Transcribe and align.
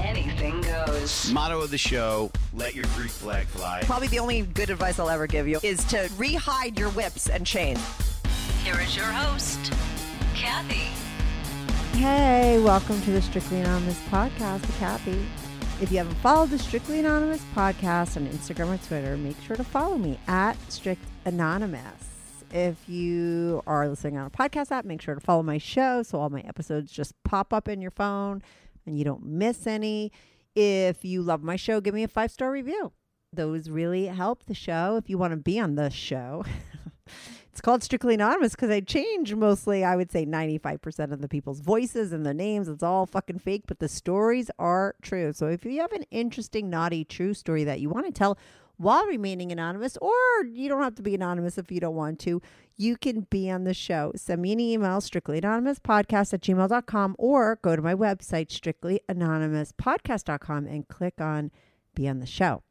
anything 0.00 0.60
goes. 0.62 1.30
Motto 1.32 1.60
of 1.60 1.70
the 1.70 1.78
show: 1.78 2.30
Let 2.52 2.74
your 2.74 2.84
Greek 2.96 3.10
flag 3.10 3.46
fly. 3.46 3.82
Probably 3.84 4.08
the 4.08 4.18
only 4.18 4.42
good 4.42 4.70
advice 4.70 4.98
I'll 4.98 5.10
ever 5.10 5.26
give 5.26 5.46
you 5.46 5.60
is 5.62 5.84
to 5.84 5.96
rehide 6.16 6.78
your 6.78 6.90
whips 6.90 7.28
and 7.28 7.46
chains. 7.46 7.80
Here 8.64 8.78
is 8.80 8.96
your 8.96 9.06
host, 9.06 9.72
Kathy. 10.34 10.90
Hey, 11.98 12.60
welcome 12.62 13.00
to 13.02 13.10
the 13.10 13.22
Strictly 13.22 13.60
Anonymous 13.60 14.00
podcast 14.08 14.60
with 14.62 14.78
Kathy. 14.78 15.26
If 15.80 15.90
you 15.90 15.98
haven't 15.98 16.16
followed 16.16 16.50
the 16.50 16.58
Strictly 16.58 17.00
Anonymous 17.00 17.42
podcast 17.54 18.16
on 18.16 18.26
Instagram 18.28 18.74
or 18.74 18.86
Twitter, 18.86 19.16
make 19.16 19.40
sure 19.42 19.56
to 19.56 19.64
follow 19.64 19.96
me 19.96 20.18
at 20.28 20.56
Strict 20.70 21.02
Anonymous. 21.24 22.10
If 22.52 22.88
you 22.88 23.62
are 23.66 23.88
listening 23.88 24.18
on 24.18 24.26
a 24.26 24.30
podcast 24.30 24.72
app, 24.72 24.84
make 24.84 25.00
sure 25.00 25.14
to 25.14 25.20
follow 25.20 25.42
my 25.42 25.58
show 25.58 26.02
so 26.02 26.20
all 26.20 26.30
my 26.30 26.40
episodes 26.40 26.90
just 26.90 27.14
pop 27.22 27.52
up 27.54 27.68
in 27.68 27.80
your 27.80 27.92
phone 27.92 28.42
and 28.86 28.98
you 28.98 29.04
don't 29.04 29.24
miss 29.24 29.66
any. 29.66 30.12
If 30.54 31.04
you 31.04 31.22
love 31.22 31.42
my 31.42 31.56
show, 31.56 31.80
give 31.80 31.94
me 31.94 32.02
a 32.02 32.08
five 32.08 32.30
star 32.30 32.50
review. 32.50 32.92
Those 33.32 33.70
really 33.70 34.06
help 34.06 34.44
the 34.46 34.54
show 34.54 34.96
if 34.96 35.08
you 35.08 35.16
want 35.16 35.32
to 35.32 35.36
be 35.36 35.58
on 35.60 35.76
the 35.76 35.90
show. 35.90 36.44
It's 37.52 37.60
called 37.60 37.82
Strictly 37.82 38.14
Anonymous 38.14 38.52
because 38.52 38.70
I 38.70 38.80
change 38.80 39.34
mostly, 39.34 39.84
I 39.84 39.96
would 39.96 40.10
say 40.10 40.24
95% 40.24 41.12
of 41.12 41.20
the 41.20 41.28
people's 41.28 41.60
voices 41.60 42.12
and 42.12 42.24
their 42.24 42.32
names. 42.32 42.68
It's 42.68 42.82
all 42.82 43.06
fucking 43.06 43.40
fake, 43.40 43.64
but 43.66 43.80
the 43.80 43.88
stories 43.88 44.50
are 44.58 44.94
true. 45.02 45.32
So 45.32 45.48
if 45.48 45.64
you 45.64 45.80
have 45.80 45.92
an 45.92 46.04
interesting, 46.10 46.70
naughty, 46.70 47.04
true 47.04 47.34
story 47.34 47.64
that 47.64 47.80
you 47.80 47.90
want 47.90 48.06
to 48.06 48.12
tell 48.12 48.38
while 48.80 49.04
remaining 49.04 49.52
anonymous, 49.52 49.98
or 49.98 50.10
you 50.50 50.66
don't 50.66 50.82
have 50.82 50.94
to 50.94 51.02
be 51.02 51.14
anonymous 51.14 51.58
if 51.58 51.70
you 51.70 51.80
don't 51.80 51.94
want 51.94 52.18
to, 52.18 52.40
you 52.78 52.96
can 52.96 53.26
be 53.28 53.50
on 53.50 53.64
the 53.64 53.74
show. 53.74 54.10
Send 54.16 54.40
me 54.40 54.52
an 54.52 54.60
email, 54.60 55.00
strictlyanonymouspodcast 55.00 56.32
at 56.32 56.40
gmail.com, 56.40 57.14
or 57.18 57.58
go 57.60 57.76
to 57.76 57.82
my 57.82 57.94
website, 57.94 58.48
strictlyanonymouspodcast.com, 58.48 60.66
and 60.66 60.88
click 60.88 61.20
on 61.20 61.50
Be 61.94 62.08
on 62.08 62.20
the 62.20 62.26
Show. 62.26 62.62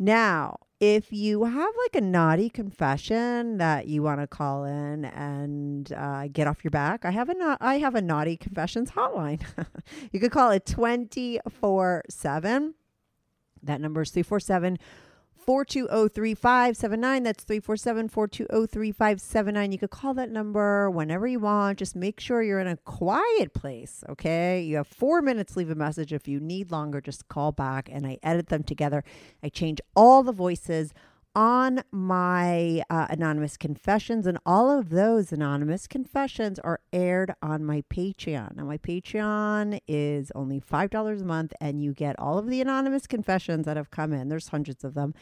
Now, 0.00 0.58
if 0.80 1.12
you 1.12 1.44
have 1.44 1.74
like 1.84 1.94
a 1.94 2.00
naughty 2.00 2.50
confession 2.50 3.58
that 3.58 3.86
you 3.86 4.02
want 4.02 4.20
to 4.20 4.26
call 4.26 4.64
in 4.64 5.04
and 5.04 5.92
uh, 5.92 6.26
get 6.26 6.48
off 6.48 6.64
your 6.64 6.72
back, 6.72 7.04
I 7.04 7.12
have 7.12 7.28
a 7.28 7.34
na- 7.34 7.58
I 7.60 7.78
have 7.78 7.94
a 7.94 8.02
naughty 8.02 8.36
confessions 8.36 8.90
hotline. 8.90 9.42
you 10.10 10.18
could 10.18 10.32
call 10.32 10.50
it 10.50 10.66
twenty 10.66 11.38
four 11.48 12.02
seven. 12.10 12.74
That 13.62 13.80
number 13.80 14.02
is 14.02 14.10
347 14.10 14.76
420 15.44 16.08
3579. 16.08 17.22
That's 17.22 17.44
347 17.44 18.08
420 18.08 18.66
3579. 18.66 19.72
You 19.72 19.78
could 19.78 19.90
call 19.90 20.14
that 20.14 20.30
number 20.30 20.90
whenever 20.90 21.26
you 21.26 21.40
want. 21.40 21.78
Just 21.78 21.96
make 21.96 22.20
sure 22.20 22.42
you're 22.42 22.60
in 22.60 22.66
a 22.66 22.76
quiet 22.78 23.52
place, 23.54 24.04
okay? 24.08 24.62
You 24.62 24.76
have 24.76 24.86
four 24.86 25.20
minutes, 25.22 25.56
leave 25.56 25.70
a 25.70 25.74
message. 25.74 26.12
If 26.12 26.28
you 26.28 26.40
need 26.40 26.70
longer, 26.70 27.00
just 27.00 27.28
call 27.28 27.52
back 27.52 27.88
and 27.90 28.06
I 28.06 28.18
edit 28.22 28.48
them 28.48 28.62
together. 28.62 29.04
I 29.42 29.48
change 29.48 29.80
all 29.96 30.22
the 30.22 30.32
voices 30.32 30.94
on 31.34 31.82
my 31.90 32.82
uh, 32.90 33.06
anonymous 33.10 33.56
confessions, 33.56 34.26
and 34.26 34.38
all 34.44 34.70
of 34.70 34.90
those 34.90 35.32
anonymous 35.32 35.86
confessions 35.86 36.58
are 36.58 36.80
aired 36.92 37.34
on 37.42 37.64
my 37.64 37.82
Patreon. 37.90 38.56
Now, 38.56 38.64
my 38.64 38.78
Patreon 38.78 39.80
is 39.88 40.30
only 40.34 40.60
$5 40.60 41.20
a 41.20 41.24
month, 41.24 41.52
and 41.60 41.82
you 41.82 41.92
get 41.92 42.18
all 42.18 42.38
of 42.38 42.48
the 42.48 42.60
anonymous 42.60 43.06
confessions 43.06 43.66
that 43.66 43.76
have 43.76 43.90
come 43.90 44.12
in. 44.12 44.28
There's 44.28 44.48
hundreds 44.48 44.84
of 44.84 44.94
them. 44.94 45.14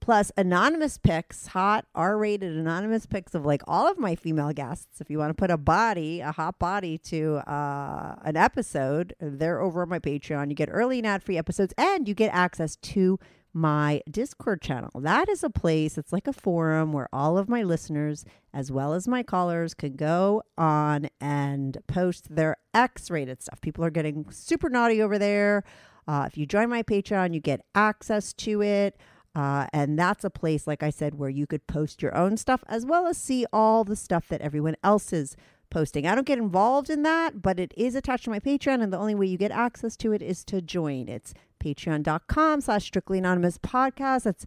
Plus, 0.00 0.30
anonymous 0.36 0.96
pics, 0.96 1.48
hot 1.48 1.84
R 1.94 2.16
rated 2.16 2.56
anonymous 2.56 3.04
pics 3.04 3.34
of 3.34 3.44
like 3.44 3.62
all 3.66 3.90
of 3.90 3.98
my 3.98 4.14
female 4.14 4.52
guests. 4.52 5.00
If 5.00 5.10
you 5.10 5.18
want 5.18 5.30
to 5.30 5.34
put 5.34 5.50
a 5.50 5.56
body, 5.56 6.20
a 6.20 6.32
hot 6.32 6.58
body 6.58 6.98
to 6.98 7.38
uh, 7.50 8.16
an 8.24 8.36
episode, 8.36 9.14
they're 9.20 9.60
over 9.60 9.82
on 9.82 9.88
my 9.88 9.98
Patreon. 9.98 10.50
You 10.50 10.54
get 10.54 10.68
early 10.70 10.98
and 10.98 11.06
ad 11.06 11.22
free 11.22 11.36
episodes, 11.36 11.74
and 11.76 12.06
you 12.08 12.14
get 12.14 12.32
access 12.32 12.76
to 12.76 13.18
my 13.52 14.02
Discord 14.10 14.60
channel. 14.60 14.90
That 14.94 15.28
is 15.28 15.42
a 15.42 15.50
place, 15.50 15.98
it's 15.98 16.12
like 16.12 16.26
a 16.26 16.32
forum 16.32 16.92
where 16.92 17.08
all 17.12 17.38
of 17.38 17.48
my 17.48 17.62
listeners, 17.62 18.24
as 18.52 18.70
well 18.70 18.92
as 18.92 19.08
my 19.08 19.22
callers, 19.22 19.74
can 19.74 19.96
go 19.96 20.42
on 20.56 21.08
and 21.20 21.78
post 21.86 22.34
their 22.34 22.56
X 22.74 23.10
rated 23.10 23.42
stuff. 23.42 23.60
People 23.60 23.84
are 23.84 23.90
getting 23.90 24.30
super 24.30 24.68
naughty 24.68 25.02
over 25.02 25.18
there. 25.18 25.64
Uh, 26.06 26.24
if 26.26 26.38
you 26.38 26.46
join 26.46 26.68
my 26.68 26.82
Patreon, 26.82 27.34
you 27.34 27.40
get 27.40 27.60
access 27.74 28.32
to 28.34 28.62
it. 28.62 28.96
Uh, 29.34 29.66
and 29.72 29.98
that's 29.98 30.24
a 30.24 30.30
place, 30.30 30.66
like 30.66 30.82
I 30.82 30.90
said, 30.90 31.14
where 31.14 31.28
you 31.28 31.46
could 31.46 31.66
post 31.66 32.02
your 32.02 32.16
own 32.16 32.36
stuff 32.36 32.64
as 32.66 32.84
well 32.84 33.06
as 33.06 33.18
see 33.18 33.46
all 33.52 33.84
the 33.84 33.94
stuff 33.94 34.26
that 34.28 34.40
everyone 34.40 34.74
else 34.82 35.12
is 35.12 35.36
posting. 35.70 36.06
I 36.06 36.14
don't 36.14 36.26
get 36.26 36.38
involved 36.38 36.90
in 36.90 37.02
that, 37.02 37.42
but 37.42 37.58
it 37.60 37.72
is 37.76 37.94
attached 37.94 38.24
to 38.24 38.30
my 38.30 38.40
Patreon, 38.40 38.82
and 38.82 38.92
the 38.92 38.98
only 38.98 39.14
way 39.14 39.26
you 39.26 39.38
get 39.38 39.50
access 39.50 39.96
to 39.98 40.12
it 40.12 40.22
is 40.22 40.44
to 40.44 40.60
join. 40.60 41.08
It's 41.08 41.34
patreon.com 41.60 42.60
slash 42.60 42.84
strictly 42.84 43.18
anonymous 43.18 43.58
podcast. 43.58 44.24
That's 44.24 44.46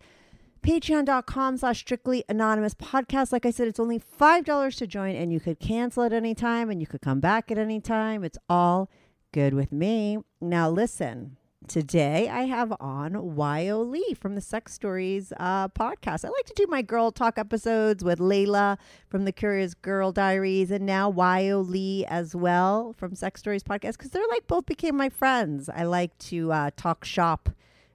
patreon.com 0.61 1.57
slash 1.57 1.79
strictly 1.79 2.23
anonymous 2.29 2.73
podcast. 2.73 3.31
Like 3.31 3.45
I 3.45 3.51
said, 3.51 3.67
it's 3.67 3.79
only 3.79 3.99
$5 3.99 4.77
to 4.77 4.87
join, 4.87 5.15
and 5.15 5.31
you 5.33 5.39
could 5.39 5.59
cancel 5.59 6.03
at 6.03 6.13
any 6.13 6.35
time 6.35 6.69
and 6.69 6.79
you 6.79 6.87
could 6.87 7.01
come 7.01 7.19
back 7.19 7.51
at 7.51 7.57
any 7.57 7.79
time. 7.79 8.23
It's 8.23 8.37
all 8.49 8.89
good 9.31 9.53
with 9.53 9.71
me. 9.71 10.19
Now, 10.39 10.69
listen. 10.69 11.37
Today 11.67 12.27
I 12.27 12.45
have 12.45 12.73
on 12.81 13.13
Wyoh 13.13 13.89
Lee 13.89 14.15
from 14.19 14.33
the 14.33 14.41
Sex 14.41 14.73
Stories 14.73 15.31
uh, 15.37 15.67
podcast. 15.69 16.25
I 16.25 16.29
like 16.29 16.45
to 16.47 16.53
do 16.55 16.65
my 16.67 16.81
girl 16.81 17.11
talk 17.11 17.37
episodes 17.37 18.03
with 18.03 18.19
Layla 18.19 18.77
from 19.09 19.25
the 19.25 19.31
Curious 19.31 19.75
Girl 19.75 20.11
Diaries 20.11 20.71
and 20.71 20.85
now 20.85 21.11
Wyoh 21.11 21.65
Lee 21.65 22.03
as 22.07 22.35
well 22.35 22.93
from 22.97 23.13
Sex 23.13 23.39
Stories 23.39 23.63
podcast 23.63 23.93
because 23.93 24.09
they're 24.09 24.27
like 24.31 24.47
both 24.47 24.65
became 24.65 24.97
my 24.97 25.07
friends. 25.07 25.69
I 25.69 25.83
like 25.83 26.17
to 26.17 26.51
uh, 26.51 26.71
talk 26.75 27.05
shop 27.05 27.49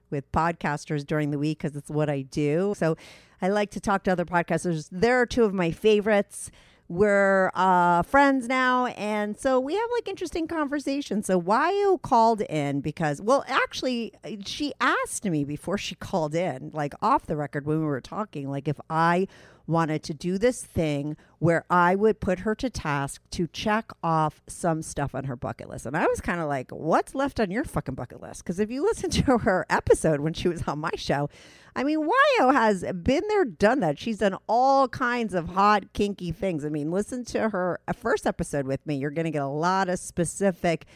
with 0.09 0.31
podcasters 0.31 1.05
during 1.05 1.31
the 1.31 1.37
week 1.37 1.59
because 1.59 1.75
it's 1.75 1.89
what 1.89 2.09
I 2.09 2.21
do. 2.21 2.73
So 2.77 2.95
I 3.41 3.49
like 3.49 3.69
to 3.71 3.81
talk 3.81 4.03
to 4.05 4.11
other 4.11 4.25
podcasters. 4.25 4.87
They're 4.91 5.25
two 5.25 5.43
of 5.43 5.53
my 5.53 5.71
favorites 5.71 6.51
we're 6.89 7.51
uh, 7.53 8.01
friends 8.03 8.47
now 8.47 8.85
and 8.87 9.37
so 9.37 9.59
we 9.59 9.73
have 9.75 9.89
like 9.95 10.07
interesting 10.07 10.47
conversations. 10.47 11.27
So 11.27 11.41
Wyoh 11.41 12.01
called 12.01 12.41
in 12.41 12.81
because 12.81 13.21
well 13.21 13.43
actually 13.47 14.13
she 14.45 14.73
asked 14.79 15.25
me 15.25 15.43
before 15.43 15.77
she 15.77 15.95
called 15.95 16.33
in 16.33 16.71
like 16.73 16.93
off 17.01 17.25
the 17.25 17.35
record 17.35 17.65
when 17.65 17.79
we 17.79 17.85
were 17.85 18.01
talking 18.01 18.49
like 18.49 18.67
if 18.67 18.79
i 18.89 19.27
wanted 19.67 20.01
to 20.03 20.13
do 20.13 20.37
this 20.37 20.63
thing 20.63 21.15
where 21.39 21.65
i 21.69 21.95
would 21.95 22.19
put 22.19 22.39
her 22.39 22.55
to 22.55 22.69
task 22.69 23.21
to 23.29 23.47
check 23.47 23.91
off 24.03 24.41
some 24.47 24.81
stuff 24.81 25.13
on 25.13 25.25
her 25.25 25.35
bucket 25.35 25.69
list 25.69 25.85
and 25.85 25.97
i 25.97 26.05
was 26.07 26.21
kind 26.21 26.39
of 26.39 26.47
like 26.47 26.71
what's 26.71 27.13
left 27.13 27.39
on 27.39 27.51
your 27.51 27.63
fucking 27.63 27.95
bucket 27.95 28.21
list 28.21 28.43
because 28.43 28.59
if 28.59 28.71
you 28.71 28.83
listen 28.83 29.09
to 29.11 29.37
her 29.39 29.65
episode 29.69 30.19
when 30.19 30.33
she 30.33 30.47
was 30.47 30.63
on 30.67 30.79
my 30.79 30.91
show 30.95 31.29
I 31.77 31.83
mean, 31.83 32.09
Wyoh 32.09 32.53
has 32.53 32.83
been 33.03 33.21
there, 33.27 33.45
done 33.45 33.81
that. 33.81 33.99
She's 33.99 34.17
done 34.17 34.35
all 34.49 34.87
kinds 34.87 35.35
of 35.35 35.49
hot, 35.49 35.93
kinky 35.93 36.31
things. 36.31 36.65
I 36.65 36.69
mean, 36.69 36.89
listen 36.89 37.23
to 37.25 37.49
her 37.49 37.79
first 37.93 38.25
episode 38.25 38.65
with 38.65 38.83
me. 38.87 38.95
You're 38.95 39.11
going 39.11 39.25
to 39.25 39.31
get 39.31 39.43
a 39.43 39.47
lot 39.47 39.87
of 39.87 39.99
specific 39.99 40.87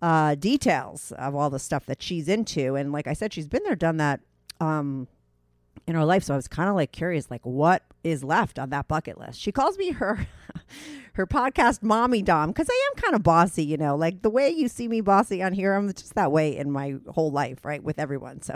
uh, 0.00 0.36
details 0.36 1.12
of 1.12 1.34
all 1.34 1.50
the 1.50 1.58
stuff 1.58 1.84
that 1.84 2.02
she's 2.02 2.26
into. 2.26 2.74
And 2.74 2.90
like 2.90 3.06
I 3.06 3.12
said, 3.12 3.34
she's 3.34 3.48
been 3.48 3.62
there, 3.64 3.76
done 3.76 3.98
that. 3.98 4.20
Um, 4.60 5.08
in 5.86 5.94
her 5.94 6.04
life 6.04 6.22
so 6.22 6.34
i 6.34 6.36
was 6.36 6.48
kind 6.48 6.68
of 6.68 6.74
like 6.74 6.92
curious 6.92 7.30
like 7.30 7.44
what 7.44 7.82
is 8.02 8.24
left 8.24 8.58
on 8.58 8.70
that 8.70 8.88
bucket 8.88 9.18
list? 9.18 9.40
She 9.40 9.52
calls 9.52 9.76
me 9.76 9.92
her 9.92 10.26
her 11.14 11.26
podcast 11.26 11.82
mommy 11.82 12.22
domme 12.22 12.48
because 12.50 12.68
i 12.70 12.90
am 12.90 13.02
kind 13.02 13.14
of 13.14 13.22
bossy 13.22 13.64
you 13.64 13.76
know? 13.76 13.96
Like 13.96 14.22
the 14.22 14.30
way 14.30 14.48
you 14.48 14.68
see 14.68 14.88
me 14.88 15.00
bossy 15.00 15.42
on 15.42 15.52
here 15.52 15.74
i'm 15.74 15.92
just 15.92 16.14
that 16.14 16.32
way 16.32 16.56
in 16.56 16.70
my 16.70 16.96
whole 17.08 17.30
life 17.30 17.64
right 17.64 17.82
with 17.82 17.98
everyone 17.98 18.40
so 18.42 18.54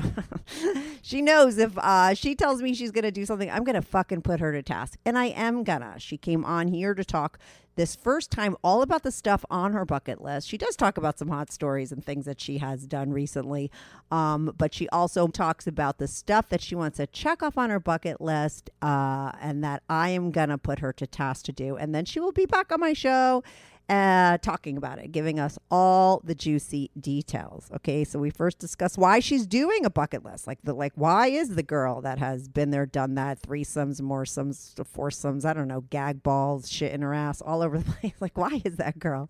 she 1.02 1.20
knows 1.20 1.58
if 1.58 1.76
uh, 1.78 2.14
she 2.14 2.34
tells 2.34 2.62
me 2.62 2.75
she's 2.75 2.90
gonna 2.90 3.10
do 3.10 3.26
something 3.26 3.50
i'm 3.50 3.64
gonna 3.64 3.82
fucking 3.82 4.22
put 4.22 4.40
her 4.40 4.52
to 4.52 4.62
task 4.62 4.99
and 5.04 5.19
i 5.19 5.26
am 5.26 5.64
gonna. 5.64 5.94
She 5.99 6.16
came 6.16 6.44
on 6.44 6.69
here 6.69 6.94
to 6.94 7.04
talk 7.04 7.38
this 7.76 7.97
first 7.97 8.31
time 8.31 8.56
all 8.62 8.82
about 8.82 9.03
the 9.03 9.11
stuff 9.11 9.44
on 9.50 9.73
her 9.73 9.85
bucket 9.85 10.21
list. 10.21 10.49
She 10.49 10.59
does 10.59 10.76
talk 10.76 10.97
about 10.97 11.19
some 11.19 11.29
hot 11.29 11.50
stories 11.50 11.93
and 11.93 12.05
things 12.05 12.25
that 12.25 12.41
she 12.41 12.59
has 12.59 12.87
done 12.87 13.12
recently, 13.12 13.71
um, 14.11 14.55
but 14.56 14.75
she 14.75 14.88
also 14.91 15.26
talks 15.29 15.67
about 15.67 15.99
the 15.99 16.09
stuff 16.09 16.49
that 16.49 16.61
she 16.61 16.75
wants 16.75 16.99
to 16.99 17.06
check 17.06 17.43
off 17.43 17.59
on 17.59 17.71
her 17.71 17.81
bucket 17.81 18.21
list 18.21 18.71
uh, 18.82 19.32
and 19.41 19.62
that 19.65 19.82
I 19.88 20.11
am 20.11 20.31
going 20.31 20.50
to 20.50 20.59
put 20.59 20.79
her 20.79 20.93
to 20.94 21.06
task 21.06 21.44
to 21.47 21.53
do. 21.53 21.76
And 21.76 21.94
then 21.94 22.05
she 22.05 22.21
will 22.21 22.32
be 22.32 22.47
back 22.47 22.73
on 22.73 22.81
my 22.81 22.93
show 22.93 23.43
uh, 23.88 24.38
talking 24.38 24.76
about 24.76 24.98
it, 24.98 25.12
giving 25.12 25.38
us 25.38 25.58
all 25.70 26.20
the 26.25 26.34
juicy 26.34 26.90
details. 26.98 27.70
Okay, 27.76 28.04
so 28.04 28.19
we 28.19 28.31
first 28.31 28.58
discuss 28.58 28.96
why 28.96 29.20
she's 29.20 29.46
doing 29.46 29.84
a 29.84 29.90
bucket 29.90 30.25
list. 30.25 30.46
Like 30.46 30.58
the 30.62 30.72
like, 30.72 30.92
why 30.94 31.26
is 31.26 31.54
the 31.54 31.62
girl 31.62 32.00
that 32.00 32.19
has 32.19 32.48
been 32.48 32.70
there, 32.70 32.86
done 32.86 33.14
that, 33.16 33.42
threesomes, 33.42 34.00
moresomes, 34.00 34.75
foursomes, 34.86 35.44
I 35.44 35.52
don't 35.52 35.69
know, 35.69 35.82
gag 35.82 36.22
balls, 36.22 36.70
shit 36.70 36.92
in 36.92 37.02
her 37.02 37.12
ass, 37.12 37.42
all 37.42 37.60
over 37.62 37.78
the 37.78 37.92
place. 37.92 38.14
Like, 38.20 38.38
why 38.38 38.62
is 38.64 38.76
that 38.76 38.98
girl 38.98 39.28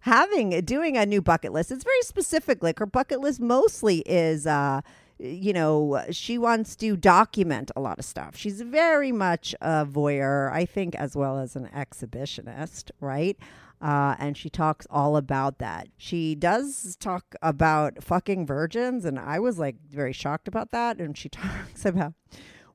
having 0.00 0.60
doing 0.62 0.96
a 0.96 1.06
new 1.06 1.22
bucket 1.22 1.52
list? 1.52 1.70
It's 1.70 1.84
very 1.84 2.02
specific. 2.02 2.62
Like 2.62 2.80
her 2.80 2.86
bucket 2.86 3.20
list 3.20 3.40
mostly 3.40 3.98
is. 4.00 4.46
uh 4.46 4.80
you 5.16 5.52
know, 5.52 6.02
she 6.10 6.38
wants 6.38 6.74
to 6.74 6.96
document 6.96 7.70
a 7.76 7.80
lot 7.80 8.00
of 8.00 8.04
stuff. 8.04 8.36
She's 8.36 8.60
very 8.62 9.12
much 9.12 9.54
a 9.60 9.86
voyeur, 9.86 10.52
I 10.52 10.64
think, 10.64 10.96
as 10.96 11.14
well 11.14 11.38
as 11.38 11.54
an 11.54 11.68
exhibitionist, 11.74 12.90
right? 13.00 13.38
Uh, 13.84 14.16
and 14.18 14.34
she 14.34 14.48
talks 14.48 14.86
all 14.88 15.14
about 15.14 15.58
that. 15.58 15.88
She 15.98 16.34
does 16.34 16.96
talk 16.98 17.34
about 17.42 18.02
fucking 18.02 18.46
virgins, 18.46 19.04
and 19.04 19.18
I 19.18 19.38
was 19.38 19.58
like 19.58 19.76
very 19.90 20.14
shocked 20.14 20.48
about 20.48 20.70
that. 20.70 20.98
And 21.00 21.18
she 21.18 21.28
talks 21.30 21.84
about 21.84 22.14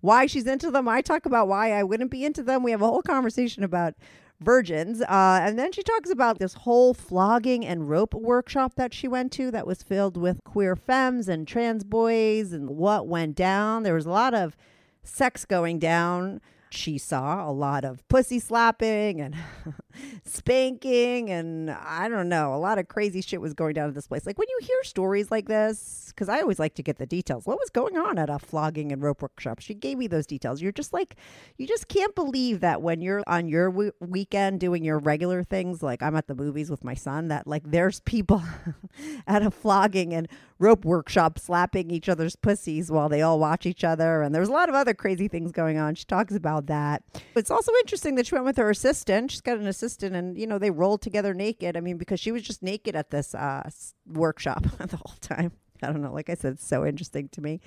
why 0.01 0.27
she's 0.27 0.45
into 0.45 0.69
them. 0.69 0.87
I 0.87 1.01
talk 1.01 1.25
about 1.25 1.47
why 1.47 1.71
I 1.71 1.81
wouldn't 1.81 2.11
be 2.11 2.23
into 2.23 2.43
them. 2.43 2.61
We 2.61 2.69
have 2.69 2.83
a 2.83 2.87
whole 2.87 3.01
conversation 3.01 3.63
about 3.63 3.95
virgins. 4.39 5.01
Uh, 5.01 5.39
and 5.41 5.57
then 5.57 5.71
she 5.71 5.81
talks 5.81 6.11
about 6.11 6.37
this 6.37 6.53
whole 6.53 6.93
flogging 6.93 7.65
and 7.65 7.89
rope 7.89 8.13
workshop 8.13 8.75
that 8.75 8.93
she 8.93 9.07
went 9.07 9.31
to 9.31 9.49
that 9.49 9.65
was 9.65 9.81
filled 9.81 10.15
with 10.15 10.43
queer 10.43 10.75
femmes 10.75 11.27
and 11.27 11.47
trans 11.47 11.83
boys 11.83 12.53
and 12.53 12.69
what 12.69 13.07
went 13.07 13.35
down. 13.35 13.81
There 13.81 13.95
was 13.95 14.05
a 14.05 14.11
lot 14.11 14.35
of 14.35 14.55
sex 15.03 15.43
going 15.43 15.79
down. 15.79 16.39
She 16.69 16.99
saw 16.99 17.49
a 17.49 17.51
lot 17.51 17.83
of 17.83 18.07
pussy 18.09 18.39
slapping 18.39 19.19
and 19.19 19.35
spanking, 20.23 21.29
and 21.29 21.71
I 21.71 22.07
don't 22.09 22.29
know, 22.29 22.53
a 22.53 22.57
lot 22.57 22.77
of 22.77 22.87
crazy 22.87 23.21
shit 23.21 23.41
was 23.41 23.53
going 23.53 23.73
down 23.73 23.89
at 23.89 23.95
this 23.95 24.07
place. 24.07 24.25
Like 24.25 24.37
when 24.37 24.49
you 24.49 24.59
hear 24.61 24.83
stories 24.83 25.31
like 25.31 25.47
this, 25.47 25.99
because 26.19 26.29
I 26.29 26.41
always 26.41 26.59
like 26.59 26.75
to 26.75 26.83
get 26.83 26.97
the 26.97 27.05
details. 27.05 27.45
What 27.45 27.59
was 27.59 27.69
going 27.69 27.97
on 27.97 28.17
at 28.17 28.29
a 28.29 28.39
flogging 28.39 28.91
and 28.91 29.01
rope 29.01 29.21
workshop? 29.21 29.59
She 29.59 29.73
gave 29.73 29.97
me 29.97 30.07
those 30.07 30.25
details. 30.25 30.61
You're 30.61 30.73
just 30.73 30.91
like, 30.91 31.15
you 31.57 31.65
just 31.65 31.87
can't 31.87 32.13
believe 32.13 32.59
that 32.59 32.81
when 32.81 33.01
you're 33.01 33.23
on 33.25 33.47
your 33.47 33.69
w- 33.69 33.91
weekend 34.01 34.59
doing 34.59 34.83
your 34.83 34.99
regular 34.99 35.43
things, 35.43 35.81
like 35.81 36.03
I'm 36.03 36.15
at 36.15 36.27
the 36.27 36.35
movies 36.35 36.69
with 36.69 36.83
my 36.83 36.93
son, 36.93 37.29
that 37.29 37.47
like 37.47 37.71
there's 37.71 38.01
people 38.01 38.43
at 39.27 39.41
a 39.41 39.49
flogging 39.49 40.13
and 40.13 40.27
rope 40.59 40.83
workshop 40.83 41.39
slapping 41.39 41.89
each 41.89 42.09
other's 42.09 42.35
pussies 42.35 42.91
while 42.91 43.07
they 43.07 43.21
all 43.21 43.39
watch 43.39 43.65
each 43.65 43.85
other. 43.85 44.21
And 44.21 44.35
there's 44.35 44.49
a 44.49 44.51
lot 44.53 44.67
of 44.67 44.75
other 44.75 44.93
crazy 44.93 45.29
things 45.29 45.53
going 45.53 45.77
on. 45.77 45.95
She 45.95 46.05
talks 46.05 46.35
about 46.35 46.65
that. 46.67 47.01
It's 47.35 47.49
also 47.49 47.71
interesting 47.79 48.15
that 48.15 48.27
she 48.27 48.35
went 48.35 48.45
with 48.45 48.57
her 48.57 48.69
assistant. 48.69 49.31
She's 49.31 49.41
got 49.41 49.57
an 49.57 49.67
assistant, 49.67 49.78
and 50.13 50.37
you 50.37 50.47
know 50.47 50.57
they 50.57 50.71
rolled 50.71 51.01
together 51.01 51.33
naked. 51.33 51.77
I 51.77 51.81
mean, 51.81 51.97
because 51.97 52.19
she 52.19 52.31
was 52.31 52.43
just 52.43 52.61
naked 52.63 52.95
at 52.95 53.09
this 53.09 53.33
uh, 53.35 53.69
workshop 54.07 54.63
the 54.77 54.97
whole 54.97 55.15
time. 55.21 55.51
I 55.81 55.87
don't 55.87 56.01
know. 56.01 56.13
Like 56.13 56.29
I 56.29 56.35
said, 56.35 56.53
it's 56.53 56.67
so 56.67 56.85
interesting 56.85 57.29
to 57.29 57.41
me. 57.41 57.61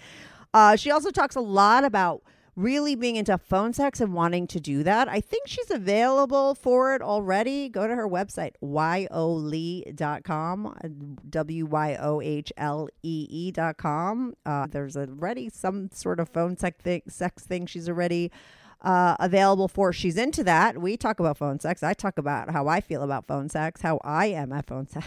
Uh, 0.53 0.77
she 0.77 0.91
also 0.91 1.11
talks 1.11 1.35
a 1.35 1.41
lot 1.41 1.85
about 1.85 2.23
really 2.55 2.95
being 2.95 3.17
into 3.17 3.37
phone 3.39 3.73
sex 3.73 3.99
and 4.01 4.13
wanting 4.13 4.47
to 4.47 4.61
do 4.61 4.83
that. 4.83 5.09
I 5.09 5.21
think 5.21 5.49
she's 5.49 5.71
available 5.71 6.55
for 6.55 6.95
it 6.95 7.01
already. 7.01 7.71
Go 7.71 7.87
to 7.87 7.95
her 7.95 8.07
website, 8.09 8.53
wyohlee.com, 8.63 9.97
W 11.31 11.67
Y 11.67 11.97
O 12.01 12.21
H 12.21 12.53
L 12.57 12.89
E 13.03 13.27
E.com. 13.31 14.35
Uh, 14.45 14.67
there's 14.67 14.97
already 14.97 15.49
some 15.49 15.91
sort 15.93 16.21
of 16.21 16.29
phone 16.29 16.57
sex 16.57 16.77
thing, 16.83 17.03
sex 17.09 17.45
thing 17.45 17.67
she's 17.67 17.89
already. 17.89 18.31
Uh, 18.83 19.15
available 19.21 19.69
for 19.69 19.93
she's 19.93 20.17
into 20.17 20.43
that 20.43 20.77
we 20.77 20.97
talk 20.97 21.21
about 21.21 21.39
phone 21.39 21.61
sex 21.61 21.85
i 21.85 21.95
talk 21.95 22.19
about 22.19 22.51
how 22.51 22.67
i 22.67 22.81
feel 22.81 23.03
about 23.03 23.25
phone 23.29 23.49
sex 23.49 23.81
how 23.83 24.01
i 24.03 24.27
am 24.27 24.53
at 24.53 24.67
phone 24.67 24.89
sex 24.89 25.07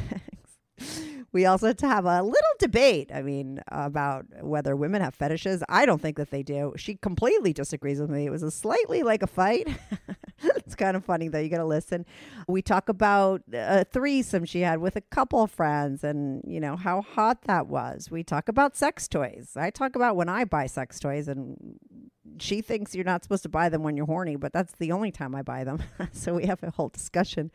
we 1.35 1.45
also 1.45 1.73
to 1.73 1.85
have 1.85 2.05
a 2.05 2.21
little 2.21 2.55
debate. 2.59 3.11
I 3.13 3.21
mean, 3.21 3.59
about 3.67 4.25
whether 4.41 4.73
women 4.73 5.01
have 5.01 5.13
fetishes. 5.13 5.61
I 5.67 5.85
don't 5.85 6.01
think 6.01 6.15
that 6.15 6.31
they 6.31 6.43
do. 6.43 6.73
She 6.77 6.95
completely 6.95 7.51
disagrees 7.51 7.99
with 7.99 8.09
me. 8.09 8.25
It 8.25 8.29
was 8.29 8.41
a 8.41 8.49
slightly 8.49 9.03
like 9.03 9.21
a 9.21 9.27
fight. 9.27 9.67
it's 10.39 10.75
kind 10.75 10.95
of 10.95 11.03
funny 11.03 11.27
though. 11.27 11.39
You 11.39 11.49
got 11.49 11.57
to 11.57 11.65
listen. 11.65 12.05
We 12.47 12.61
talk 12.61 12.87
about 12.87 13.41
a 13.51 13.83
threesome 13.83 14.45
she 14.45 14.61
had 14.61 14.79
with 14.79 14.95
a 14.95 15.01
couple 15.01 15.43
of 15.43 15.51
friends, 15.51 16.05
and 16.05 16.41
you 16.47 16.61
know 16.61 16.77
how 16.77 17.01
hot 17.01 17.41
that 17.43 17.67
was. 17.67 18.09
We 18.09 18.23
talk 18.23 18.47
about 18.47 18.77
sex 18.77 19.09
toys. 19.09 19.57
I 19.57 19.71
talk 19.71 19.97
about 19.97 20.15
when 20.15 20.29
I 20.29 20.45
buy 20.45 20.67
sex 20.67 21.01
toys, 21.01 21.27
and 21.27 21.57
she 22.39 22.61
thinks 22.61 22.95
you're 22.95 23.05
not 23.05 23.23
supposed 23.23 23.43
to 23.43 23.49
buy 23.49 23.69
them 23.69 23.83
when 23.83 23.97
you're 23.97 24.05
horny, 24.05 24.35
but 24.35 24.53
that's 24.53 24.73
the 24.73 24.91
only 24.91 25.11
time 25.11 25.35
I 25.35 25.41
buy 25.41 25.63
them. 25.63 25.81
so 26.11 26.35
we 26.35 26.45
have 26.45 26.61
a 26.63 26.71
whole 26.71 26.89
discussion 26.89 27.51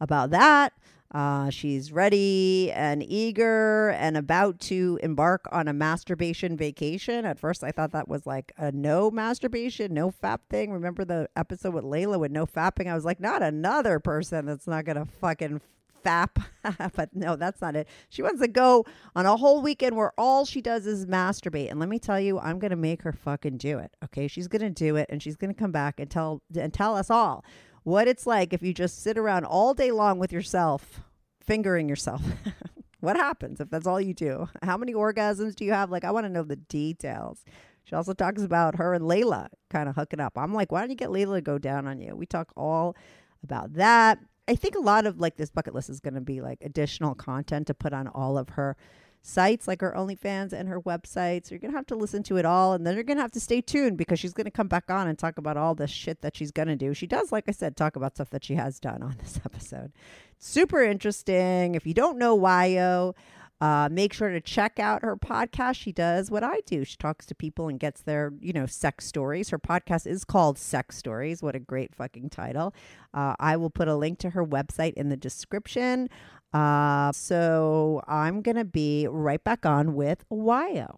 about 0.00 0.30
that. 0.30 0.72
Uh, 1.14 1.50
she's 1.50 1.92
ready 1.92 2.72
and 2.72 3.02
eager 3.02 3.90
and 3.90 4.16
about 4.16 4.58
to 4.58 4.98
embark 5.02 5.46
on 5.52 5.68
a 5.68 5.72
masturbation 5.72 6.56
vacation. 6.56 7.26
At 7.26 7.38
first, 7.38 7.62
I 7.62 7.70
thought 7.70 7.92
that 7.92 8.08
was 8.08 8.24
like 8.24 8.52
a 8.56 8.72
no 8.72 9.10
masturbation, 9.10 9.92
no 9.92 10.10
fap 10.10 10.38
thing. 10.48 10.72
Remember 10.72 11.04
the 11.04 11.28
episode 11.36 11.74
with 11.74 11.84
Layla 11.84 12.18
with 12.18 12.32
no 12.32 12.46
fapping? 12.46 12.86
I 12.86 12.94
was 12.94 13.04
like, 13.04 13.20
not 13.20 13.42
another 13.42 14.00
person 14.00 14.46
that's 14.46 14.66
not 14.66 14.86
going 14.86 14.96
to 14.96 15.04
fucking 15.04 15.60
fap. 16.02 16.44
but 16.94 17.14
no, 17.14 17.36
that's 17.36 17.60
not 17.60 17.76
it. 17.76 17.88
She 18.08 18.22
wants 18.22 18.40
to 18.40 18.48
go 18.48 18.84
on 19.14 19.26
a 19.26 19.36
whole 19.36 19.62
weekend 19.62 19.96
where 19.96 20.12
all 20.18 20.44
she 20.44 20.60
does 20.60 20.86
is 20.86 21.06
masturbate. 21.06 21.70
And 21.70 21.80
let 21.80 21.88
me 21.88 21.98
tell 21.98 22.20
you, 22.20 22.38
I'm 22.38 22.58
going 22.58 22.70
to 22.70 22.76
make 22.76 23.02
her 23.02 23.12
fucking 23.12 23.58
do 23.58 23.78
it. 23.78 23.96
Okay. 24.04 24.28
She's 24.28 24.48
going 24.48 24.62
to 24.62 24.70
do 24.70 24.96
it 24.96 25.06
and 25.10 25.22
she's 25.22 25.36
going 25.36 25.52
to 25.52 25.58
come 25.58 25.72
back 25.72 25.98
and 25.98 26.10
tell, 26.10 26.42
and 26.54 26.72
tell 26.72 26.96
us 26.96 27.10
all 27.10 27.44
what 27.84 28.06
it's 28.08 28.26
like 28.26 28.52
if 28.52 28.62
you 28.62 28.72
just 28.72 29.02
sit 29.02 29.18
around 29.18 29.44
all 29.44 29.74
day 29.74 29.90
long 29.90 30.18
with 30.18 30.32
yourself, 30.32 31.00
fingering 31.40 31.88
yourself. 31.88 32.22
what 33.00 33.16
happens 33.16 33.60
if 33.60 33.70
that's 33.70 33.86
all 33.86 34.00
you 34.00 34.14
do? 34.14 34.48
How 34.62 34.76
many 34.76 34.94
orgasms 34.94 35.54
do 35.54 35.64
you 35.64 35.72
have? 35.72 35.90
Like, 35.90 36.04
I 36.04 36.10
want 36.10 36.24
to 36.24 36.32
know 36.32 36.44
the 36.44 36.56
details. 36.56 37.44
She 37.84 37.96
also 37.96 38.12
talks 38.12 38.42
about 38.42 38.76
her 38.76 38.94
and 38.94 39.04
Layla 39.04 39.48
kind 39.70 39.88
of 39.88 39.96
hooking 39.96 40.20
up. 40.20 40.34
I'm 40.36 40.54
like, 40.54 40.70
why 40.70 40.80
don't 40.80 40.90
you 40.90 40.96
get 40.96 41.08
Layla 41.08 41.36
to 41.36 41.40
go 41.40 41.58
down 41.58 41.86
on 41.88 42.00
you? 42.00 42.14
We 42.14 42.26
talk 42.26 42.52
all 42.56 42.96
about 43.42 43.74
that. 43.74 44.18
I 44.48 44.54
think 44.56 44.74
a 44.74 44.80
lot 44.80 45.06
of 45.06 45.20
like 45.20 45.36
this 45.36 45.50
bucket 45.50 45.74
list 45.74 45.88
is 45.88 46.00
going 46.00 46.14
to 46.14 46.20
be 46.20 46.40
like 46.40 46.58
additional 46.62 47.14
content 47.14 47.66
to 47.68 47.74
put 47.74 47.92
on 47.92 48.08
all 48.08 48.36
of 48.36 48.50
her 48.50 48.76
sites 49.22 49.68
like 49.68 49.80
her 49.80 49.94
OnlyFans 49.96 50.52
and 50.52 50.68
her 50.68 50.80
website. 50.80 51.46
So 51.46 51.52
you're 51.52 51.60
going 51.60 51.70
to 51.70 51.78
have 51.78 51.86
to 51.86 51.94
listen 51.94 52.22
to 52.24 52.36
it 52.36 52.44
all. 52.44 52.72
And 52.72 52.86
then 52.86 52.94
you're 52.94 53.04
going 53.04 53.16
to 53.16 53.22
have 53.22 53.32
to 53.32 53.40
stay 53.40 53.60
tuned 53.60 53.96
because 53.96 54.18
she's 54.18 54.32
going 54.34 54.44
to 54.44 54.50
come 54.50 54.68
back 54.68 54.90
on 54.90 55.06
and 55.06 55.18
talk 55.18 55.38
about 55.38 55.56
all 55.56 55.74
the 55.74 55.86
shit 55.86 56.20
that 56.20 56.36
she's 56.36 56.50
going 56.50 56.68
to 56.68 56.76
do. 56.76 56.92
She 56.92 57.06
does, 57.06 57.32
like 57.32 57.44
I 57.48 57.52
said, 57.52 57.76
talk 57.76 57.96
about 57.96 58.16
stuff 58.16 58.30
that 58.30 58.44
she 58.44 58.56
has 58.56 58.80
done 58.80 59.02
on 59.02 59.16
this 59.18 59.40
episode. 59.44 59.92
Super 60.38 60.82
interesting. 60.82 61.74
If 61.74 61.86
you 61.86 61.94
don't 61.94 62.18
know 62.18 62.36
Wyoh, 62.36 63.14
uh, 63.62 63.88
make 63.88 64.12
sure 64.12 64.28
to 64.28 64.40
check 64.40 64.80
out 64.80 65.02
her 65.02 65.16
podcast. 65.16 65.76
She 65.76 65.92
does 65.92 66.32
what 66.32 66.42
I 66.42 66.62
do. 66.66 66.84
She 66.84 66.96
talks 66.96 67.24
to 67.26 67.34
people 67.36 67.68
and 67.68 67.78
gets 67.78 68.02
their, 68.02 68.32
you 68.40 68.52
know, 68.52 68.66
sex 68.66 69.06
stories. 69.06 69.50
Her 69.50 69.58
podcast 69.58 70.04
is 70.04 70.24
called 70.24 70.58
Sex 70.58 70.96
Stories. 70.96 71.44
What 71.44 71.54
a 71.54 71.60
great 71.60 71.94
fucking 71.94 72.30
title. 72.30 72.74
Uh, 73.14 73.36
I 73.38 73.56
will 73.56 73.70
put 73.70 73.86
a 73.86 73.94
link 73.94 74.18
to 74.18 74.30
her 74.30 74.44
website 74.44 74.94
in 74.94 75.10
the 75.10 75.16
description. 75.16 76.10
Uh, 76.52 77.12
so 77.12 78.02
I'm 78.08 78.42
going 78.42 78.56
to 78.56 78.64
be 78.64 79.06
right 79.08 79.42
back 79.44 79.64
on 79.64 79.94
with 79.94 80.28
Wyoh. 80.28 80.96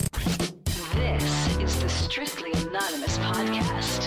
This 0.94 1.58
is 1.58 1.82
the 1.82 1.88
Strictly 1.90 2.52
Anonymous 2.52 3.18
podcast. 3.18 4.06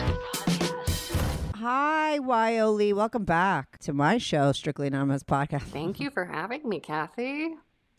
Hi, 1.57 2.17
Wyoh 2.19 2.75
Lee. 2.75 2.93
Welcome 2.93 3.23
back 3.23 3.77
to 3.81 3.93
my 3.93 4.17
show, 4.17 4.51
Strictly 4.51 4.87
Anonymous 4.87 5.21
Podcast. 5.21 5.63
Thank 5.63 5.99
you 5.99 6.09
for 6.09 6.25
having 6.25 6.67
me, 6.67 6.79
Kathy. 6.79 7.55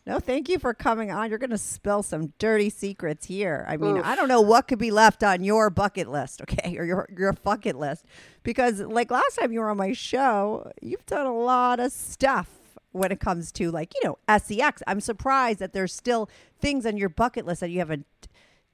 No, 0.08 0.18
thank 0.18 0.48
you 0.48 0.58
for 0.58 0.72
coming 0.72 1.10
on. 1.10 1.28
You're 1.28 1.38
going 1.38 1.50
to 1.50 1.58
spill 1.58 2.02
some 2.02 2.32
dirty 2.38 2.70
secrets 2.70 3.26
here. 3.26 3.66
I 3.68 3.76
mean, 3.76 3.98
Oof. 3.98 4.06
I 4.06 4.16
don't 4.16 4.28
know 4.28 4.40
what 4.40 4.66
could 4.66 4.78
be 4.78 4.90
left 4.90 5.22
on 5.22 5.44
your 5.44 5.68
bucket 5.68 6.08
list, 6.08 6.40
okay, 6.40 6.78
or 6.78 6.84
your 6.86 7.06
your 7.14 7.34
bucket 7.34 7.76
list, 7.76 8.06
because 8.42 8.80
like 8.80 9.10
last 9.10 9.36
time 9.38 9.52
you 9.52 9.60
were 9.60 9.68
on 9.68 9.76
my 9.76 9.92
show, 9.92 10.72
you've 10.80 11.04
done 11.04 11.26
a 11.26 11.36
lot 11.36 11.78
of 11.78 11.92
stuff 11.92 12.48
when 12.92 13.12
it 13.12 13.20
comes 13.20 13.52
to 13.52 13.70
like 13.70 13.92
you 13.96 14.08
know 14.08 14.38
sex. 14.38 14.82
I'm 14.86 15.02
surprised 15.02 15.58
that 15.58 15.74
there's 15.74 15.92
still 15.92 16.30
things 16.58 16.86
on 16.86 16.96
your 16.96 17.10
bucket 17.10 17.44
list 17.44 17.60
that 17.60 17.68
you 17.68 17.80
haven't 17.80 18.06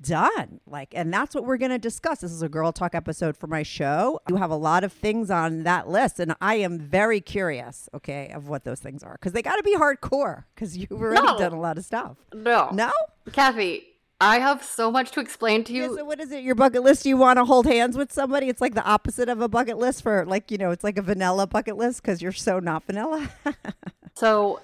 done. 0.01 0.61
Like, 0.67 0.93
and 0.95 1.13
that's 1.13 1.35
what 1.35 1.45
we're 1.45 1.57
going 1.57 1.71
to 1.71 1.79
discuss. 1.79 2.21
This 2.21 2.33
is 2.33 2.43
a 2.43 2.49
girl 2.49 2.73
talk 2.73 2.95
episode 2.95 3.37
for 3.37 3.47
my 3.47 3.63
show. 3.63 4.21
You 4.29 4.37
have 4.37 4.51
a 4.51 4.57
lot 4.57 4.85
of 4.85 4.93
things 4.93 5.31
on 5.31 5.63
that 5.65 5.89
list, 5.89 6.21
and 6.21 6.35
I 6.41 6.57
am 6.57 6.79
very 6.79 7.21
curious, 7.21 7.89
okay, 7.95 8.31
of 8.35 8.49
what 8.49 8.65
those 8.65 8.81
things 8.81 9.03
are 9.03 9.13
because 9.13 9.33
they 9.33 9.43
got 9.43 9.57
to 9.57 9.63
be 9.63 9.75
hardcore 9.77 10.45
because 10.55 10.77
you've 10.77 10.93
already 10.93 11.27
No. 11.27 11.39
done 11.39 11.53
a 11.53 11.61
lot 11.61 11.79
of 11.79 11.85
stuff. 11.85 12.17
No. 12.35 12.69
No? 12.73 12.91
Kathy, 13.33 13.85
I 14.21 14.39
have 14.39 14.63
so 14.63 14.91
much 14.91 15.11
to 15.13 15.21
explain 15.21 15.65
to 15.65 15.73
Yeah, 15.73 15.85
you. 15.87 15.97
so 15.99 16.05
what 16.05 16.21
is 16.21 16.31
it? 16.33 16.43
Your 16.45 16.55
bucket 16.55 16.83
list? 16.83 17.05
You 17.07 17.17
want 17.17 17.39
to 17.39 17.45
hold 17.45 17.67
hands 17.67 17.97
with 17.97 18.13
somebody? 18.13 18.49
It's 18.49 18.61
like 18.61 18.75
the 18.75 18.85
opposite 18.85 19.29
of 19.29 19.41
a 19.41 19.49
bucket 19.49 19.77
list 19.79 20.03
for 20.03 20.25
like 20.27 20.51
you 20.51 20.59
know, 20.59 20.71
it's 20.71 20.85
like 20.85 20.99
a 20.99 21.03
vanilla 21.03 21.47
bucket 21.47 21.77
list 21.77 22.03
because 22.03 22.23
you're 22.23 22.33
so 22.33 22.59
not 22.61 22.85
vanilla. 22.85 23.29
So, 24.17 24.61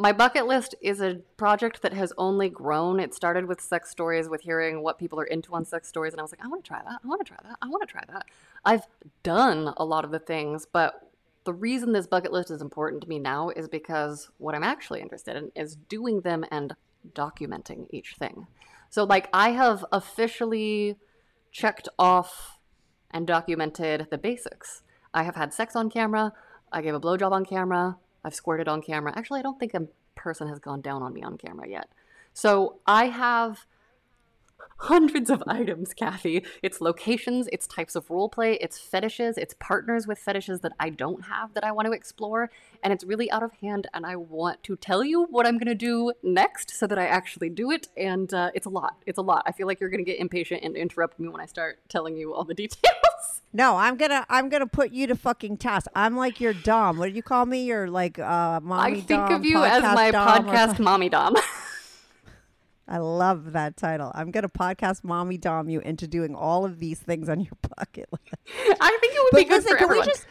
my 0.00 0.12
bucket 0.12 0.46
list 0.46 0.74
is 0.80 1.02
a 1.02 1.16
project 1.36 1.82
that 1.82 1.92
has 1.92 2.10
only 2.16 2.48
grown. 2.48 2.98
It 2.98 3.12
started 3.12 3.44
with 3.44 3.60
sex 3.60 3.90
stories, 3.90 4.30
with 4.30 4.40
hearing 4.40 4.82
what 4.82 4.98
people 4.98 5.20
are 5.20 5.24
into 5.24 5.54
on 5.54 5.66
sex 5.66 5.88
stories, 5.88 6.14
and 6.14 6.20
I 6.20 6.22
was 6.22 6.32
like, 6.32 6.42
I 6.42 6.48
want 6.48 6.64
to 6.64 6.68
try 6.68 6.80
that. 6.82 7.00
I 7.04 7.06
want 7.06 7.20
to 7.20 7.26
try 7.26 7.36
that. 7.42 7.58
I 7.60 7.68
want 7.68 7.82
to 7.82 7.86
try 7.86 8.02
that. 8.10 8.24
I've 8.64 8.86
done 9.22 9.74
a 9.76 9.84
lot 9.84 10.06
of 10.06 10.10
the 10.10 10.18
things, 10.18 10.66
but 10.72 11.10
the 11.44 11.52
reason 11.52 11.92
this 11.92 12.06
bucket 12.06 12.32
list 12.32 12.50
is 12.50 12.62
important 12.62 13.02
to 13.02 13.08
me 13.10 13.18
now 13.18 13.50
is 13.50 13.68
because 13.68 14.30
what 14.38 14.54
I'm 14.54 14.64
actually 14.64 15.02
interested 15.02 15.36
in 15.36 15.52
is 15.54 15.76
doing 15.76 16.22
them 16.22 16.46
and 16.50 16.74
documenting 17.12 17.86
each 17.90 18.14
thing. 18.14 18.46
So, 18.88 19.04
like, 19.04 19.28
I 19.34 19.50
have 19.50 19.84
officially 19.92 20.96
checked 21.52 21.90
off 21.98 22.58
and 23.10 23.26
documented 23.26 24.06
the 24.10 24.18
basics. 24.18 24.82
I 25.12 25.24
have 25.24 25.36
had 25.36 25.52
sex 25.52 25.76
on 25.76 25.90
camera. 25.90 26.32
I 26.72 26.80
gave 26.80 26.94
a 26.94 27.00
blowjob 27.00 27.32
on 27.32 27.44
camera. 27.44 27.98
I've 28.24 28.34
squirted 28.34 28.68
on 28.68 28.82
camera. 28.82 29.12
Actually, 29.16 29.40
I 29.40 29.42
don't 29.42 29.58
think 29.58 29.74
a 29.74 29.86
person 30.14 30.48
has 30.48 30.58
gone 30.58 30.80
down 30.80 31.02
on 31.02 31.12
me 31.12 31.22
on 31.22 31.38
camera 31.38 31.68
yet. 31.68 31.88
So 32.32 32.78
I 32.86 33.06
have 33.06 33.66
hundreds 34.80 35.28
of 35.30 35.42
items, 35.46 35.92
Kathy. 35.92 36.44
It's 36.62 36.80
locations, 36.80 37.48
it's 37.52 37.66
types 37.66 37.94
of 37.94 38.08
role 38.10 38.28
play, 38.28 38.54
it's 38.60 38.78
fetishes, 38.78 39.36
it's 39.36 39.54
partners 39.58 40.06
with 40.06 40.18
fetishes 40.18 40.60
that 40.60 40.72
I 40.80 40.90
don't 40.90 41.26
have 41.26 41.54
that 41.54 41.64
I 41.64 41.72
want 41.72 41.86
to 41.86 41.92
explore, 41.92 42.50
and 42.82 42.92
it's 42.92 43.04
really 43.04 43.30
out 43.30 43.42
of 43.42 43.52
hand. 43.60 43.86
And 43.92 44.06
I 44.06 44.16
want 44.16 44.62
to 44.64 44.76
tell 44.76 45.04
you 45.04 45.24
what 45.24 45.46
I'm 45.46 45.58
going 45.58 45.66
to 45.66 45.74
do 45.74 46.12
next 46.22 46.70
so 46.70 46.86
that 46.86 46.98
I 46.98 47.06
actually 47.06 47.50
do 47.50 47.70
it. 47.70 47.88
And 47.96 48.32
uh, 48.32 48.50
it's 48.54 48.66
a 48.66 48.70
lot. 48.70 49.02
It's 49.06 49.18
a 49.18 49.22
lot. 49.22 49.42
I 49.46 49.52
feel 49.52 49.66
like 49.66 49.80
you're 49.80 49.90
going 49.90 50.04
to 50.04 50.10
get 50.10 50.18
impatient 50.18 50.62
and 50.64 50.76
interrupt 50.76 51.20
me 51.20 51.28
when 51.28 51.40
I 51.40 51.46
start 51.46 51.80
telling 51.88 52.16
you 52.16 52.32
all 52.34 52.44
the 52.44 52.54
details. 52.64 53.39
No, 53.52 53.76
I'm 53.76 53.96
gonna 53.96 54.24
I'm 54.28 54.48
gonna 54.48 54.66
put 54.66 54.92
you 54.92 55.06
to 55.08 55.16
fucking 55.16 55.56
task. 55.56 55.88
I'm 55.94 56.16
like 56.16 56.40
your 56.40 56.52
dom. 56.52 56.98
What 56.98 57.08
do 57.10 57.14
you 57.16 57.22
call 57.22 57.46
me? 57.46 57.64
You're 57.64 57.88
like 57.88 58.18
uh 58.18 58.60
mommy 58.62 58.92
I 58.98 59.00
think 59.00 59.08
dom, 59.08 59.32
of 59.32 59.44
you 59.44 59.62
as 59.64 59.82
my 59.82 60.10
dom 60.12 60.44
podcast 60.46 60.66
something. 60.66 60.84
mommy 60.84 61.08
domme. 61.08 61.36
I 62.86 62.98
love 62.98 63.52
that 63.52 63.76
title. 63.76 64.10
I'm 64.14 64.30
gonna 64.30 64.48
podcast 64.48 65.02
mommy 65.04 65.36
domme 65.38 65.68
you 65.68 65.80
into 65.80 66.06
doing 66.06 66.34
all 66.34 66.64
of 66.64 66.78
these 66.78 66.98
things 67.00 67.28
on 67.28 67.40
your 67.40 67.52
bucket 67.76 68.08
list. 68.12 68.34
I 68.80 68.98
think 69.00 69.14
it 69.14 69.18
would 69.18 69.28
But 69.32 69.38
be 69.38 69.44
good 69.44 69.62
listen, 69.64 69.76
for 69.78 69.82
everyone. 69.84 70.06
we 70.06 70.12
just? 70.12 70.26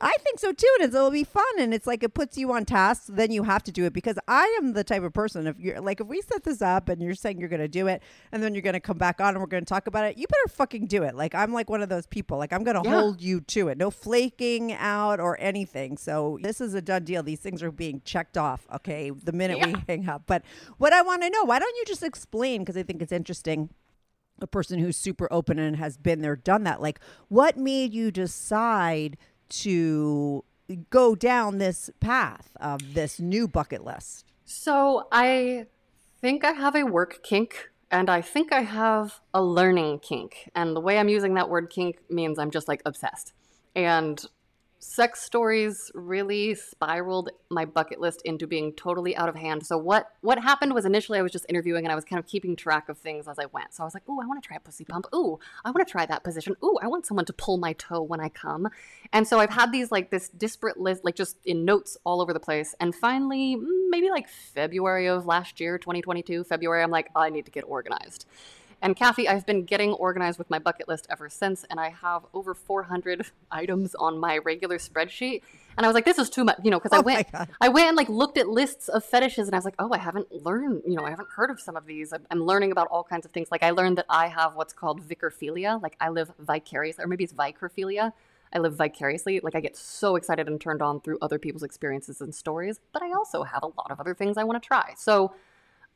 I 0.00 0.14
think 0.22 0.38
so 0.38 0.52
too, 0.52 0.68
and 0.78 0.84
it's, 0.86 0.94
it'll 0.94 1.10
be 1.10 1.24
fun, 1.24 1.44
and 1.58 1.72
it's 1.72 1.86
like 1.86 2.02
it 2.02 2.12
puts 2.12 2.36
you 2.36 2.52
on 2.52 2.64
task. 2.66 3.04
Then 3.08 3.30
you 3.30 3.44
have 3.44 3.62
to 3.64 3.72
do 3.72 3.84
it 3.86 3.92
because 3.94 4.18
I 4.28 4.44
am 4.60 4.74
the 4.74 4.84
type 4.84 5.02
of 5.02 5.12
person. 5.14 5.46
If 5.46 5.58
you're 5.58 5.80
like, 5.80 6.00
if 6.00 6.06
we 6.06 6.20
set 6.20 6.44
this 6.44 6.60
up 6.60 6.88
and 6.90 7.00
you're 7.00 7.14
saying 7.14 7.38
you're 7.40 7.48
going 7.48 7.60
to 7.60 7.68
do 7.68 7.86
it, 7.86 8.02
and 8.30 8.42
then 8.42 8.54
you're 8.54 8.62
going 8.62 8.74
to 8.74 8.80
come 8.80 8.98
back 8.98 9.20
on 9.20 9.28
and 9.28 9.40
we're 9.40 9.46
going 9.46 9.64
to 9.64 9.68
talk 9.68 9.86
about 9.86 10.04
it, 10.04 10.18
you 10.18 10.26
better 10.26 10.54
fucking 10.54 10.86
do 10.86 11.02
it. 11.02 11.14
Like 11.14 11.34
I'm 11.34 11.52
like 11.52 11.70
one 11.70 11.80
of 11.82 11.88
those 11.88 12.06
people. 12.06 12.36
Like 12.36 12.52
I'm 12.52 12.62
going 12.62 12.82
to 12.82 12.88
Yeah. 12.88 13.00
hold 13.00 13.22
you 13.22 13.40
to 13.40 13.68
it. 13.68 13.78
No 13.78 13.90
flaking 13.90 14.72
out 14.74 15.18
or 15.18 15.40
anything. 15.40 15.96
So 15.96 16.38
this 16.42 16.60
is 16.60 16.74
a 16.74 16.82
done 16.82 17.04
deal. 17.04 17.22
These 17.22 17.40
things 17.40 17.62
are 17.62 17.72
being 17.72 18.02
checked 18.04 18.36
off. 18.36 18.66
Okay, 18.74 19.10
the 19.10 19.32
minute 19.32 19.64
we 19.64 19.74
hang 19.88 20.08
up. 20.08 20.24
But 20.26 20.42
what 20.76 20.92
I 20.92 21.00
want 21.02 21.22
to 21.22 21.30
know, 21.30 21.44
why 21.44 21.58
don't 21.58 21.76
you 21.76 21.84
just 21.86 22.02
explain? 22.02 22.60
Because 22.62 22.76
I 22.76 22.82
think 22.82 23.00
it's 23.00 23.12
interesting 23.12 23.70
a 24.42 24.46
person 24.46 24.78
who's 24.78 24.98
super 24.98 25.26
open 25.30 25.58
and 25.58 25.76
has 25.76 25.96
been 25.96 26.20
there, 26.20 26.36
done 26.36 26.64
that. 26.64 26.82
Like, 26.82 27.00
what 27.28 27.56
made 27.56 27.94
you 27.94 28.10
decide 28.10 29.16
to 29.48 30.44
go 30.90 31.14
down 31.14 31.58
this 31.58 31.90
path 32.00 32.56
of 32.60 32.94
this 32.94 33.20
new 33.20 33.46
bucket 33.46 33.84
list? 33.84 34.24
So 34.44 35.08
I 35.12 35.66
think 36.20 36.44
I 36.44 36.52
have 36.52 36.74
a 36.74 36.84
work 36.84 37.22
kink 37.22 37.70
and 37.90 38.10
I 38.10 38.20
think 38.20 38.52
I 38.52 38.62
have 38.62 39.20
a 39.32 39.42
learning 39.42 40.00
kink. 40.00 40.50
And 40.54 40.74
the 40.74 40.80
way 40.80 40.98
I'm 40.98 41.08
using 41.08 41.34
that 41.34 41.48
word 41.48 41.70
kink 41.70 41.98
means 42.10 42.38
I'm 42.38 42.50
just 42.50 42.68
like 42.68 42.82
obsessed. 42.84 43.32
And 43.74 44.24
sex 44.78 45.22
stories 45.22 45.90
really 45.94 46.54
spiraled 46.54 47.30
my 47.50 47.64
bucket 47.64 48.00
list 48.00 48.22
into 48.24 48.46
being 48.46 48.72
totally 48.74 49.16
out 49.16 49.28
of 49.28 49.34
hand. 49.34 49.64
So 49.66 49.78
what 49.78 50.10
what 50.20 50.38
happened 50.38 50.74
was 50.74 50.84
initially 50.84 51.18
I 51.18 51.22
was 51.22 51.32
just 51.32 51.46
interviewing 51.48 51.84
and 51.84 51.92
I 51.92 51.94
was 51.94 52.04
kind 52.04 52.18
of 52.18 52.26
keeping 52.26 52.56
track 52.56 52.88
of 52.88 52.98
things 52.98 53.26
as 53.26 53.38
I 53.38 53.46
went. 53.46 53.74
So 53.74 53.82
I 53.82 53.86
was 53.86 53.94
like, 53.94 54.08
"Ooh, 54.08 54.20
I 54.20 54.26
want 54.26 54.42
to 54.42 54.46
try 54.46 54.56
a 54.56 54.60
pussy 54.60 54.84
pump. 54.84 55.06
Ooh, 55.14 55.38
I 55.64 55.70
want 55.70 55.86
to 55.86 55.90
try 55.90 56.06
that 56.06 56.24
position. 56.24 56.56
Ooh, 56.62 56.78
I 56.82 56.88
want 56.88 57.06
someone 57.06 57.24
to 57.26 57.32
pull 57.32 57.56
my 57.58 57.72
toe 57.74 58.02
when 58.02 58.20
I 58.20 58.28
come." 58.28 58.68
And 59.12 59.26
so 59.26 59.38
I've 59.40 59.50
had 59.50 59.72
these 59.72 59.90
like 59.90 60.10
this 60.10 60.28
disparate 60.28 60.78
list 60.78 61.04
like 61.04 61.14
just 61.14 61.38
in 61.44 61.64
notes 61.64 61.96
all 62.04 62.20
over 62.20 62.32
the 62.32 62.40
place. 62.40 62.74
And 62.80 62.94
finally, 62.94 63.56
maybe 63.88 64.10
like 64.10 64.28
February 64.28 65.08
of 65.08 65.26
last 65.26 65.60
year, 65.60 65.78
2022, 65.78 66.44
February, 66.44 66.82
I'm 66.82 66.90
like, 66.90 67.08
I 67.16 67.30
need 67.30 67.46
to 67.46 67.50
get 67.50 67.64
organized. 67.66 68.26
And 68.82 68.94
Kathy, 68.94 69.28
I've 69.28 69.46
been 69.46 69.64
getting 69.64 69.92
organized 69.94 70.38
with 70.38 70.50
my 70.50 70.58
bucket 70.58 70.86
list 70.86 71.06
ever 71.10 71.28
since, 71.28 71.64
and 71.70 71.80
I 71.80 71.88
have 71.90 72.24
over 72.34 72.54
400 72.54 73.26
items 73.50 73.94
on 73.94 74.18
my 74.18 74.38
regular 74.38 74.78
spreadsheet. 74.78 75.42
And 75.76 75.84
I 75.84 75.88
was 75.88 75.94
like, 75.94 76.04
this 76.04 76.18
is 76.18 76.30
too 76.30 76.44
much, 76.44 76.58
you 76.62 76.70
know, 76.70 76.78
because 76.78 76.92
I 76.92 76.98
Oh 76.98 77.02
my 77.02 77.14
went, 77.14 77.28
I 77.60 77.68
went 77.68 77.88
and 77.88 77.96
like 77.96 78.08
looked 78.08 78.38
at 78.38 78.48
lists 78.48 78.88
of 78.88 79.04
fetishes, 79.04 79.48
and 79.48 79.54
I 79.54 79.58
was 79.58 79.64
like, 79.64 79.74
oh, 79.78 79.90
I 79.92 79.98
haven't 79.98 80.30
learned, 80.30 80.82
you 80.86 80.94
know, 80.94 81.04
I 81.04 81.10
haven't 81.10 81.28
heard 81.34 81.50
of 81.50 81.60
some 81.60 81.76
of 81.76 81.86
these. 81.86 82.12
I'm- 82.12 82.26
I'm 82.30 82.42
learning 82.44 82.70
about 82.72 82.88
all 82.88 83.02
kinds 83.04 83.26
of 83.26 83.32
things. 83.32 83.48
Like 83.50 83.62
I 83.62 83.70
learned 83.70 83.98
that 83.98 84.06
I 84.08 84.28
have 84.28 84.54
what's 84.54 84.72
called 84.72 85.06
vicarphilia, 85.06 85.82
like 85.82 85.96
I 86.00 86.08
live 86.10 86.30
vicariously, 86.38 87.02
or 87.04 87.08
maybe 87.08 87.24
it's 87.24 87.32
vicrophilia. 87.32 88.12
I 88.52 88.58
live 88.58 88.74
vicariously. 88.74 89.40
Like 89.42 89.54
I 89.54 89.60
get 89.60 89.76
so 89.76 90.16
excited 90.16 90.46
and 90.48 90.60
turned 90.60 90.80
on 90.80 91.00
through 91.00 91.18
other 91.20 91.38
people's 91.38 91.62
experiences 91.64 92.20
and 92.20 92.34
stories, 92.34 92.78
but 92.92 93.02
I 93.02 93.12
also 93.12 93.42
have 93.42 93.62
a 93.62 93.66
lot 93.66 93.90
of 93.90 94.00
other 94.00 94.14
things 94.14 94.36
I 94.38 94.44
want 94.44 94.62
to 94.62 94.66
try. 94.66 94.94
So 94.96 95.34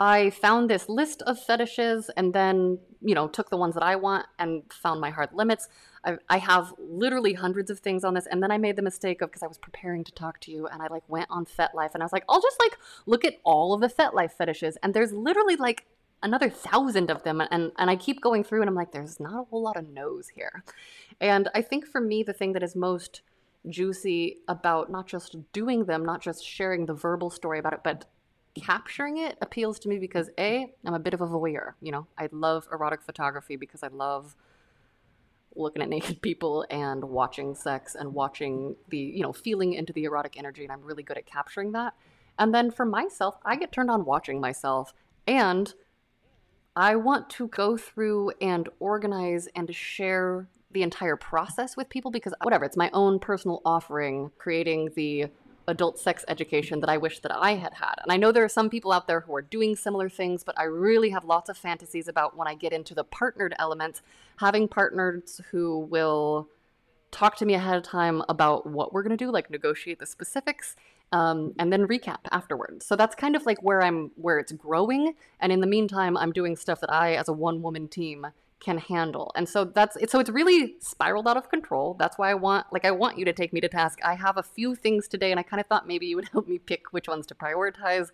I 0.00 0.30
found 0.30 0.70
this 0.70 0.88
list 0.88 1.20
of 1.22 1.38
fetishes 1.38 2.10
and 2.16 2.32
then, 2.32 2.78
you 3.02 3.14
know, 3.14 3.28
took 3.28 3.50
the 3.50 3.58
ones 3.58 3.74
that 3.74 3.82
I 3.82 3.96
want 3.96 4.24
and 4.38 4.62
found 4.72 4.98
my 4.98 5.10
hard 5.10 5.28
limits. 5.34 5.68
I, 6.02 6.16
I 6.30 6.38
have 6.38 6.72
literally 6.78 7.34
hundreds 7.34 7.70
of 7.70 7.80
things 7.80 8.02
on 8.02 8.14
this. 8.14 8.26
And 8.26 8.42
then 8.42 8.50
I 8.50 8.56
made 8.56 8.76
the 8.76 8.82
mistake 8.82 9.20
of, 9.20 9.28
because 9.30 9.42
I 9.42 9.46
was 9.46 9.58
preparing 9.58 10.02
to 10.04 10.12
talk 10.12 10.40
to 10.40 10.50
you 10.50 10.66
and 10.66 10.80
I 10.80 10.86
like 10.86 11.02
went 11.06 11.26
on 11.28 11.44
FetLife 11.44 11.90
and 11.92 12.02
I 12.02 12.06
was 12.06 12.14
like, 12.14 12.24
I'll 12.30 12.40
just 12.40 12.58
like 12.58 12.78
look 13.04 13.26
at 13.26 13.34
all 13.44 13.74
of 13.74 13.82
the 13.82 13.88
FetLife 13.88 14.32
fetishes. 14.32 14.78
And 14.82 14.94
there's 14.94 15.12
literally 15.12 15.56
like 15.56 15.84
another 16.22 16.48
thousand 16.48 17.10
of 17.10 17.22
them. 17.22 17.42
And, 17.50 17.70
and 17.76 17.90
I 17.90 17.96
keep 17.96 18.22
going 18.22 18.42
through 18.42 18.62
and 18.62 18.70
I'm 18.70 18.74
like, 18.74 18.92
there's 18.92 19.20
not 19.20 19.38
a 19.38 19.44
whole 19.44 19.62
lot 19.62 19.76
of 19.76 19.86
no's 19.90 20.28
here. 20.28 20.64
And 21.20 21.50
I 21.54 21.60
think 21.60 21.86
for 21.86 22.00
me, 22.00 22.22
the 22.22 22.32
thing 22.32 22.54
that 22.54 22.62
is 22.62 22.74
most 22.74 23.20
juicy 23.68 24.38
about 24.48 24.90
not 24.90 25.06
just 25.06 25.36
doing 25.52 25.84
them, 25.84 26.06
not 26.06 26.22
just 26.22 26.42
sharing 26.42 26.86
the 26.86 26.94
verbal 26.94 27.28
story 27.28 27.58
about 27.58 27.74
it, 27.74 27.80
but 27.84 28.06
capturing 28.60 29.18
it 29.18 29.38
appeals 29.40 29.78
to 29.78 29.88
me 29.88 29.98
because 29.98 30.30
a 30.38 30.72
i'm 30.84 30.94
a 30.94 30.98
bit 30.98 31.14
of 31.14 31.20
a 31.20 31.26
voyeur 31.26 31.72
you 31.80 31.92
know? 31.92 32.06
I 32.18 32.28
love 32.32 32.68
erotic 32.72 33.02
photography 33.02 33.56
because 33.56 33.82
i 33.82 33.88
love 33.88 34.36
looking 35.56 35.82
at 35.82 35.88
naked 35.88 36.22
people 36.22 36.64
and 36.70 37.04
watching 37.04 37.54
sex 37.54 37.94
and 37.94 38.14
watching 38.14 38.76
the 38.88 38.98
you 38.98 39.22
know 39.22 39.32
feeling 39.32 39.74
into 39.74 39.92
the 39.92 40.04
erotic 40.04 40.36
energy 40.36 40.62
and 40.62 40.72
i'm 40.72 40.82
really 40.82 41.02
good 41.02 41.18
at 41.18 41.26
capturing 41.26 41.72
that. 41.72 41.94
And 42.38 42.54
then 42.54 42.70
for 42.70 42.86
myself 42.86 43.36
i 43.44 43.56
get 43.56 43.72
turned 43.72 43.90
on 43.90 44.04
watching 44.04 44.40
myself 44.40 44.92
and 45.26 45.74
i 46.76 46.96
want 46.96 47.28
to 47.30 47.48
go 47.48 47.76
through 47.76 48.32
and 48.40 48.68
organize 48.78 49.48
and 49.54 49.74
share 49.74 50.48
the 50.72 50.82
entire 50.82 51.16
process 51.16 51.76
with 51.76 51.88
people 51.88 52.10
because 52.10 52.32
whatever 52.42 52.64
it's 52.64 52.76
my 52.76 52.90
own 52.92 53.18
personal 53.18 53.60
offering 53.64 54.30
creating 54.38 54.90
the 54.94 55.26
adult 55.70 55.98
sex 55.98 56.24
education 56.28 56.80
that 56.80 56.90
I 56.90 56.98
wish 56.98 57.20
that 57.20 57.34
I 57.34 57.54
had 57.54 57.74
had. 57.74 57.94
And 58.02 58.12
I 58.12 58.16
know 58.16 58.32
there 58.32 58.44
are 58.44 58.48
some 58.48 58.68
people 58.68 58.92
out 58.92 59.06
there 59.06 59.20
who 59.20 59.34
are 59.34 59.42
doing 59.42 59.76
similar 59.76 60.08
things, 60.08 60.44
but 60.44 60.58
I 60.58 60.64
really 60.64 61.10
have 61.10 61.24
lots 61.24 61.48
of 61.48 61.56
fantasies 61.56 62.08
about 62.08 62.36
when 62.36 62.48
I 62.48 62.54
get 62.54 62.72
into 62.72 62.94
the 62.94 63.04
partnered 63.04 63.54
element, 63.58 64.02
having 64.38 64.68
partners 64.68 65.40
who 65.50 65.78
will 65.78 66.48
talk 67.10 67.36
to 67.36 67.46
me 67.46 67.54
ahead 67.54 67.76
of 67.76 67.82
time 67.82 68.22
about 68.28 68.66
what 68.66 68.92
we're 68.92 69.02
going 69.02 69.16
to 69.16 69.24
do, 69.24 69.30
like 69.30 69.50
negotiate 69.50 69.98
the 69.98 70.06
specifics. 70.06 70.76
Um, 71.12 71.54
and 71.58 71.72
then 71.72 71.88
recap 71.88 72.20
afterwards. 72.30 72.86
So 72.86 72.94
that's 72.94 73.16
kind 73.16 73.34
of 73.34 73.44
like 73.44 73.60
where 73.64 73.82
I'm, 73.82 74.12
where 74.14 74.38
it's 74.38 74.52
growing. 74.52 75.14
And 75.40 75.50
in 75.50 75.60
the 75.60 75.66
meantime, 75.66 76.16
I'm 76.16 76.30
doing 76.30 76.54
stuff 76.54 76.80
that 76.82 76.92
I, 76.92 77.14
as 77.14 77.28
a 77.28 77.32
one-woman 77.32 77.88
team, 77.88 78.28
can 78.60 78.78
handle. 78.78 79.32
And 79.34 79.48
so 79.48 79.64
that's 79.64 79.96
it. 79.96 80.10
So 80.10 80.20
it's 80.20 80.30
really 80.30 80.74
spiraled 80.80 81.26
out 81.26 81.36
of 81.36 81.48
control. 81.50 81.96
That's 81.98 82.18
why 82.18 82.30
I 82.30 82.34
want, 82.34 82.66
like, 82.72 82.84
I 82.84 82.90
want 82.90 83.18
you 83.18 83.24
to 83.24 83.32
take 83.32 83.52
me 83.52 83.60
to 83.62 83.68
task. 83.68 83.98
I 84.04 84.14
have 84.14 84.36
a 84.36 84.42
few 84.42 84.74
things 84.74 85.08
today, 85.08 85.30
and 85.30 85.40
I 85.40 85.42
kind 85.42 85.60
of 85.60 85.66
thought 85.66 85.86
maybe 85.86 86.06
you 86.06 86.16
would 86.16 86.28
help 86.32 86.46
me 86.46 86.58
pick 86.58 86.92
which 86.92 87.08
ones 87.08 87.26
to 87.26 87.34
prioritize, 87.34 88.10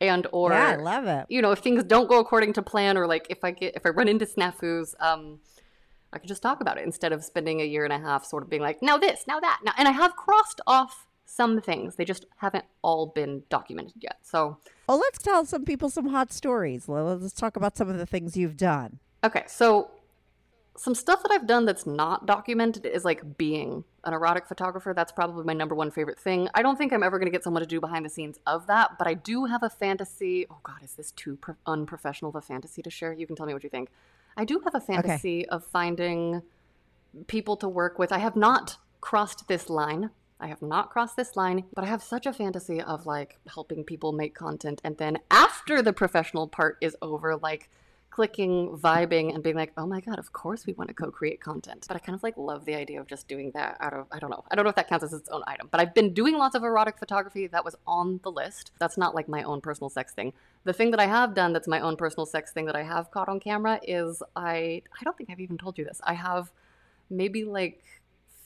and 0.00 0.26
or 0.32 0.52
yeah, 0.52 0.68
I 0.68 0.76
love 0.76 1.06
it. 1.06 1.26
you 1.28 1.42
know, 1.42 1.50
if 1.50 1.58
things 1.58 1.84
don't 1.84 2.08
go 2.08 2.18
according 2.20 2.52
to 2.54 2.62
plan, 2.62 2.96
or 2.96 3.06
like 3.06 3.26
if 3.28 3.44
I 3.44 3.50
get 3.50 3.74
if 3.76 3.84
I 3.84 3.90
run 3.90 4.08
into 4.08 4.24
snafus, 4.26 4.94
um, 5.00 5.40
I 6.12 6.18
could 6.18 6.28
just 6.28 6.42
talk 6.42 6.60
about 6.60 6.78
it 6.78 6.84
instead 6.84 7.12
of 7.12 7.22
spending 7.22 7.60
a 7.60 7.64
year 7.64 7.84
and 7.84 7.92
a 7.92 7.98
half 7.98 8.24
sort 8.24 8.42
of 8.42 8.48
being 8.50 8.62
like, 8.62 8.82
now 8.82 8.96
this, 8.98 9.26
now 9.28 9.38
that, 9.40 9.60
now. 9.64 9.72
And 9.76 9.86
I 9.86 9.92
have 9.92 10.16
crossed 10.16 10.60
off 10.66 11.06
some 11.24 11.60
things. 11.60 11.94
They 11.96 12.04
just 12.04 12.26
haven't 12.38 12.64
all 12.82 13.06
been 13.06 13.44
documented 13.48 13.94
yet. 14.00 14.18
So 14.22 14.56
Oh, 14.88 14.96
let's 14.96 15.18
tell 15.22 15.44
some 15.44 15.64
people 15.64 15.88
some 15.88 16.08
hot 16.08 16.32
stories. 16.32 16.88
Let's 16.88 17.32
talk 17.32 17.54
about 17.56 17.76
some 17.76 17.88
of 17.88 17.96
the 17.98 18.06
things 18.06 18.36
you've 18.36 18.56
done. 18.56 18.98
Okay, 19.22 19.44
so 19.46 19.90
some 20.76 20.94
stuff 20.94 21.22
that 21.22 21.30
I've 21.30 21.46
done 21.46 21.66
that's 21.66 21.86
not 21.86 22.26
documented 22.26 22.86
is 22.86 23.04
like 23.04 23.36
being 23.36 23.84
an 24.04 24.14
erotic 24.14 24.46
photographer. 24.46 24.94
That's 24.94 25.12
probably 25.12 25.44
my 25.44 25.52
number 25.52 25.74
one 25.74 25.90
favorite 25.90 26.18
thing. 26.18 26.48
I 26.54 26.62
don't 26.62 26.76
think 26.76 26.92
I'm 26.92 27.02
ever 27.02 27.18
going 27.18 27.26
to 27.26 27.32
get 27.32 27.44
someone 27.44 27.62
to 27.62 27.66
do 27.66 27.80
behind 27.80 28.04
the 28.04 28.08
scenes 28.08 28.38
of 28.46 28.66
that, 28.68 28.92
but 28.96 29.06
I 29.06 29.14
do 29.14 29.44
have 29.44 29.62
a 29.62 29.68
fantasy. 29.68 30.46
Oh, 30.50 30.60
God, 30.62 30.82
is 30.82 30.94
this 30.94 31.10
too 31.12 31.36
pro- 31.36 31.56
unprofessional 31.66 32.30
of 32.30 32.36
a 32.36 32.40
fantasy 32.40 32.80
to 32.82 32.90
share? 32.90 33.12
You 33.12 33.26
can 33.26 33.36
tell 33.36 33.46
me 33.46 33.52
what 33.52 33.62
you 33.62 33.68
think. 33.68 33.90
I 34.36 34.44
do 34.44 34.60
have 34.64 34.74
a 34.74 34.80
fantasy 34.80 35.46
of 35.48 35.64
finding 35.66 36.42
people 37.26 37.56
to 37.58 37.68
work 37.68 37.98
with. 37.98 38.12
I 38.12 38.18
have 38.18 38.36
not 38.36 38.78
crossed 39.00 39.48
this 39.48 39.68
line. 39.68 40.10
I 40.38 40.46
have 40.46 40.62
not 40.62 40.88
crossed 40.88 41.16
this 41.16 41.36
line, 41.36 41.64
but 41.74 41.84
I 41.84 41.88
have 41.88 42.02
such 42.02 42.24
a 42.24 42.32
fantasy 42.32 42.80
of 42.80 43.04
like 43.04 43.38
helping 43.52 43.84
people 43.84 44.12
make 44.12 44.34
content 44.34 44.80
and 44.82 44.96
then 44.96 45.18
after 45.30 45.82
the 45.82 45.92
professional 45.92 46.48
part 46.48 46.78
is 46.80 46.96
over, 47.02 47.36
like 47.36 47.68
clicking, 48.10 48.76
vibing, 48.76 49.34
and 49.34 49.42
being 49.42 49.56
like, 49.56 49.72
oh 49.76 49.86
my 49.86 50.00
God, 50.00 50.18
of 50.18 50.32
course 50.32 50.66
we 50.66 50.72
want 50.74 50.88
to 50.88 50.94
co 50.94 51.10
create 51.10 51.40
content. 51.40 51.86
But 51.88 51.96
I 51.96 52.00
kind 52.00 52.14
of 52.14 52.22
like 52.22 52.36
love 52.36 52.64
the 52.64 52.74
idea 52.74 53.00
of 53.00 53.06
just 53.06 53.28
doing 53.28 53.52
that 53.54 53.76
out 53.80 53.92
of, 53.92 54.06
I 54.10 54.18
don't 54.18 54.30
know. 54.30 54.44
I 54.50 54.54
don't 54.54 54.64
know 54.64 54.70
if 54.70 54.76
that 54.76 54.88
counts 54.88 55.04
as 55.04 55.12
its 55.12 55.28
own 55.28 55.42
item, 55.46 55.68
but 55.70 55.80
I've 55.80 55.94
been 55.94 56.12
doing 56.12 56.36
lots 56.36 56.54
of 56.54 56.64
erotic 56.64 56.98
photography. 56.98 57.46
That 57.46 57.64
was 57.64 57.76
on 57.86 58.20
the 58.22 58.30
list. 58.30 58.72
That's 58.78 58.98
not 58.98 59.14
like 59.14 59.28
my 59.28 59.42
own 59.42 59.60
personal 59.60 59.88
sex 59.88 60.12
thing. 60.12 60.32
The 60.64 60.72
thing 60.72 60.90
that 60.90 61.00
I 61.00 61.06
have 61.06 61.34
done 61.34 61.52
that's 61.52 61.68
my 61.68 61.80
own 61.80 61.96
personal 61.96 62.26
sex 62.26 62.52
thing 62.52 62.66
that 62.66 62.76
I 62.76 62.82
have 62.82 63.10
caught 63.10 63.28
on 63.28 63.40
camera 63.40 63.80
is 63.82 64.22
I, 64.34 64.82
I 65.00 65.04
don't 65.04 65.16
think 65.16 65.30
I've 65.30 65.40
even 65.40 65.58
told 65.58 65.78
you 65.78 65.84
this. 65.84 66.00
I 66.04 66.14
have 66.14 66.50
maybe 67.08 67.44
like 67.44 67.82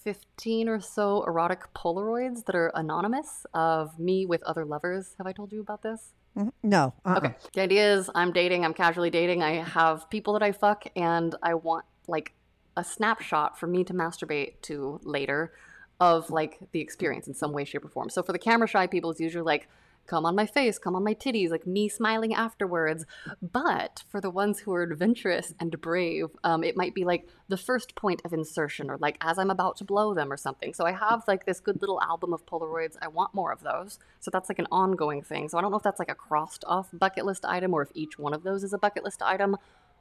15 0.05 0.69
or 0.69 0.81
so 0.81 1.25
erotic 1.25 1.63
Polaroids 1.75 2.45
that 2.45 2.55
are 2.55 2.71
anonymous 2.75 3.47
of 3.55 3.99
me 3.99 4.27
with 4.27 4.43
other 4.43 4.65
lovers. 4.65 5.15
Have 5.19 5.27
I 5.27 5.33
told 5.33 5.53
you 5.53 5.61
about 5.61 5.83
this? 5.83 6.11
Mhm. 6.37 6.53
No. 6.63 6.93
Uh-uh. 7.05 7.17
Okay. 7.19 7.35
The 7.53 7.63
idea 7.63 7.95
is 7.95 8.11
I'm 8.15 8.33
dating, 8.33 8.65
I'm 8.65 8.75
casually 8.75 9.11
dating, 9.11 9.43
I 9.43 9.63
have 9.63 10.09
people 10.11 10.33
that 10.33 10.43
I 10.43 10.53
fuck, 10.53 10.85
and 10.97 11.35
I 11.43 11.55
want 11.55 11.85
like 12.09 12.33
a 12.77 12.85
snapshot 12.85 13.59
for 13.59 13.67
me 13.67 13.85
to 13.85 13.95
masturbate 13.95 14.61
to 14.63 15.01
later 15.05 15.53
of 16.01 16.31
like 16.31 16.59
the 16.73 16.81
experience 16.81 17.29
in 17.29 17.35
some 17.35 17.53
way, 17.53 17.65
shape, 17.65 17.85
or 17.85 17.89
form. 17.89 18.11
So 18.11 18.23
for 18.23 18.33
the 18.33 18.39
camera 18.39 18.67
shy 18.67 18.87
people, 18.87 19.11
it's 19.11 19.21
usually 19.21 19.45
like, 19.45 19.69
come 20.07 20.27
on 20.27 20.35
my 20.35 20.47
face, 20.47 20.79
come 20.79 20.95
on 20.95 21.05
my 21.05 21.15
titties, 21.15 21.51
like 21.51 21.67
me 21.67 21.89
smiling 21.89 22.35
afterwards. 22.35 23.05
But 23.41 24.05
for 24.09 24.21
the 24.21 24.31
ones 24.31 24.61
who 24.61 24.73
are 24.75 24.83
adventurous 24.83 25.55
and 25.59 25.81
brave, 25.81 26.31
um, 26.43 26.63
it 26.63 26.77
might 26.77 26.95
be 26.95 27.05
like 27.05 27.27
the 27.49 27.57
first 27.57 27.95
point 27.95 28.23
of 28.25 28.33
insertion 28.33 28.91
or 28.91 28.97
like 28.99 29.17
as 29.21 29.39
I'm 29.39 29.51
about 29.51 29.77
to 29.79 29.85
blow 29.85 30.15
them 30.15 30.33
or 30.33 30.37
something. 30.37 30.75
So 30.75 30.85
I 30.85 30.93
have 30.93 31.25
like 31.27 31.47
this 31.47 31.61
good 31.61 31.81
little 31.81 32.01
album 32.03 32.33
of 32.33 32.47
Polaroids. 32.47 32.97
I 33.01 33.09
want 33.09 33.35
more 33.35 33.53
of 33.53 33.63
those. 33.63 33.99
So 34.21 34.31
that's 34.31 34.49
like 34.49 34.59
an 34.59 34.69
ongoing 34.71 35.23
thing. 35.23 35.49
So 35.49 35.59
I 35.59 35.61
don't 35.61 35.71
know 35.71 35.77
if 35.79 35.83
that's 35.83 35.99
like 35.99 36.11
a 36.11 36.15
crossed 36.15 36.65
off 36.67 36.89
bucket 36.93 37.25
list 37.25 37.45
item 37.45 37.75
or 37.75 37.83
if 37.83 37.91
each 37.95 38.19
one 38.19 38.35
of 38.35 38.43
those 38.43 38.65
is 38.65 38.73
a 38.73 38.79
bucket 38.79 39.05
list 39.05 39.23
item. 39.23 39.57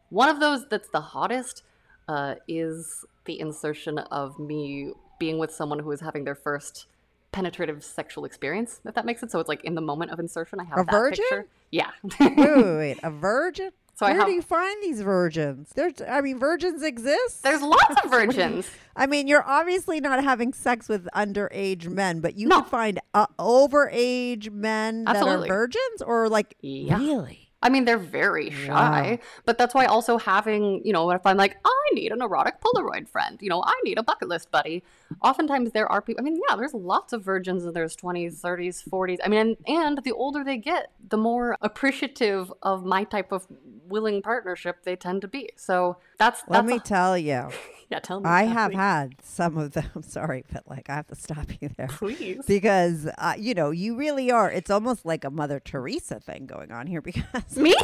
One 0.09 0.29
of 0.29 0.39
those 0.39 0.67
that's 0.69 0.89
the 0.89 1.01
hottest 1.01 1.63
uh, 2.07 2.35
is 2.47 3.05
the 3.25 3.39
insertion 3.39 3.97
of 3.97 4.37
me 4.39 4.91
being 5.19 5.37
with 5.37 5.51
someone 5.51 5.79
who 5.79 5.91
is 5.91 6.01
having 6.01 6.25
their 6.25 6.35
first 6.35 6.87
penetrative 7.33 7.83
sexual 7.83 8.23
experience, 8.23 8.79
if 8.85 8.95
that 8.95 9.05
makes 9.05 9.19
sense. 9.19 9.33
So 9.33 9.39
it's 9.39 9.49
like 9.49 9.63
in 9.65 9.75
the 9.75 9.81
moment 9.81 10.11
of 10.11 10.19
insertion, 10.19 10.59
I 10.61 10.63
have 10.63 10.77
A 10.79 10.83
that 10.85 10.91
virgin? 10.91 11.25
picture. 11.29 11.47
Yeah. 11.71 11.89
wait, 12.19 12.37
wait, 12.37 12.77
wait. 12.77 12.99
A 13.03 13.09
virgin? 13.11 13.71
So 13.95 14.05
I 14.07 14.09
Where 14.11 14.19
have- 14.19 14.27
do 14.27 14.33
you 14.33 14.41
find 14.41 14.81
these 14.81 15.01
virgins? 15.01 15.69
There's, 15.75 15.93
I 16.07 16.21
mean, 16.21 16.39
virgins 16.39 16.81
exist. 16.81 17.43
There's 17.43 17.61
lots 17.61 17.95
of 18.03 18.09
virgins. 18.17 18.67
I 18.95 19.05
mean, 19.05 19.27
you're 19.27 19.43
obviously 19.47 19.99
not 19.99 20.23
having 20.23 20.53
sex 20.53 20.87
with 20.89 21.07
underage 21.15 21.87
men, 21.87 22.19
but 22.21 22.35
you 22.35 22.47
No. 22.47 22.61
can 22.61 22.69
find 22.69 22.99
uh, 23.13 23.27
overage 23.39 24.49
men 24.51 25.03
Absolutely. 25.07 25.47
that 25.47 25.53
are 25.53 25.57
virgins, 25.57 26.01
or 26.05 26.29
like 26.29 26.55
Yeah. 26.61 26.97
really. 26.97 27.42
I 27.63 27.69
mean, 27.69 27.85
they're 27.85 27.97
very 27.97 28.51
shy, 28.51 29.19
but 29.45 29.57
that's 29.57 29.73
why 29.73 29.85
also 29.85 30.17
having, 30.17 30.81
you 30.83 30.91
know, 30.91 31.09
if 31.11 31.25
I'm 31.25 31.37
like, 31.37 31.57
I 31.63 31.89
need 31.93 32.11
an 32.11 32.21
erotic 32.21 32.55
Polaroid 32.59 33.07
friend, 33.07 33.39
you 33.41 33.49
know, 33.49 33.63
I 33.65 33.73
need 33.85 33.97
a 33.97 34.03
bucket 34.03 34.27
list 34.27 34.51
buddy. 34.51 34.83
Oftentimes 35.21 35.71
there 35.71 35.89
are 35.89 36.01
people, 36.01 36.21
I 36.21 36.25
mean, 36.25 36.39
yeah, 36.49 36.57
there's 36.57 36.73
lots 36.73 37.13
of 37.13 37.23
virgins 37.23 37.63
and 37.63 37.73
there's 37.73 37.95
20s, 37.95 38.41
30s, 38.41 38.87
40s. 38.87 39.19
I 39.23 39.29
mean, 39.29 39.39
and, 39.39 39.57
and 39.65 40.03
the 40.03 40.11
older 40.11 40.43
they 40.43 40.57
get, 40.57 40.91
the 41.09 41.15
more 41.17 41.57
appreciative 41.61 42.51
of 42.61 42.83
my 42.83 43.05
type 43.05 43.31
of 43.31 43.47
willing 43.93 44.21
partnership 44.23 44.83
they 44.83 44.95
tend 44.97 45.21
to 45.21 45.27
be. 45.27 45.49
So 45.55 45.97
that's, 46.17 46.41
that's 46.41 46.51
Let 46.51 46.65
me 46.65 46.75
a- 46.77 46.79
tell 46.79 47.17
you, 47.17 47.49
yeah, 47.89 47.99
tell 47.99 48.19
me. 48.19 48.25
I 48.27 48.43
have 48.43 48.71
me. 48.71 48.75
had 48.77 49.15
some 49.21 49.57
of 49.57 49.71
them. 49.73 49.89
Sorry, 50.01 50.43
but 50.51 50.63
like 50.67 50.89
I 50.89 50.95
have 50.95 51.07
to 51.07 51.15
stop 51.15 51.45
you 51.61 51.69
there. 51.77 51.87
Please. 51.87 52.43
Because 52.47 53.07
uh, 53.17 53.35
you 53.37 53.53
know 53.53 53.69
you 53.71 53.95
really 53.95 54.31
are. 54.31 54.51
It's 54.51 54.71
almost 54.71 55.05
like 55.05 55.23
a 55.23 55.29
Mother 55.29 55.59
Teresa 55.59 56.19
thing 56.19 56.47
going 56.47 56.71
on 56.71 56.87
here. 56.87 57.01
Because 57.01 57.55
Me? 57.55 57.75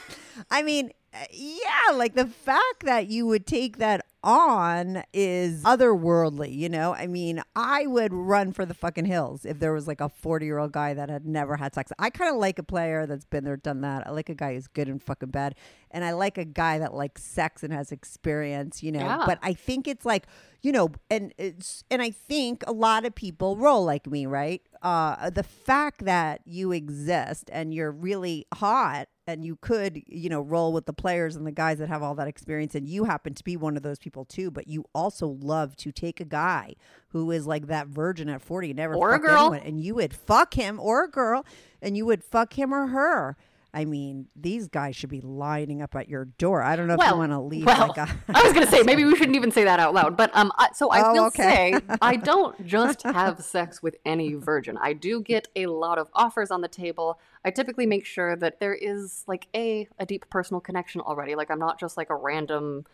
I 0.50 0.62
mean, 0.62 0.92
yeah, 1.30 1.94
like 1.94 2.14
the 2.14 2.26
fact 2.26 2.84
that 2.84 3.08
you 3.08 3.26
would 3.26 3.46
take 3.46 3.78
that 3.78 4.04
on 4.22 5.02
is 5.12 5.62
otherworldly, 5.62 6.54
you 6.54 6.68
know? 6.68 6.94
I 6.94 7.06
mean, 7.06 7.42
I 7.54 7.86
would 7.86 8.12
run 8.12 8.52
for 8.52 8.66
the 8.66 8.74
fucking 8.74 9.04
hills 9.04 9.44
if 9.44 9.58
there 9.60 9.72
was 9.72 9.86
like 9.86 10.00
a 10.00 10.08
40 10.08 10.44
year 10.44 10.58
old 10.58 10.72
guy 10.72 10.94
that 10.94 11.08
had 11.08 11.24
never 11.26 11.56
had 11.56 11.74
sex. 11.74 11.92
I 11.98 12.10
kind 12.10 12.30
of 12.30 12.40
like 12.40 12.58
a 12.58 12.62
player 12.62 13.06
that's 13.06 13.24
been 13.24 13.44
there, 13.44 13.56
done 13.56 13.80
that. 13.82 14.06
I 14.06 14.10
like 14.10 14.28
a 14.28 14.34
guy 14.34 14.54
who's 14.54 14.66
good 14.66 14.88
and 14.88 15.02
fucking 15.02 15.30
bad. 15.30 15.54
And 15.90 16.04
I 16.04 16.12
like 16.12 16.36
a 16.36 16.44
guy 16.44 16.78
that 16.78 16.94
likes 16.94 17.22
sex 17.22 17.62
and 17.62 17.72
has 17.72 17.92
experience, 17.92 18.82
you 18.82 18.92
know? 18.92 19.00
Yeah. 19.00 19.22
But 19.24 19.38
I 19.42 19.54
think 19.54 19.86
it's 19.86 20.04
like, 20.04 20.26
you 20.62 20.72
know, 20.72 20.90
and 21.08 21.32
it's, 21.38 21.84
and 21.90 22.02
I 22.02 22.10
think 22.10 22.64
a 22.66 22.72
lot 22.72 23.06
of 23.06 23.14
people 23.14 23.56
roll 23.56 23.84
like 23.84 24.06
me, 24.06 24.26
right? 24.26 24.60
Uh, 24.82 25.30
the 25.30 25.44
fact 25.44 26.04
that 26.04 26.40
you 26.44 26.72
exist 26.72 27.48
and 27.52 27.72
you're 27.72 27.92
really 27.92 28.46
hot 28.54 29.08
and 29.28 29.44
you 29.44 29.56
could, 29.56 30.02
you 30.06 30.28
know, 30.28 30.40
roll 30.40 30.72
with 30.72 30.86
the 30.86 30.92
players 31.08 31.36
and 31.36 31.46
the 31.46 31.52
guys 31.52 31.78
that 31.78 31.88
have 31.88 32.02
all 32.02 32.14
that 32.16 32.28
experience, 32.28 32.74
and 32.74 32.86
you 32.86 33.04
happen 33.04 33.32
to 33.32 33.42
be 33.42 33.56
one 33.56 33.76
of 33.78 33.82
those 33.82 33.98
people 33.98 34.24
too. 34.26 34.50
But 34.50 34.68
you 34.68 34.84
also 34.94 35.38
love 35.40 35.74
to 35.76 35.90
take 35.90 36.20
a 36.20 36.24
guy 36.24 36.74
who 37.08 37.30
is 37.30 37.46
like 37.46 37.68
that 37.68 37.86
virgin 37.88 38.28
at 38.28 38.42
forty, 38.42 38.74
never 38.74 38.94
Or 38.94 39.14
a 39.14 39.18
girl. 39.18 39.52
anyone, 39.54 39.60
and 39.60 39.80
you 39.80 39.94
would 39.94 40.12
fuck 40.14 40.52
him 40.54 40.78
or 40.78 41.04
a 41.04 41.10
girl, 41.10 41.46
and 41.80 41.96
you 41.96 42.04
would 42.04 42.22
fuck 42.22 42.58
him 42.58 42.74
or 42.74 42.88
her. 42.88 43.36
I 43.72 43.84
mean, 43.84 44.28
these 44.34 44.66
guys 44.68 44.96
should 44.96 45.10
be 45.10 45.20
lining 45.20 45.82
up 45.82 45.94
at 45.94 46.08
your 46.08 46.24
door. 46.24 46.62
I 46.62 46.74
don't 46.74 46.88
know 46.88 46.94
if 46.94 47.06
you 47.06 47.16
want 47.16 47.32
to 47.32 47.38
leave 47.38 47.66
well, 47.66 47.88
like 47.88 47.98
a. 47.98 48.08
I 48.34 48.42
was 48.42 48.52
gonna 48.54 48.66
say 48.66 48.82
maybe 48.82 49.04
we 49.04 49.14
shouldn't 49.18 49.36
even 49.36 49.50
say 49.50 49.64
that 49.64 49.78
out 49.80 49.94
loud, 49.94 50.16
but 50.16 50.30
um, 50.34 50.50
I, 50.58 50.68
so 50.74 50.90
I 50.90 51.08
Oh, 51.08 51.12
will 51.12 51.24
okay. 51.26 51.74
say 51.74 51.80
I 52.02 52.16
don't 52.16 52.66
just 52.76 53.02
have 53.02 53.42
sex 53.42 53.82
with 53.82 53.96
any 54.04 54.34
virgin. 54.34 54.76
I 54.80 54.92
do 54.94 55.20
get 55.22 55.48
a 55.56 55.66
lot 55.66 55.98
of 55.98 56.08
offers 56.14 56.50
on 56.50 56.60
the 56.62 56.68
table. 56.68 57.18
I 57.44 57.50
typically 57.50 57.86
make 57.86 58.04
sure 58.04 58.36
that 58.36 58.60
there 58.60 58.74
is 58.74 59.24
like 59.26 59.48
a 59.54 59.88
a 59.98 60.06
deep 60.06 60.28
personal 60.30 60.60
connection 60.60 61.00
already. 61.00 61.34
Like 61.34 61.50
I'm 61.50 61.58
not 61.58 61.78
just 61.78 61.96
like 61.96 62.10
a 62.10 62.16
random 62.16 62.84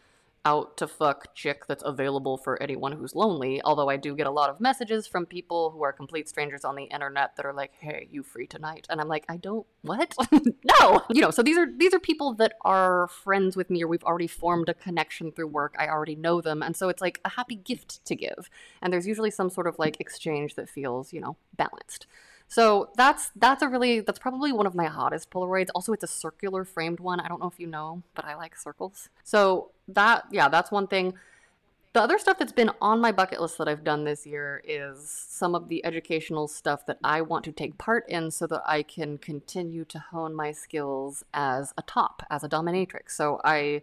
out 0.45 0.77
to 0.77 0.87
fuck 0.87 1.35
chick 1.35 1.67
that's 1.67 1.83
available 1.85 2.37
for 2.37 2.63
anyone 2.63 2.93
who's 2.93 3.15
lonely. 3.15 3.63
Although 3.63 3.89
I 3.89 3.97
do 3.97 4.15
get 4.15 4.27
a 4.27 4.31
lot 4.31 4.51
of 4.51 4.61
messages 4.61 5.07
from 5.07 5.25
people 5.25 5.71
who 5.71 5.83
are 5.83 5.93
complete 5.93 6.29
strangers 6.29 6.65
on 6.65 6.77
the 6.77 6.85
internet 6.85 7.37
that 7.37 7.47
are 7.47 7.53
like, 7.53 7.73
"Hey, 7.79 8.09
you 8.11 8.23
free 8.23 8.47
tonight?" 8.47 8.87
And 8.91 9.01
I'm 9.01 9.09
like, 9.09 9.25
"I 9.29 9.37
don't 9.39 9.67
what? 9.83 10.15
no." 10.33 11.03
You 11.11 11.23
know, 11.23 11.31
so 11.31 11.43
these 11.43 11.57
are 11.57 11.67
these 11.77 11.95
are 11.95 11.99
people 11.99 12.35
that 12.35 12.55
are 12.63 13.09
friends 13.09 13.57
with 13.57 13.71
me 13.71 13.83
or 13.83 13.89
we've 13.89 14.05
already 14.05 14.27
formed 14.27 14.69
a 14.69 14.75
connection 14.75 15.33
through 15.33 15.49
work. 15.49 15.75
I 15.79 15.89
already 15.89 16.17
know 16.17 16.41
them, 16.41 16.63
and 16.63 16.77
so 16.77 16.89
it's 16.89 17.01
like 17.01 17.21
a 17.25 17.31
happy 17.31 17.57
gift 17.57 18.05
to 18.05 18.15
give. 18.15 18.51
And 18.83 18.93
there's 18.93 19.07
usually 19.07 19.31
some 19.31 19.51
sort 19.51 19.67
of 19.67 19.79
like 19.79 20.01
exchange 20.01 20.57
that 20.57 20.69
feels, 20.69 21.13
you 21.13 21.21
know, 21.21 21.37
balanced. 21.57 22.07
So 22.49 22.91
that's 22.97 23.31
that's 23.35 23.63
a 23.63 23.69
really 23.69 24.01
that's 24.01 24.19
probably 24.19 24.53
one 24.53 24.67
of 24.67 24.75
my 24.75 24.87
hottest 24.87 25.31
Polaroids. 25.31 25.69
Also, 25.75 25.93
it's 25.93 26.05
a 26.05 26.09
circular 26.09 26.65
framed 26.65 27.01
one. 27.01 27.21
I 27.21 27.29
don't 27.29 27.41
know 27.41 27.49
if 27.49 27.59
you 27.59 27.67
know, 27.67 28.03
but 28.15 28.25
I 28.25 28.35
like 28.35 28.57
circles. 28.57 29.09
So 29.23 29.71
that 29.89 30.25
yeah, 30.31 30.49
that's 30.49 30.71
one 30.71 30.87
thing. 30.87 31.15
The 31.95 32.03
other 32.03 32.19
stuff 32.19 32.41
that's 32.41 32.53
been 32.53 32.73
on 32.81 33.01
my 33.01 33.13
bucket 33.13 33.41
list 33.41 33.57
that 33.59 33.69
I've 33.69 33.85
done 33.85 34.03
this 34.03 34.27
year 34.27 34.61
is 34.67 35.09
some 35.09 35.55
of 35.55 35.69
the 35.69 35.85
educational 35.87 36.49
stuff 36.49 36.85
that 36.87 36.99
I 37.05 37.21
want 37.21 37.45
to 37.45 37.53
take 37.53 37.79
part 37.79 38.05
in 38.09 38.33
so 38.33 38.49
that 38.49 38.63
I 38.67 38.83
can 38.83 39.17
continue 39.17 39.85
to 39.85 40.01
hone 40.01 40.35
my 40.35 40.51
skills 40.51 41.25
as 41.33 41.73
a 41.79 41.83
top, 41.83 42.25
as 42.29 42.43
a 42.43 42.49
dominatrix. 42.49 43.13
So 43.13 43.41
I 43.45 43.83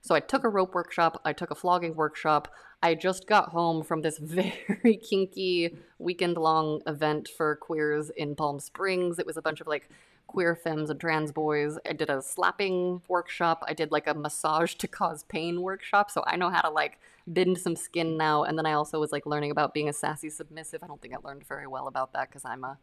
so 0.00 0.14
I 0.14 0.20
took 0.20 0.44
a 0.44 0.48
rope 0.48 0.74
workshop, 0.74 1.20
I 1.24 1.34
took 1.34 1.50
a 1.50 1.54
flogging 1.54 1.94
workshop. 1.94 2.48
I 2.82 2.94
just 2.94 3.26
got 3.26 3.50
home 3.50 3.82
from 3.82 4.02
this 4.02 4.18
very 4.18 4.96
kinky 4.96 5.76
weekend 5.98 6.36
long 6.36 6.80
event 6.86 7.28
for 7.36 7.56
queers 7.56 8.10
in 8.10 8.34
Palm 8.34 8.58
Springs. 8.58 9.18
It 9.18 9.26
was 9.26 9.36
a 9.36 9.42
bunch 9.42 9.60
of 9.60 9.66
like 9.66 9.88
queer 10.26 10.54
femmes 10.54 10.90
and 10.90 11.00
trans 11.00 11.32
boys. 11.32 11.76
I 11.88 11.92
did 11.92 12.08
a 12.08 12.22
slapping 12.22 13.02
workshop. 13.08 13.64
I 13.66 13.74
did 13.74 13.90
like 13.90 14.06
a 14.06 14.14
massage 14.14 14.74
to 14.74 14.88
cause 14.88 15.24
pain 15.24 15.60
workshop. 15.60 16.10
So 16.10 16.22
I 16.26 16.36
know 16.36 16.50
how 16.50 16.60
to 16.62 16.70
like 16.70 16.98
bend 17.26 17.58
some 17.58 17.76
skin 17.76 18.16
now. 18.16 18.44
And 18.44 18.56
then 18.56 18.64
I 18.64 18.72
also 18.72 19.00
was 19.00 19.12
like 19.12 19.26
learning 19.26 19.50
about 19.50 19.74
being 19.74 19.88
a 19.88 19.92
sassy 19.92 20.30
submissive. 20.30 20.82
I 20.82 20.86
don't 20.86 21.02
think 21.02 21.14
I 21.14 21.18
learned 21.22 21.46
very 21.46 21.66
well 21.66 21.88
about 21.88 22.12
that 22.12 22.28
because 22.28 22.44
I'm 22.44 22.64
a 22.64 22.78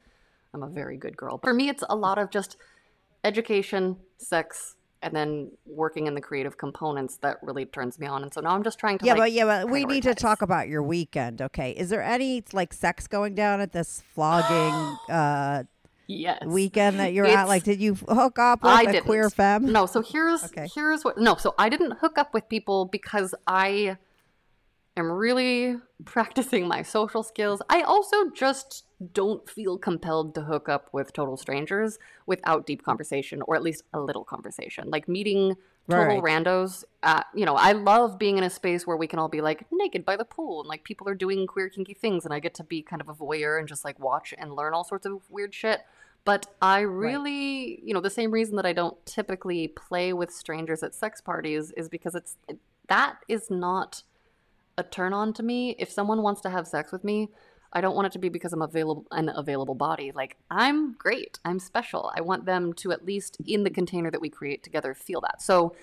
I'm 0.54 0.64
a 0.64 0.68
very 0.68 0.98
good 0.98 1.18
girl. 1.18 1.38
But 1.38 1.48
For 1.48 1.54
me, 1.54 1.70
it's 1.70 1.84
a 1.90 1.96
lot 1.96 2.18
of 2.18 2.30
just 2.30 2.58
education, 3.24 3.98
sex, 4.18 4.76
and 5.02 5.16
then 5.16 5.52
working 5.66 6.08
in 6.08 6.16
the 6.16 6.22
creative 6.22 6.58
components 6.58 7.18
that 7.18 7.38
really 7.44 7.66
turns 7.66 8.00
me 8.00 8.08
on. 8.08 8.24
And 8.24 8.34
so 8.34 8.42
now 8.42 8.50
I'm 8.56 8.64
just 8.64 8.80
trying 8.80 8.98
to 9.00 9.06
Yeah, 9.06 9.14
like, 9.14 9.20
but 9.22 9.32
yeah, 9.32 9.46
but 9.46 9.70
we 9.70 9.86
need 9.86 10.04
to 10.04 10.16
talk 10.16 10.42
about 10.42 10.68
your 10.68 10.82
weekend. 10.84 11.42
Okay, 11.42 11.72
is 11.72 11.90
there 11.90 12.02
any 12.02 12.44
like 12.54 12.74
sex 12.74 13.08
going 13.08 13.36
down 13.36 13.62
at 13.62 13.72
this 13.74 14.04
flogging 14.14 14.74
uh, 15.10 15.64
yes. 16.08 16.44
weekend 16.46 17.00
that 17.00 17.14
you're 17.14 17.26
at? 17.28 17.48
Like, 17.48 17.64
did 17.64 17.80
you 17.80 17.96
hook 17.96 18.40
up 18.40 18.64
with 18.64 18.72
I 18.72 18.84
a 18.84 18.92
didn't. 18.92 19.06
queer 19.06 19.30
femme? 19.30 19.72
No, 19.72 19.86
so 19.86 20.02
here's 20.02 20.44
Okay. 20.46 20.68
here's 20.74 21.04
what 21.06 21.18
no, 21.18 21.36
so 21.36 21.54
I 21.58 21.70
didn't 21.70 22.00
hook 22.00 22.18
up 22.18 22.34
with 22.34 22.50
people 22.50 22.86
because 22.86 23.36
I 23.46 23.98
am 24.98 25.12
really 25.12 25.78
practicing 26.06 26.68
my 26.68 26.82
social 26.82 27.24
skills. 27.24 27.62
I 27.70 27.82
also 27.82 28.30
just 28.32 28.86
don't 29.14 29.48
feel 29.50 29.78
compelled 29.78 30.34
to 30.36 30.42
hook 30.42 30.68
up 30.68 30.90
with 30.92 31.14
total 31.14 31.38
strangers 31.38 32.00
without 32.26 32.66
deep 32.66 32.84
conversation 32.84 33.42
or 33.44 33.56
at 33.56 33.62
least 33.62 33.84
a 33.94 34.00
little 34.00 34.24
conversation. 34.24 34.90
Like 34.90 35.08
meeting 35.08 35.56
total 35.90 36.22
Right. 36.22 36.44
randos. 36.44 36.84
Uh, 37.04 37.24
you 37.34 37.46
know, 37.46 37.56
I 37.56 37.72
love 37.72 38.20
being 38.20 38.38
in 38.38 38.44
a 38.44 38.50
space 38.50 38.86
where 38.86 38.98
we 38.98 39.08
can 39.08 39.20
all 39.20 39.30
be 39.30 39.40
like 39.42 39.66
naked 39.72 40.04
by 40.04 40.18
the 40.18 40.26
pool 40.26 40.62
and 40.62 40.68
like 40.68 40.84
people 40.84 41.08
are 41.08 41.16
doing 41.16 41.48
queer 41.48 41.70
kinky 41.70 41.94
things 41.94 42.26
and 42.26 42.34
I 42.34 42.40
get 42.40 42.56
to 42.56 42.64
be 42.64 42.82
kind 42.82 43.02
of 43.02 43.08
a 43.08 43.14
voyeur 43.14 43.60
and 43.60 43.68
just 43.68 43.86
like 43.86 44.00
watch 44.00 44.34
and 44.38 44.54
learn 44.54 44.74
all 44.74 44.84
sorts 44.84 45.06
of 45.06 45.22
weird 45.30 45.54
shit. 45.54 45.82
But 46.26 46.48
I 46.62 46.82
really, 46.82 47.80
you 47.86 47.94
know, 47.94 48.02
the 48.02 48.10
same 48.10 48.32
reason 48.32 48.58
that 48.58 48.66
I 48.66 48.74
don't 48.74 48.98
typically 49.06 49.70
play 49.70 50.12
with 50.12 50.30
strangers 50.32 50.84
at 50.84 50.94
sex 50.94 51.22
parties 51.22 51.72
is 51.78 51.88
because 51.88 52.16
it's 52.16 52.36
that 52.90 53.20
is 53.30 53.50
not 53.50 54.04
a 54.78 54.84
turn 54.84 55.14
on 55.14 55.34
to 55.34 55.44
me. 55.44 55.76
If 55.80 55.92
someone 55.92 56.22
wants 56.22 56.42
to 56.42 56.50
have 56.50 56.68
sex 56.68 56.92
with 56.92 57.04
me, 57.04 57.30
I 57.74 57.82
don't 57.82 57.96
want 57.96 58.08
it 58.08 58.12
to 58.14 58.20
be 58.20 58.30
because 58.30 58.54
I'm 58.54 58.62
available 58.62 59.06
an 59.12 59.30
available 59.30 59.76
body. 59.76 60.12
Like 60.14 60.38
I'm 60.50 60.94
great. 60.94 61.40
I'm 61.44 61.60
special. 61.60 62.12
I 62.16 62.22
want 62.22 62.46
them 62.46 62.74
to 62.74 62.92
at 62.92 63.06
least 63.06 63.38
in 63.46 63.64
the 63.64 63.70
container 63.70 64.10
that 64.12 64.22
we 64.22 64.30
create 64.30 64.64
together 64.64 64.94
feel 64.94 65.22
that. 65.22 65.42
So 65.42 65.76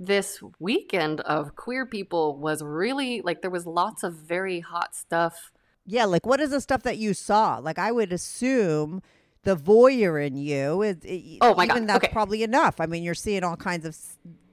this 0.00 0.40
weekend 0.58 1.20
of 1.22 1.56
queer 1.56 1.84
people 1.86 2.36
was 2.36 2.62
really 2.62 3.20
like 3.22 3.42
there 3.42 3.50
was 3.50 3.66
lots 3.66 4.02
of 4.02 4.14
very 4.14 4.60
hot 4.60 4.94
stuff. 4.94 5.52
Yeah, 5.86 6.04
like 6.04 6.26
what 6.26 6.40
is 6.40 6.50
the 6.50 6.60
stuff 6.60 6.82
that 6.82 6.98
you 6.98 7.14
saw? 7.14 7.58
Like 7.58 7.78
I 7.78 7.92
would 7.92 8.12
assume 8.12 9.02
the 9.44 9.56
voyeur 9.56 10.24
in 10.24 10.36
you 10.36 10.82
is 10.82 10.96
Oh 11.40 11.54
my 11.54 11.64
even 11.64 11.86
God, 11.86 11.88
that's 11.88 12.04
okay. 12.04 12.12
probably 12.12 12.42
enough. 12.42 12.80
I 12.80 12.86
mean, 12.86 13.02
you're 13.02 13.14
seeing 13.14 13.44
all 13.44 13.56
kinds 13.56 13.86
of 13.86 13.96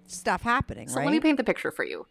stuff 0.08 0.44
happening, 0.44 0.88
So 0.88 0.98
right? 0.98 1.06
let 1.06 1.12
me 1.12 1.20
paint 1.20 1.38
the 1.38 1.44
picture 1.44 1.72
for 1.72 1.84
you. 1.84 2.06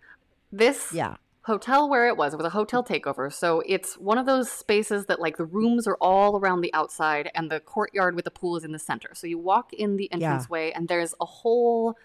This 0.53 0.93
yeah. 0.93 1.17
Hotel 1.45 1.89
where 1.89 2.09
it 2.09 2.17
was, 2.17 2.33
it 2.33 2.37
was 2.37 2.47
a 2.47 2.51
hotel 2.51 2.83
mm. 2.83 2.89
takeover. 2.89 3.33
So 3.33 3.63
it's 3.67 3.99
one 3.99 4.19
of 4.19 4.27
those 4.27 4.51
spaces 4.51 5.07
that 5.07 5.21
like 5.21 5.37
the 5.37 5.45
rooms 5.45 5.87
are 5.87 5.97
all 6.01 6.39
around 6.39 6.63
the 6.63 6.73
outside 6.73 7.31
and 7.35 7.51
the 7.51 7.61
courtyard 7.61 8.15
with 8.15 8.25
the 8.25 8.31
pool 8.31 8.57
is 8.57 8.65
in 8.65 8.73
the 8.73 8.79
center. 8.79 9.11
So 9.15 9.27
you 9.27 9.39
walk 9.39 9.73
in 9.73 9.97
the 9.97 10.09
Yeah. 10.11 10.17
entranceway 10.17 10.73
and 10.73 10.89
there's 10.89 11.15
a 11.21 11.27
whole 11.27 11.97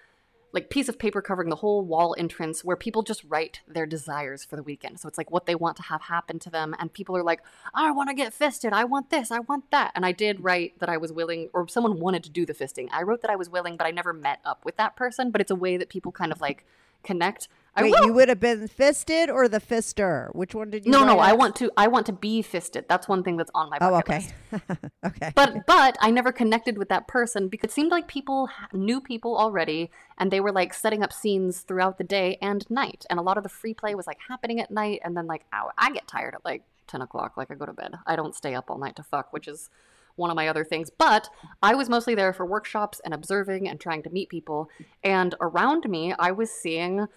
like 0.52 0.72
piece 0.72 0.90
of 0.90 0.98
paper 0.98 1.22
covering 1.22 1.50
the 1.50 1.58
whole 1.58 1.86
wall 1.86 2.16
entrance 2.18 2.66
where 2.66 2.76
people 2.76 3.04
just 3.04 3.24
write 3.26 3.62
their 3.68 3.86
desires 3.86 4.44
for 4.44 4.56
the 4.56 4.64
weekend. 4.64 5.00
So 5.00 5.08
it's 5.08 5.18
like 5.18 5.30
what 5.30 5.46
they 5.46 5.54
want 5.54 5.78
to 5.78 5.84
have 5.84 6.02
happen 6.02 6.40
to 6.40 6.50
them 6.50 6.76
and 6.80 6.92
people 6.92 7.16
are 7.16 7.24
like, 7.24 7.42
"I 7.74 7.92
want 7.92 8.10
to 8.10 8.16
get 8.16 8.34
fisted. 8.34 8.74
I 8.74 8.84
want 8.84 9.12
this. 9.12 9.30
I 9.30 9.40
want 9.40 9.70
that." 9.70 9.92
And 9.96 10.08
I 10.08 10.12
did 10.12 10.44
write 10.44 10.80
that 10.80 10.90
I 10.90 10.98
was 10.98 11.14
willing 11.14 11.50
or 11.54 11.68
someone 11.68 12.00
wanted 12.00 12.24
to 12.24 12.32
do 12.32 12.48
the 12.48 12.56
fisting. 12.56 12.90
I 12.92 13.04
wrote 13.04 13.22
that 13.22 13.30
I 13.30 13.36
was 13.36 13.48
willing, 13.48 13.78
but 13.78 13.86
I 13.86 13.92
never 13.92 14.12
met 14.12 14.40
up 14.44 14.66
with 14.66 14.76
that 14.78 14.96
person, 14.96 15.30
but 15.30 15.40
it's 15.40 15.52
a 15.52 15.56
way 15.56 15.78
that 15.78 15.88
people 15.88 16.12
kind 16.12 16.32
of 16.32 16.42
like 16.42 16.66
connect. 17.04 17.48
Wait, 17.82 17.94
you 18.06 18.14
would 18.14 18.30
have 18.30 18.40
been 18.40 18.68
fisted 18.68 19.30
or 19.30 19.48
the 19.48 19.60
fister? 19.60 20.34
Which 20.36 20.54
one 20.56 20.70
did 20.70 20.86
you? 20.86 20.92
no, 20.92 21.06
no, 21.06 21.20
I 21.20 21.34
want 21.34 21.56
to. 21.58 21.72
I 21.78 21.88
want 21.88 22.06
to 22.08 22.14
be 22.14 22.42
fisted. 22.42 22.86
That's 22.88 23.08
one 23.08 23.24
thing 23.24 23.38
that's 23.38 23.52
on 23.54 23.70
my 23.70 23.78
oh, 23.82 23.92
bucket 23.92 24.32
Oh, 24.52 24.56
okay. 24.58 24.62
list. 24.70 24.82
okay. 25.06 25.32
But 25.36 25.66
but 25.66 25.98
I 26.00 26.12
never 26.12 26.32
connected 26.32 26.78
with 26.78 26.90
that 26.90 27.08
person 27.08 27.48
because 27.48 27.72
it 27.72 27.74
seemed 27.74 27.92
like 27.92 28.08
people 28.08 28.50
knew 28.74 29.02
people 29.02 29.38
already, 29.38 29.92
and 30.18 30.32
they 30.32 30.40
were 30.40 30.52
like 30.52 30.74
setting 30.74 31.04
up 31.04 31.14
scenes 31.14 31.62
throughout 31.62 31.98
the 31.98 32.04
day 32.04 32.38
and 32.42 32.70
night. 32.70 33.06
And 33.10 33.20
a 33.20 33.24
lot 33.24 33.38
of 33.38 33.44
the 33.44 33.50
free 33.50 33.74
play 33.74 33.96
was 33.96 34.08
like 34.08 34.20
happening 34.28 34.60
at 34.60 34.72
night, 34.72 35.02
and 35.04 35.16
then 35.16 35.28
like 35.28 35.46
ow, 35.54 35.72
I 35.78 35.92
get 35.92 36.08
tired 36.08 36.36
at 36.36 36.46
like 36.46 36.64
ten 36.88 37.02
o'clock. 37.02 37.38
Like 37.38 37.52
I 37.52 37.56
go 37.56 37.66
to 37.66 37.74
bed. 37.74 37.96
I 38.06 38.16
don't 38.16 38.36
stay 38.36 38.56
up 38.56 38.70
all 38.70 38.78
night 38.78 38.96
to 38.98 39.04
fuck, 39.04 39.32
which 39.34 39.48
is 39.48 39.70
one 40.16 40.30
of 40.30 40.36
my 40.36 40.48
other 40.50 40.66
things. 40.66 40.90
But 40.90 41.30
I 41.64 41.76
was 41.76 41.88
mostly 41.88 42.14
there 42.14 42.34
for 42.34 42.46
workshops 42.46 43.00
and 43.06 43.14
observing 43.14 43.70
and 43.70 43.80
trying 43.80 44.04
to 44.04 44.10
meet 44.10 44.28
people. 44.28 44.70
And 45.02 45.34
around 45.40 45.90
me, 45.90 46.14
I 46.20 46.32
was 46.32 46.52
seeing 46.52 47.08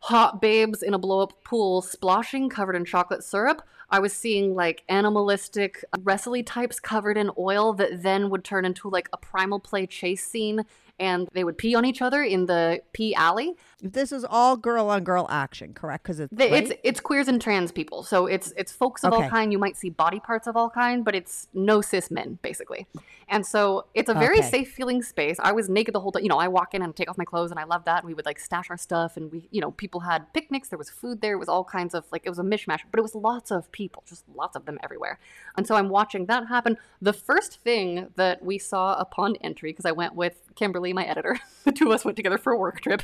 hot 0.00 0.40
babes 0.40 0.82
in 0.82 0.94
a 0.94 0.98
blow 0.98 1.20
up 1.20 1.42
pool 1.44 1.82
splashing 1.82 2.48
covered 2.48 2.76
in 2.76 2.84
chocolate 2.84 3.24
syrup. 3.24 3.62
I 3.90 4.00
was 4.00 4.12
seeing 4.12 4.54
like 4.54 4.84
animalistic 4.88 5.84
uh, 5.92 5.98
wrestly 6.02 6.42
types 6.42 6.78
covered 6.78 7.16
in 7.16 7.30
oil 7.38 7.72
that 7.74 8.02
then 8.02 8.28
would 8.30 8.44
turn 8.44 8.64
into 8.64 8.90
like 8.90 9.08
a 9.12 9.16
primal 9.16 9.58
play 9.60 9.86
chase 9.86 10.26
scene 10.26 10.64
and 10.98 11.28
they 11.32 11.44
would 11.44 11.58
pee 11.58 11.74
on 11.74 11.84
each 11.84 12.02
other 12.02 12.22
in 12.22 12.46
the 12.46 12.80
pee 12.92 13.14
alley. 13.14 13.54
this 13.80 14.10
is 14.10 14.24
all 14.28 14.56
girl 14.56 14.88
on 14.90 15.04
girl 15.04 15.26
action, 15.30 15.72
correct? 15.72 16.02
Because 16.02 16.18
it's 16.18 16.34
The- 16.34 16.52
It's 16.52 16.72
it's 16.82 17.00
queers 17.00 17.28
and 17.28 17.40
trans 17.40 17.70
people. 17.70 18.02
So 18.02 18.26
it's 18.26 18.52
it's 18.56 18.72
folks 18.72 19.04
of 19.04 19.12
all 19.12 19.28
kind. 19.28 19.52
You 19.52 19.58
might 19.58 19.76
see 19.76 19.88
body 19.90 20.18
parts 20.18 20.46
of 20.48 20.56
all 20.56 20.68
kind, 20.70 21.04
but 21.04 21.14
it's 21.14 21.46
no 21.54 21.80
cis 21.80 22.10
men 22.10 22.38
basically. 22.42 22.86
And 23.28 23.46
so 23.46 23.84
it's 23.94 24.08
a 24.08 24.14
very 24.14 24.38
Okay. 24.38 24.48
safe 24.48 24.72
feeling 24.72 25.02
space. 25.02 25.36
I 25.38 25.52
was 25.52 25.68
naked 25.68 25.94
the 25.94 26.00
whole 26.00 26.10
time. 26.12 26.22
You 26.24 26.28
know, 26.30 26.38
I 26.38 26.48
walk 26.48 26.74
in 26.74 26.82
and 26.82 26.96
take 26.96 27.08
off 27.10 27.18
my 27.18 27.24
clothes, 27.26 27.50
and 27.52 27.60
I 27.60 27.64
love 27.64 27.84
that. 27.84 27.98
And 27.98 28.06
we 28.08 28.14
would 28.14 28.24
like 28.26 28.40
stash 28.40 28.68
our 28.70 28.76
stuff, 28.78 29.16
and 29.18 29.30
we, 29.30 29.48
you 29.52 29.60
know, 29.60 29.70
people 29.70 30.00
had 30.00 30.32
picnics. 30.32 30.68
There 30.70 30.78
was 30.78 30.90
food 30.90 31.20
there. 31.20 31.34
It 31.34 31.38
was 31.38 31.48
all 31.48 31.62
kinds 31.64 31.94
of 31.94 32.04
like 32.10 32.22
it 32.24 32.30
was 32.30 32.38
a 32.38 32.42
mishmash, 32.42 32.80
but 32.90 32.98
it 32.98 33.02
was 33.02 33.14
lots 33.14 33.50
of 33.52 33.70
people, 33.70 34.02
just 34.08 34.24
lots 34.34 34.56
of 34.56 34.64
them 34.64 34.78
everywhere. 34.82 35.18
And 35.56 35.66
so 35.66 35.76
I'm 35.76 35.88
watching 35.90 36.26
that 36.26 36.48
happen. 36.48 36.78
The 37.02 37.12
first 37.12 37.60
thing 37.60 38.08
that 38.16 38.42
we 38.42 38.58
saw 38.58 38.94
upon 38.98 39.36
entry, 39.36 39.70
because 39.72 39.84
I 39.84 39.92
went 39.92 40.14
with 40.14 40.36
Kimberly, 40.58 40.92
my 40.92 41.04
editor, 41.04 41.38
the 41.64 41.72
two 41.72 41.86
of 41.86 41.92
us 41.92 42.04
went 42.04 42.16
together 42.16 42.36
for 42.38 42.52
a 42.52 42.56
work 42.58 42.80
trip. 42.80 43.02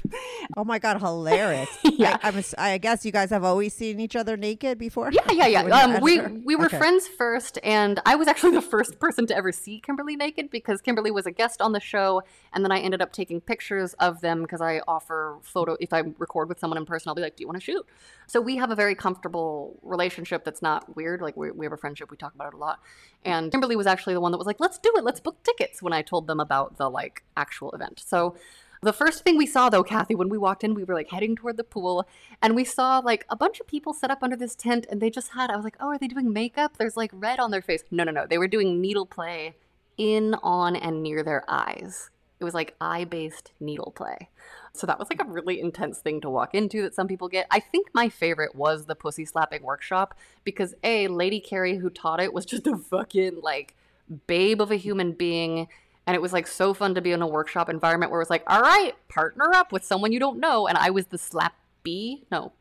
oh 0.57 0.65
my 0.65 0.79
god, 0.79 0.99
hilarious! 1.01 1.69
Yeah. 1.97 2.17
I, 2.23 2.29
I'm, 2.29 2.45
I 2.59 2.79
guess 2.79 3.07
you 3.07 3.13
guys 3.13 3.31
have 3.31 3.45
always 3.45 3.73
seen 3.73 4.01
each 4.01 4.17
other 4.17 4.37
naked 4.37 4.79
before. 4.79 5.13
Yeah, 5.13 5.31
yeah, 5.31 5.47
yeah. 5.47 5.63
Um, 5.85 6.01
we 6.01 6.21
we 6.21 6.57
were 6.57 6.67
Okay. 6.67 6.79
friends 6.79 7.07
first, 7.07 7.59
and 7.63 8.01
I 8.05 8.17
was 8.17 8.27
actually 8.27 8.53
the 8.53 8.63
first 8.63 8.99
person 8.99 9.27
to 9.29 9.37
ever 9.37 9.53
see 9.53 9.79
Kimberly 9.81 10.17
naked 10.17 10.51
because 10.51 10.81
Kimberly 10.81 11.13
was 11.13 11.27
a 11.27 11.31
guest 11.31 11.63
on 11.63 11.71
the 11.73 11.81
show, 11.81 12.23
and 12.53 12.65
then 12.65 12.73
I 12.73 12.81
ended 12.81 13.01
up 13.01 13.13
taking 13.13 13.41
pictures 13.41 13.95
of 13.95 14.21
them 14.21 14.43
because 14.43 14.61
I 14.61 14.81
offer 14.89 15.39
photo. 15.43 15.77
If 15.79 15.93
I 15.93 16.03
record 16.19 16.49
with 16.49 16.59
someone 16.59 16.79
in 16.79 16.85
person, 16.87 17.09
I'll 17.09 17.15
be 17.15 17.23
like, 17.23 17.37
"Do 17.37 17.43
you 17.43 17.47
want 17.49 17.59
to 17.61 17.65
shoot?" 17.65 17.87
So 18.27 18.41
we 18.41 18.57
have 18.57 18.71
a 18.71 18.75
very 18.75 18.95
comfortable 18.97 19.79
relationship 19.83 20.45
that's 20.45 20.63
not 20.63 20.97
weird. 20.97 21.21
Like 21.23 21.37
we 21.37 21.53
we 21.53 21.65
have 21.67 21.73
a 21.73 21.77
friendship. 21.77 22.11
We 22.11 22.17
talk 22.17 22.35
about 22.35 22.49
it 22.49 22.55
a 22.55 22.59
lot. 22.59 22.81
And 23.25 23.51
Kimberly 23.53 23.77
was 23.77 23.87
actually 23.87 24.15
the 24.15 24.21
one 24.21 24.33
that 24.33 24.39
was 24.39 24.47
like, 24.47 24.59
"Let's 24.59 24.79
do 24.79 24.93
it. 24.97 25.05
Let's 25.05 25.21
book 25.21 25.43
tickets." 25.45 25.81
When 25.83 25.93
I 25.93 26.03
told 26.03 26.27
them 26.27 26.41
about 26.41 26.77
the 26.79 26.89
like 26.91 27.23
actual 27.45 27.71
event, 27.73 28.03
so. 28.05 28.35
The 28.83 28.93
first 28.93 29.25
thing 29.25 29.39
we 29.39 29.47
saw, 29.47 29.71
though, 29.71 29.83
Kathy, 29.83 30.15
when 30.15 30.29
we 30.29 30.37
walked 30.37 30.63
in, 30.63 30.75
we 30.75 30.85
were 30.85 30.99
like 31.01 31.11
heading 31.11 31.35
toward 31.37 31.57
the 31.57 31.65
pool, 31.65 32.07
and 32.43 32.55
we 32.55 32.65
saw 32.65 32.99
like 32.99 33.25
a 33.31 33.37
bunch 33.45 33.59
of 33.59 33.67
people 33.67 33.95
set 33.95 34.11
up 34.11 34.23
under 34.23 34.37
this 34.37 34.55
tent, 34.55 34.85
and 34.91 35.01
they 35.01 35.09
just 35.09 35.31
had. 35.37 35.49
I 35.51 35.57
was 35.57 35.65
like, 35.65 35.79
"Oh, 35.81 35.89
are 35.89 35.99
they 35.99 36.13
doing 36.15 36.35
makeup?" 36.35 36.73
There's 36.77 36.99
like 37.03 37.11
red 37.27 37.39
on 37.41 37.51
their 37.51 37.63
face. 37.63 37.83
No, 37.91 38.05
no, 38.05 38.13
no. 38.13 38.27
They 38.27 38.37
were 38.37 38.55
doing 38.57 38.83
needle 38.83 39.07
play 39.07 39.57
in, 39.97 40.35
on, 40.43 40.77
and 40.77 41.03
near 41.03 41.23
their 41.23 41.45
eyes. 41.49 42.11
It 42.41 42.45
was 42.45 42.53
like 42.61 42.75
eye-based 42.79 43.53
needle 43.59 43.93
play. 43.97 44.29
So 44.75 44.87
that 44.87 44.99
was 44.99 45.09
like 45.09 45.23
a 45.23 45.33
really 45.39 45.61
intense 45.61 46.01
thing 46.01 46.21
to 46.21 46.29
walk 46.29 46.55
into 46.55 46.83
that 46.83 46.95
some 46.95 47.09
people 47.09 47.29
get. 47.29 47.47
I 47.51 47.61
think 47.61 47.89
my 47.95 48.11
favorite 48.11 48.55
was 48.55 48.85
the 48.85 48.97
pussy 48.97 49.25
slapping 49.25 49.63
workshop 49.63 50.15
because 50.43 50.75
a 50.83 51.09
Lady 51.09 51.41
Carrie 51.41 51.79
who 51.79 51.89
taught 51.89 52.21
it 52.21 52.35
was 52.35 52.45
just 52.45 52.67
a 52.67 52.77
fucking 52.77 53.41
like 53.41 53.75
babe 54.27 54.61
of 54.61 54.71
a 54.71 54.77
human 54.77 55.13
being 55.13 55.69
and 56.07 56.15
it 56.15 56.21
was 56.23 56.33
like 56.33 56.47
so 56.47 56.75
fun 56.75 56.95
to 56.95 57.01
be 57.01 57.13
in 57.13 57.23
a 57.23 57.27
workshop 57.27 57.69
environment 57.69 58.11
where 58.13 58.21
it 58.21 58.25
was 58.25 58.31
like, 58.31 58.45
all 58.47 58.61
right, 58.61 58.93
partner 59.09 59.53
up 59.55 59.73
with 59.73 59.85
someone 59.85 60.13
you 60.13 60.21
don't 60.21 60.39
know. 60.39 60.67
And 60.67 60.77
I 60.77 60.91
was 60.91 61.07
the 61.07 61.17
slappy. 61.17 62.23
No, 62.31 62.53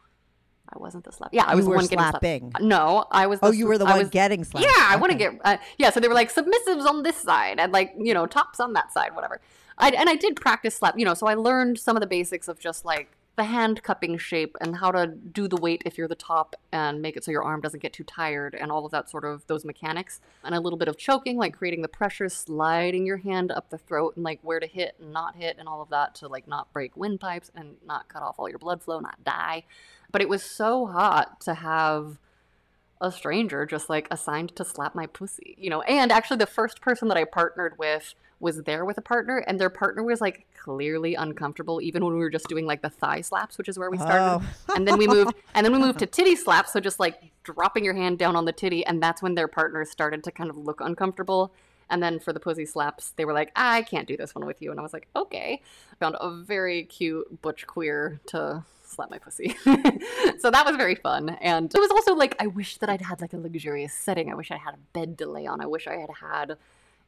I 0.73 0.77
wasn't 0.77 1.03
the 1.03 1.11
slap. 1.11 1.29
Yeah, 1.33 1.43
I 1.45 1.51
You 1.51 1.57
was 1.57 1.65
the 1.65 1.71
one 1.71 1.85
getting 1.87 1.99
slapped. 1.99 2.61
No, 2.61 3.05
I 3.11 3.27
was. 3.27 3.39
The 3.41 3.47
Oh, 3.47 3.51
you 3.51 3.67
were 3.67 3.77
the 3.77 3.85
I 3.85 3.89
one 3.91 3.99
was- 3.99 4.09
getting 4.09 4.43
slapped. 4.43 4.65
Yeah, 4.65 4.87
I 4.89 4.95
want 4.95 5.11
to 5.11 5.17
get. 5.17 5.33
Uh, 5.43 5.57
yeah, 5.77 5.89
so 5.89 5.99
they 5.99 6.07
were 6.07 6.13
like 6.13 6.33
submissives 6.33 6.85
on 6.85 7.03
this 7.03 7.17
side 7.17 7.59
and 7.59 7.71
like 7.71 7.93
you 7.97 8.13
know 8.13 8.25
tops 8.25 8.59
on 8.59 8.73
that 8.73 8.91
side, 8.93 9.13
whatever. 9.15 9.39
I, 9.77 9.89
and 9.89 10.09
I 10.09 10.15
did 10.15 10.35
practice 10.35 10.75
slap. 10.75 10.97
You 10.97 11.05
know, 11.05 11.13
so 11.13 11.27
I 11.27 11.33
learned 11.33 11.79
some 11.79 11.95
of 11.97 12.01
the 12.01 12.07
basics 12.07 12.47
of 12.47 12.59
just 12.59 12.85
like 12.85 13.11
the 13.35 13.43
hand 13.45 13.81
cupping 13.81 14.17
shape 14.17 14.55
and 14.61 14.77
how 14.77 14.91
to 14.91 15.07
do 15.07 15.47
the 15.47 15.57
weight 15.57 15.81
if 15.85 15.97
you're 15.97 16.07
the 16.07 16.15
top 16.15 16.55
and 16.71 17.01
make 17.01 17.17
it 17.17 17.23
so 17.23 17.31
your 17.31 17.43
arm 17.43 17.61
doesn't 17.61 17.81
get 17.81 17.91
too 17.91 18.03
tired 18.03 18.53
and 18.53 18.71
all 18.71 18.85
of 18.85 18.91
that 18.91 19.09
sort 19.09 19.25
of 19.25 19.45
those 19.47 19.65
mechanics. 19.65 20.21
And 20.43 20.53
a 20.53 20.59
little 20.59 20.77
bit 20.77 20.87
of 20.87 20.97
choking 20.97 21.37
like 21.37 21.57
creating 21.57 21.81
the 21.81 21.87
pressure 21.87 22.29
sliding 22.29 23.05
your 23.05 23.17
hand 23.17 23.51
up 23.51 23.69
the 23.69 23.77
throat 23.77 24.15
and 24.15 24.23
like 24.23 24.39
where 24.43 24.59
to 24.59 24.67
hit 24.67 24.95
and 24.99 25.11
not 25.11 25.35
hit 25.35 25.57
and 25.57 25.67
all 25.67 25.81
of 25.81 25.89
that 25.89 26.13
to 26.15 26.27
like 26.27 26.47
not 26.47 26.71
break 26.73 26.95
windpipes 26.95 27.49
and 27.55 27.75
not 27.85 28.07
cut 28.07 28.21
off 28.21 28.35
all 28.37 28.49
your 28.49 28.59
blood 28.59 28.83
flow 28.83 28.99
not 28.99 29.23
die. 29.23 29.63
But 30.11 30.21
it 30.21 30.29
was 30.29 30.43
so 30.43 30.85
hot 30.85 31.41
to 31.41 31.55
have 31.55 32.19
a 33.03 33.11
stranger 33.11 33.65
just 33.65 33.89
like 33.89 34.07
assigned 34.09 34.55
to 34.55 34.65
slap 34.65 34.95
my 34.95 35.05
pussy, 35.05 35.55
you 35.59 35.69
know. 35.69 35.81
And 35.81 36.11
actually, 36.11 36.37
the 36.37 36.47
first 36.47 36.81
person 36.81 37.09
that 37.09 37.17
I 37.17 37.25
partnered 37.25 37.77
with 37.77 38.15
was 38.39 38.63
there 38.63 38.85
with 38.85 38.97
a 38.97 39.01
partner, 39.01 39.43
and 39.45 39.59
their 39.59 39.69
partner 39.69 40.03
was 40.03 40.21
like 40.21 40.47
clearly 40.57 41.13
uncomfortable, 41.13 41.81
even 41.81 42.03
when 42.03 42.13
we 42.13 42.19
were 42.19 42.29
just 42.29 42.47
doing 42.47 42.65
like 42.65 42.81
the 42.81 42.89
thigh 42.89 43.21
slaps, 43.21 43.57
which 43.57 43.69
is 43.69 43.77
where 43.77 43.91
we 43.91 43.97
started. 43.97 44.45
Oh. 44.69 44.75
and 44.75 44.87
then 44.87 44.97
we 44.97 45.07
moved, 45.07 45.35
and 45.53 45.65
then 45.65 45.73
we 45.73 45.79
moved 45.79 45.99
to 45.99 46.05
titty 46.05 46.35
slaps, 46.35 46.73
so 46.73 46.79
just 46.79 46.99
like 46.99 47.31
dropping 47.43 47.83
your 47.83 47.93
hand 47.93 48.17
down 48.17 48.35
on 48.35 48.45
the 48.45 48.53
titty, 48.53 48.85
and 48.85 49.03
that's 49.03 49.21
when 49.21 49.35
their 49.35 49.47
partners 49.47 49.91
started 49.91 50.23
to 50.23 50.31
kind 50.31 50.49
of 50.49 50.57
look 50.57 50.81
uncomfortable. 50.81 51.53
And 51.89 52.01
then 52.01 52.19
for 52.19 52.33
the 52.33 52.39
pussy 52.39 52.65
slaps, 52.65 53.11
they 53.17 53.25
were 53.25 53.33
like, 53.33 53.51
I 53.55 53.83
can't 53.83 54.07
do 54.07 54.17
this 54.17 54.33
one 54.33 54.45
with 54.47 54.61
you. 54.61 54.71
And 54.71 54.79
I 54.79 54.83
was 54.83 54.93
like, 54.93 55.07
okay. 55.15 55.61
Found 55.99 56.15
a 56.19 56.31
very 56.31 56.83
cute 56.85 57.41
butch 57.41 57.67
queer 57.67 58.19
to 58.27 58.63
slap 58.93 59.09
my 59.09 59.17
pussy. 59.17 59.55
so 60.39 60.51
that 60.51 60.63
was 60.65 60.75
very 60.75 60.95
fun. 60.95 61.29
And 61.41 61.73
it 61.73 61.79
was 61.79 61.91
also 61.91 62.15
like, 62.15 62.35
I 62.39 62.47
wish 62.47 62.77
that 62.77 62.89
I'd 62.89 63.01
had 63.01 63.21
like 63.21 63.33
a 63.33 63.37
luxurious 63.37 63.93
setting. 63.93 64.31
I 64.31 64.35
wish 64.35 64.51
I 64.51 64.57
had 64.57 64.73
a 64.73 64.79
bed 64.93 65.17
to 65.19 65.25
lay 65.25 65.45
on. 65.45 65.61
I 65.61 65.65
wish 65.65 65.87
I 65.87 65.97
had 65.97 66.09
had, 66.21 66.57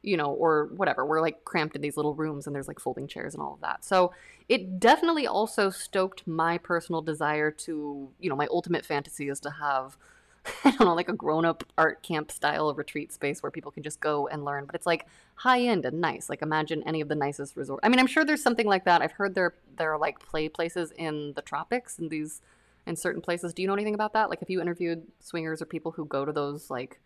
you 0.02 0.16
know, 0.16 0.32
or 0.32 0.66
whatever. 0.76 1.04
We're 1.04 1.20
like 1.20 1.44
cramped 1.44 1.76
in 1.76 1.82
these 1.82 1.96
little 1.96 2.14
rooms 2.14 2.46
and 2.46 2.54
there's 2.54 2.68
like 2.68 2.80
folding 2.80 3.06
chairs 3.06 3.34
and 3.34 3.42
all 3.42 3.54
of 3.54 3.60
that. 3.60 3.84
So 3.84 4.12
it 4.48 4.78
definitely 4.78 5.26
also 5.26 5.70
stoked 5.70 6.26
my 6.26 6.58
personal 6.58 7.02
desire 7.02 7.50
to, 7.50 8.08
you 8.20 8.30
know, 8.30 8.36
my 8.36 8.48
ultimate 8.50 8.84
fantasy 8.84 9.28
is 9.28 9.40
to 9.40 9.50
have. 9.50 9.96
I 10.64 10.70
don't 10.70 10.86
know, 10.86 10.94
like 10.94 11.08
a 11.08 11.14
grown 11.14 11.44
up 11.44 11.64
art 11.76 12.02
camp 12.02 12.30
style 12.30 12.72
retreat 12.74 13.12
space 13.12 13.42
where 13.42 13.50
people 13.50 13.70
can 13.70 13.82
just 13.82 14.00
go 14.00 14.28
and 14.28 14.44
learn. 14.44 14.64
But 14.66 14.74
it's 14.74 14.86
like 14.86 15.06
high 15.34 15.60
end 15.60 15.84
and 15.84 16.00
nice. 16.00 16.28
Like 16.28 16.42
imagine 16.42 16.82
any 16.84 17.00
of 17.00 17.08
the 17.08 17.14
nicest 17.14 17.56
resort. 17.56 17.80
I 17.82 17.88
mean, 17.88 17.98
I'm 17.98 18.06
sure 18.06 18.24
there's 18.24 18.42
something 18.42 18.66
like 18.66 18.84
that. 18.84 19.02
I've 19.02 19.12
heard 19.12 19.34
there 19.34 19.54
there 19.76 19.92
are 19.92 19.98
like 19.98 20.20
play 20.20 20.48
places 20.48 20.92
in 20.96 21.32
the 21.34 21.42
tropics 21.42 21.98
and 21.98 22.10
these 22.10 22.40
in 22.86 22.96
certain 22.96 23.20
places. 23.20 23.52
Do 23.52 23.62
you 23.62 23.68
know 23.68 23.74
anything 23.74 23.94
about 23.94 24.12
that? 24.12 24.30
Like, 24.30 24.40
have 24.40 24.50
you 24.50 24.60
interviewed 24.60 25.02
swingers 25.20 25.60
or 25.60 25.66
people 25.66 25.92
who 25.92 26.04
go 26.04 26.24
to 26.24 26.32
those 26.32 26.70
like 26.70 27.00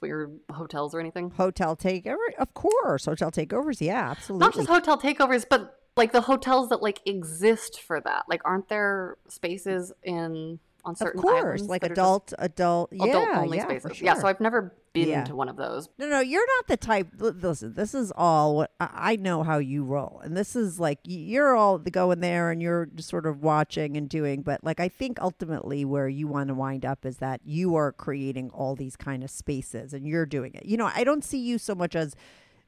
weird 0.00 0.38
hotels 0.52 0.94
or 0.94 1.00
anything? 1.00 1.30
Hotel 1.30 1.76
takeover, 1.76 2.16
of 2.38 2.54
course. 2.54 3.04
Hotel 3.04 3.30
takeovers, 3.30 3.80
yeah, 3.80 4.10
absolutely. 4.10 4.46
Not 4.46 4.54
just 4.54 4.68
hotel 4.68 4.98
takeovers, 4.98 5.44
but 5.48 5.80
like 5.96 6.12
the 6.12 6.22
hotels 6.22 6.68
that 6.68 6.82
like 6.82 7.00
exist 7.04 7.80
for 7.80 8.00
that. 8.00 8.24
Like, 8.28 8.40
aren't 8.44 8.68
there 8.68 9.16
spaces 9.28 9.92
in 10.02 10.60
on 10.84 10.92
of 10.92 10.98
certain 10.98 11.20
course, 11.20 11.62
like 11.62 11.82
that 11.82 11.92
are 11.92 11.94
just 11.94 12.32
adult, 12.32 12.34
adult, 12.38 12.88
yeah, 12.92 13.04
adult 13.06 13.28
only 13.36 13.56
yeah, 13.58 13.64
spaces? 13.64 13.96
sure. 13.96 14.04
Yeah, 14.06 14.14
so 14.14 14.26
I've 14.26 14.40
never 14.40 14.74
been 14.92 15.08
Yeah. 15.08 15.24
to 15.24 15.36
one 15.36 15.48
of 15.48 15.56
those. 15.56 15.88
No, 15.98 16.08
no, 16.08 16.20
you're 16.20 16.44
not 16.58 16.66
the 16.66 16.76
type. 16.76 17.08
li- 17.18 17.30
Listen, 17.30 17.74
this 17.74 17.94
is 17.94 18.12
all 18.16 18.56
what 18.56 18.72
I 18.80 18.88
I 19.12 19.16
know 19.16 19.42
how 19.42 19.58
you 19.58 19.84
roll, 19.84 20.20
and 20.24 20.36
this 20.36 20.56
is 20.56 20.80
like 20.80 20.98
you're 21.04 21.54
all 21.56 21.78
going 21.78 22.20
there, 22.20 22.50
and 22.50 22.60
you're 22.62 22.86
just 22.86 23.08
sort 23.08 23.26
of 23.26 23.42
watching 23.42 23.96
and 23.96 24.08
doing. 24.08 24.42
But 24.42 24.64
like, 24.64 24.80
I 24.80 24.88
think 24.88 25.20
ultimately 25.20 25.84
where 25.84 26.08
you 26.08 26.26
want 26.28 26.48
to 26.48 26.54
wind 26.54 26.84
up 26.84 27.04
is 27.06 27.18
that 27.18 27.40
you 27.44 27.74
are 27.76 27.92
creating 27.92 28.50
all 28.50 28.74
these 28.74 28.96
kind 28.96 29.22
of 29.22 29.30
spaces, 29.30 29.92
and 29.94 30.06
you're 30.06 30.26
doing 30.26 30.54
it. 30.54 30.66
You 30.66 30.76
know, 30.76 30.90
I 30.94 31.04
don't 31.04 31.24
see 31.24 31.38
you 31.38 31.58
so 31.58 31.74
much 31.74 31.94
as 31.94 32.14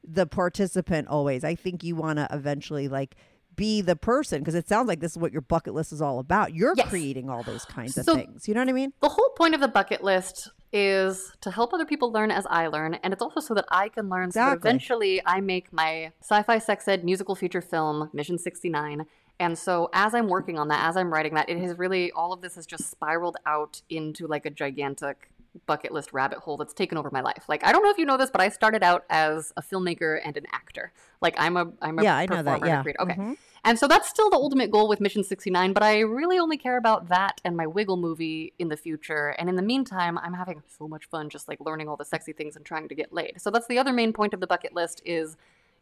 the 0.05 0.25
participant 0.25 1.07
always. 1.07 1.43
I 1.45 1.55
think 1.55 1.83
you 1.83 1.95
want 1.95 2.19
to 2.19 2.27
eventually 2.31 2.87
like 2.89 3.15
be 3.55 3.81
the 3.81 3.95
person 3.95 4.39
because 4.39 4.55
it 4.55 4.67
sounds 4.67 4.87
like 4.87 4.99
this 4.99 5.11
is 5.11 5.17
what 5.17 5.31
your 5.31 5.41
bucket 5.41 5.73
list 5.73 5.91
is 5.93 6.01
all 6.01 6.19
about. 6.19 6.53
You're 6.53 6.73
Yes. 6.75 6.89
creating 6.89 7.29
all 7.29 7.43
those 7.43 7.65
kinds 7.65 7.97
of 7.97 8.05
things. 8.05 8.47
You 8.47 8.53
know 8.53 8.61
what 8.61 8.69
I 8.69 8.73
mean? 8.73 8.93
The 9.01 9.09
whole 9.09 9.29
point 9.37 9.53
of 9.55 9.61
the 9.61 9.67
bucket 9.67 10.03
list 10.03 10.49
is 10.71 11.31
to 11.41 11.51
help 11.51 11.71
other 11.73 11.85
people 11.85 12.11
learn 12.11 12.31
as 12.31 12.47
I 12.49 12.67
learn, 12.67 12.95
and 12.95 13.13
it's 13.13 13.21
also 13.21 13.39
so 13.39 13.53
that 13.53 13.65
I 13.69 13.89
can 13.89 14.09
learn 14.09 14.31
so 14.31 14.51
eventually 14.51 15.21
I 15.25 15.39
make 15.39 15.71
my 15.71 16.11
sci 16.21 16.41
fi 16.43 16.57
sex 16.57 16.87
ed 16.87 17.03
musical 17.03 17.35
feature 17.35 17.61
film, 17.61 18.09
Mission 18.13 18.37
69. 18.39 19.05
And 19.39 19.57
so 19.57 19.89
as 19.93 20.13
I'm 20.15 20.27
working 20.29 20.57
on 20.57 20.67
that, 20.69 20.87
as 20.87 20.95
I'm 20.97 21.11
writing 21.11 21.33
that, 21.35 21.49
it 21.49 21.57
has 21.59 21.77
really, 21.77 22.11
all 22.11 22.33
of 22.33 22.41
this 22.41 22.55
has 22.55 22.65
just 22.65 22.89
spiraled 22.89 23.37
out 23.45 23.81
into 23.89 24.25
like 24.27 24.45
a 24.45 24.49
gigantic 24.49 25.29
bucket 25.65 25.91
list 25.91 26.13
rabbit 26.13 26.39
hole 26.39 26.57
that's 26.57 26.73
taken 26.73 26.97
over 26.97 27.09
my 27.11 27.21
life. 27.21 27.45
Like, 27.47 27.65
I 27.65 27.71
don't 27.71 27.83
know 27.83 27.89
if 27.89 27.97
you 27.97 28.05
know 28.05 28.17
this, 28.17 28.31
but 28.31 28.41
I 28.41 28.49
started 28.49 28.83
out 28.83 29.05
as 29.09 29.53
a 29.55 29.61
filmmaker 29.61 30.19
and 30.23 30.35
an 30.35 30.45
actor. 30.51 30.91
Like, 31.21 31.35
I'm 31.37 31.57
a, 31.57 31.71
I'm 31.81 31.99
a 31.99 32.03
Yeah, 32.03 32.15
I 32.15 32.25
know 32.25 32.41
that, 32.43 32.65
yeah. 32.65 32.83
Okay. 32.99 33.13
Mhm. 33.13 33.37
And 33.65 33.79
so 33.79 33.87
that's 33.87 34.09
still 34.09 34.29
the 34.29 34.35
ultimate 34.35 34.71
goal 34.71 34.89
with 34.89 34.99
Mission 34.99 35.23
69, 35.23 35.71
but 35.71 35.83
I 35.83 35.99
really 35.99 36.37
only 36.37 36.57
care 36.57 36.75
about 36.75 37.07
that 37.07 37.39
and 37.45 37.55
my 37.55 37.65
Wiggle 37.65 37.95
movie 37.95 38.51
in 38.59 38.67
the 38.67 38.75
future. 38.75 39.29
And 39.39 39.47
in 39.47 39.55
the 39.55 39.61
meantime, 39.61 40.17
I'm 40.17 40.33
having 40.33 40.63
so 40.67 40.87
much 40.87 41.05
fun 41.05 41.29
just 41.29 41.47
like 41.47 41.61
learning 41.61 41.87
all 41.87 41.95
the 41.95 42.03
sexy 42.03 42.33
things 42.33 42.57
and 42.57 42.65
trying 42.65 42.89
to 42.89 42.95
get 42.95 43.13
laid. 43.13 43.39
So 43.39 43.51
that's 43.51 43.67
the 43.67 43.77
other 43.77 43.93
main 43.93 44.11
point 44.11 44.33
of 44.33 44.41
the 44.41 44.47
bucket 44.47 44.73
list 44.73 45.01
is 45.05 45.37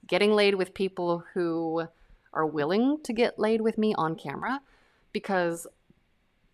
getting 0.06 0.34
laid 0.34 0.56
with 0.56 0.76
people 0.76 1.24
who 1.34 1.88
are 2.34 2.46
willing 2.46 3.00
to 3.04 3.14
get 3.14 3.40
laid 3.40 3.62
with 3.62 3.78
me 3.80 3.96
on 3.96 4.16
camera 4.16 4.62
because 5.12 5.66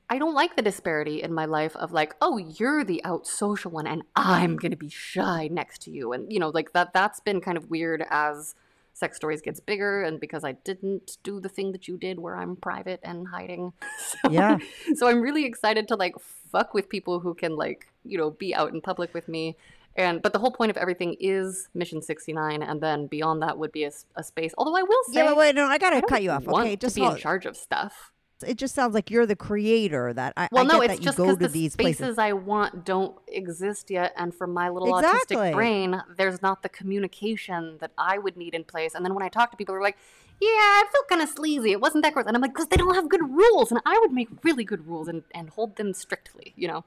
I 0.09 0.19
don't 0.19 0.33
like 0.33 0.55
the 0.55 0.61
disparity 0.61 1.21
in 1.21 1.33
my 1.33 1.45
life 1.45 1.75
of 1.75 1.91
like, 1.91 2.15
oh, 2.21 2.37
you're 2.37 2.83
the 2.83 3.03
out 3.03 3.27
social 3.27 3.71
one 3.71 3.87
and 3.87 4.03
I'm 4.15 4.55
going 4.55 4.71
to 4.71 4.77
be 4.77 4.89
shy 4.89 5.49
next 5.51 5.81
to 5.83 5.91
you. 5.91 6.13
And 6.13 6.31
you 6.31 6.39
know, 6.39 6.49
like 6.49 6.73
that 6.73 6.93
that's 6.93 7.19
been 7.19 7.41
kind 7.41 7.57
of 7.57 7.69
weird 7.69 8.05
as 8.09 8.55
sex 8.93 9.17
stories 9.17 9.41
gets 9.41 9.59
bigger 9.59 10.01
and 10.03 10.19
because 10.19 10.43
I 10.43 10.53
didn't 10.53 11.17
do 11.23 11.39
the 11.39 11.49
thing 11.49 11.71
that 11.73 11.87
you 11.87 11.97
did 11.97 12.19
where 12.19 12.37
I'm 12.37 12.55
private 12.55 12.99
and 13.03 13.27
hiding. 13.27 13.73
So, 13.99 14.31
Yeah. 14.31 14.57
So 14.95 15.07
I'm 15.07 15.21
really 15.21 15.45
excited 15.45 15.87
to 15.89 15.95
like 15.95 16.15
fuck 16.51 16.73
with 16.73 16.87
people 16.87 17.19
who 17.19 17.33
can 17.33 17.57
like, 17.57 17.87
you 18.05 18.17
know, 18.17 18.31
be 18.31 18.55
out 18.55 18.73
in 18.73 18.79
public 18.79 19.13
with 19.13 19.27
me. 19.27 19.57
And 19.97 20.21
but 20.21 20.31
the 20.31 20.39
whole 20.39 20.51
point 20.51 20.69
of 20.69 20.77
everything 20.77 21.17
is 21.19 21.67
Mission 21.73 22.01
69 22.01 22.63
and 22.63 22.79
then 22.79 23.07
beyond 23.07 23.41
that 23.41 23.57
would 23.57 23.71
be 23.71 23.83
a 23.83 24.23
space. 24.23 24.53
Although 24.57 24.77
I 24.77 24.83
will 24.83 25.03
say 25.07 25.15
Yeah, 25.15 25.25
but 25.25 25.37
wait, 25.37 25.55
no, 25.55 25.65
I 25.65 25.77
gotta 25.77 25.97
I 25.97 26.01
cut 26.01 26.23
you 26.23 26.31
off. 26.31 26.47
Okay, 26.47 26.75
just 26.77 26.95
be 26.95 27.03
in 27.03 27.17
charge 27.17 27.45
of 27.45 27.57
stuff. 27.57 28.11
It 28.43 28.57
just 28.57 28.75
sounds 28.75 28.93
like 28.93 29.09
you're 29.09 29.25
the 29.25 29.35
creator. 29.35 30.13
That 30.13 30.33
I, 30.37 30.47
Well, 30.51 30.63
I 30.63 30.67
no, 30.67 30.81
get 30.81 30.91
it's 30.91 30.99
that 30.99 31.03
just 31.03 31.17
you 31.19 31.25
go 31.25 31.35
because 31.35 31.47
to 31.47 31.53
the 31.53 31.59
these 31.59 31.73
spaces 31.73 31.97
places. 31.99 32.17
I 32.19 32.33
want 32.33 32.85
don't 32.85 33.17
exist 33.27 33.89
yet, 33.89 34.13
and 34.15 34.33
for 34.33 34.47
my 34.47 34.69
little 34.69 34.97
Exactly. 34.97 35.37
autistic 35.37 35.53
brain, 35.53 36.01
there's 36.15 36.41
not 36.41 36.63
the 36.63 36.69
communication 36.69 37.77
that 37.79 37.91
I 37.97 38.17
would 38.17 38.37
need 38.37 38.53
in 38.53 38.63
place. 38.63 38.93
And 38.95 39.03
then 39.05 39.13
when 39.13 39.23
I 39.23 39.29
talk 39.29 39.51
to 39.51 39.57
people, 39.57 39.73
they're 39.73 39.81
like, 39.81 39.97
"Yeah, 40.39 40.47
I 40.49 40.85
felt 40.91 41.07
kind 41.07 41.21
of 41.21 41.29
sleazy. 41.29 41.71
It 41.71 41.81
wasn't 41.81 42.03
that 42.03 42.13
gross," 42.13 42.25
and 42.27 42.35
I'm 42.35 42.41
like, 42.41 42.53
"Because 42.53 42.67
they 42.67 42.77
don't 42.77 42.95
have 42.95 43.09
good 43.09 43.29
rules, 43.29 43.71
and 43.71 43.81
I 43.85 43.97
would 43.99 44.11
make 44.11 44.29
really 44.43 44.63
good 44.63 44.87
rules 44.87 45.07
and 45.07 45.23
and 45.31 45.49
hold 45.49 45.75
them 45.77 45.93
strictly, 45.93 46.53
you 46.55 46.67
know." 46.67 46.83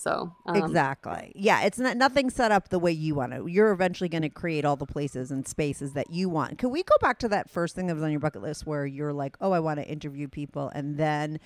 So 0.00 0.34
um, 0.46 0.56
exactly. 0.56 1.32
Yeah, 1.34 1.62
it's 1.62 1.78
not 1.78 1.96
nothing 1.96 2.30
set 2.30 2.50
up 2.50 2.70
the 2.70 2.78
way 2.78 2.90
you 2.90 3.14
want 3.14 3.34
it. 3.34 3.42
You're 3.48 3.70
eventually 3.70 4.08
going 4.08 4.22
to 4.22 4.30
create 4.30 4.64
all 4.64 4.76
the 4.76 4.86
places 4.86 5.30
and 5.30 5.46
spaces 5.46 5.92
that 5.92 6.10
you 6.10 6.30
want. 6.30 6.56
Can 6.56 6.70
we 6.70 6.82
go 6.82 6.94
back 7.00 7.18
to 7.18 7.28
that 7.28 7.50
first 7.50 7.74
thing 7.74 7.86
that 7.88 7.94
was 7.94 8.02
on 8.02 8.10
your 8.10 8.20
bucket 8.20 8.40
list 8.40 8.66
where 8.66 8.86
you're 8.86 9.12
like, 9.12 9.36
"Oh, 9.40 9.52
I 9.52 9.60
want 9.60 9.78
to 9.78 9.86
interview 9.86 10.26
people," 10.26 10.70
and 10.74 10.96
then 10.96 11.38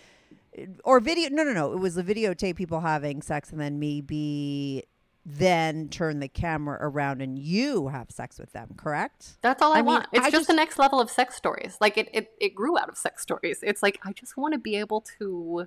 or 0.85 1.01
video? 1.01 1.31
No, 1.31 1.43
no, 1.43 1.53
no. 1.53 1.73
It 1.73 1.79
was 1.81 1.97
the 1.97 2.05
videotape 2.05 2.55
people 2.55 2.81
having 2.81 3.23
sex, 3.23 3.51
and 3.51 3.61
then 3.61 3.81
maybe 3.81 4.85
then 5.27 5.89
turn 5.89 6.21
the 6.21 6.29
camera 6.29 6.77
around 6.81 7.23
and 7.23 7.39
you 7.39 7.89
have 7.89 8.11
sex 8.11 8.39
with 8.39 8.53
them. 8.53 8.75
Correct? 8.77 9.39
That's 9.41 9.63
all 9.63 9.73
I, 9.73 9.79
I 9.79 9.79
mean, 9.79 9.87
want. 9.87 10.07
It's 10.13 10.21
I 10.21 10.31
just, 10.31 10.43
just- 10.43 10.49
the 10.49 10.55
next 10.55 10.79
level 10.79 11.01
of 11.01 11.11
sex 11.11 11.35
stories. 11.35 11.79
Like 11.81 11.97
it, 11.97 12.09
it, 12.13 12.31
it 12.41 12.55
grew 12.55 12.79
out 12.79 12.89
of 12.89 12.97
sex 12.97 13.23
stories. 13.23 13.61
It's 13.63 13.83
like 13.83 13.99
I 14.05 14.13
just 14.13 14.37
want 14.37 14.53
to 14.53 14.59
be 14.59 14.77
able 14.77 15.01
to, 15.19 15.67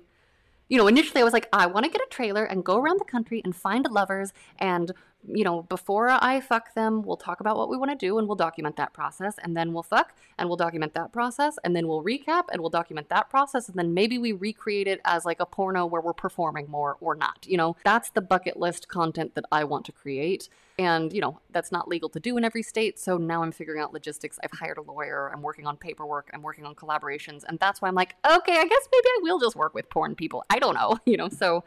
you 0.68 0.76
know, 0.76 0.86
initially 0.86 1.20
I 1.20 1.24
was 1.24 1.32
like, 1.32 1.48
I 1.52 1.66
want 1.66 1.84
to 1.84 1.90
get 1.90 2.00
a 2.00 2.06
trailer 2.10 2.44
and 2.44 2.64
go 2.64 2.78
around 2.78 3.00
the 3.00 3.04
country 3.04 3.40
and 3.44 3.54
find 3.54 3.86
lovers 3.90 4.32
and 4.58 4.92
you 5.26 5.44
know, 5.44 5.62
before 5.62 6.08
I 6.08 6.40
fuck 6.40 6.74
them, 6.74 7.02
we'll 7.02 7.16
talk 7.16 7.40
about 7.40 7.56
what 7.56 7.68
we 7.68 7.76
want 7.76 7.90
to 7.90 7.96
do 7.96 8.18
and 8.18 8.26
we'll 8.26 8.36
document 8.36 8.76
that 8.76 8.92
process. 8.92 9.34
And 9.42 9.56
then 9.56 9.72
we'll 9.72 9.82
fuck 9.82 10.14
and 10.38 10.48
we'll 10.48 10.56
document 10.56 10.94
that 10.94 11.12
process. 11.12 11.58
And 11.64 11.74
then 11.74 11.88
we'll 11.88 12.02
recap 12.02 12.44
and 12.50 12.60
we'll 12.60 12.70
document 12.70 13.08
that 13.08 13.28
process. 13.28 13.68
And 13.68 13.76
then 13.76 13.94
maybe 13.94 14.16
we 14.16 14.32
recreate 14.32 14.86
it 14.86 15.00
as 15.04 15.24
like 15.24 15.40
a 15.40 15.46
porno 15.46 15.86
where 15.86 16.00
we're 16.00 16.12
performing 16.12 16.70
more 16.70 16.96
or 17.00 17.14
not. 17.14 17.46
You 17.46 17.56
know, 17.56 17.76
that's 17.84 18.10
the 18.10 18.20
bucket 18.20 18.58
list 18.58 18.88
content 18.88 19.34
that 19.34 19.44
I 19.50 19.64
want 19.64 19.84
to 19.86 19.92
create. 19.92 20.48
And, 20.78 21.12
you 21.12 21.20
know, 21.20 21.40
that's 21.50 21.72
not 21.72 21.88
legal 21.88 22.08
to 22.10 22.20
do 22.20 22.36
in 22.36 22.44
every 22.44 22.62
state. 22.62 22.98
So 22.98 23.18
now 23.18 23.42
I'm 23.42 23.52
figuring 23.52 23.82
out 23.82 23.92
logistics. 23.92 24.38
I've 24.42 24.58
hired 24.58 24.78
a 24.78 24.82
lawyer. 24.82 25.30
I'm 25.32 25.42
working 25.42 25.66
on 25.66 25.76
paperwork. 25.76 26.30
I'm 26.32 26.42
working 26.42 26.64
on 26.64 26.74
collaborations. 26.76 27.42
And 27.46 27.58
that's 27.58 27.82
why 27.82 27.88
I'm 27.88 27.96
like, 27.96 28.14
okay, 28.24 28.56
I 28.56 28.64
guess 28.64 28.88
maybe 28.92 29.06
I 29.06 29.18
will 29.22 29.40
just 29.40 29.56
work 29.56 29.74
with 29.74 29.90
porn 29.90 30.14
people. 30.14 30.44
I 30.48 30.60
don't 30.60 30.74
know, 30.74 30.98
you 31.04 31.16
know, 31.16 31.28
so 31.28 31.64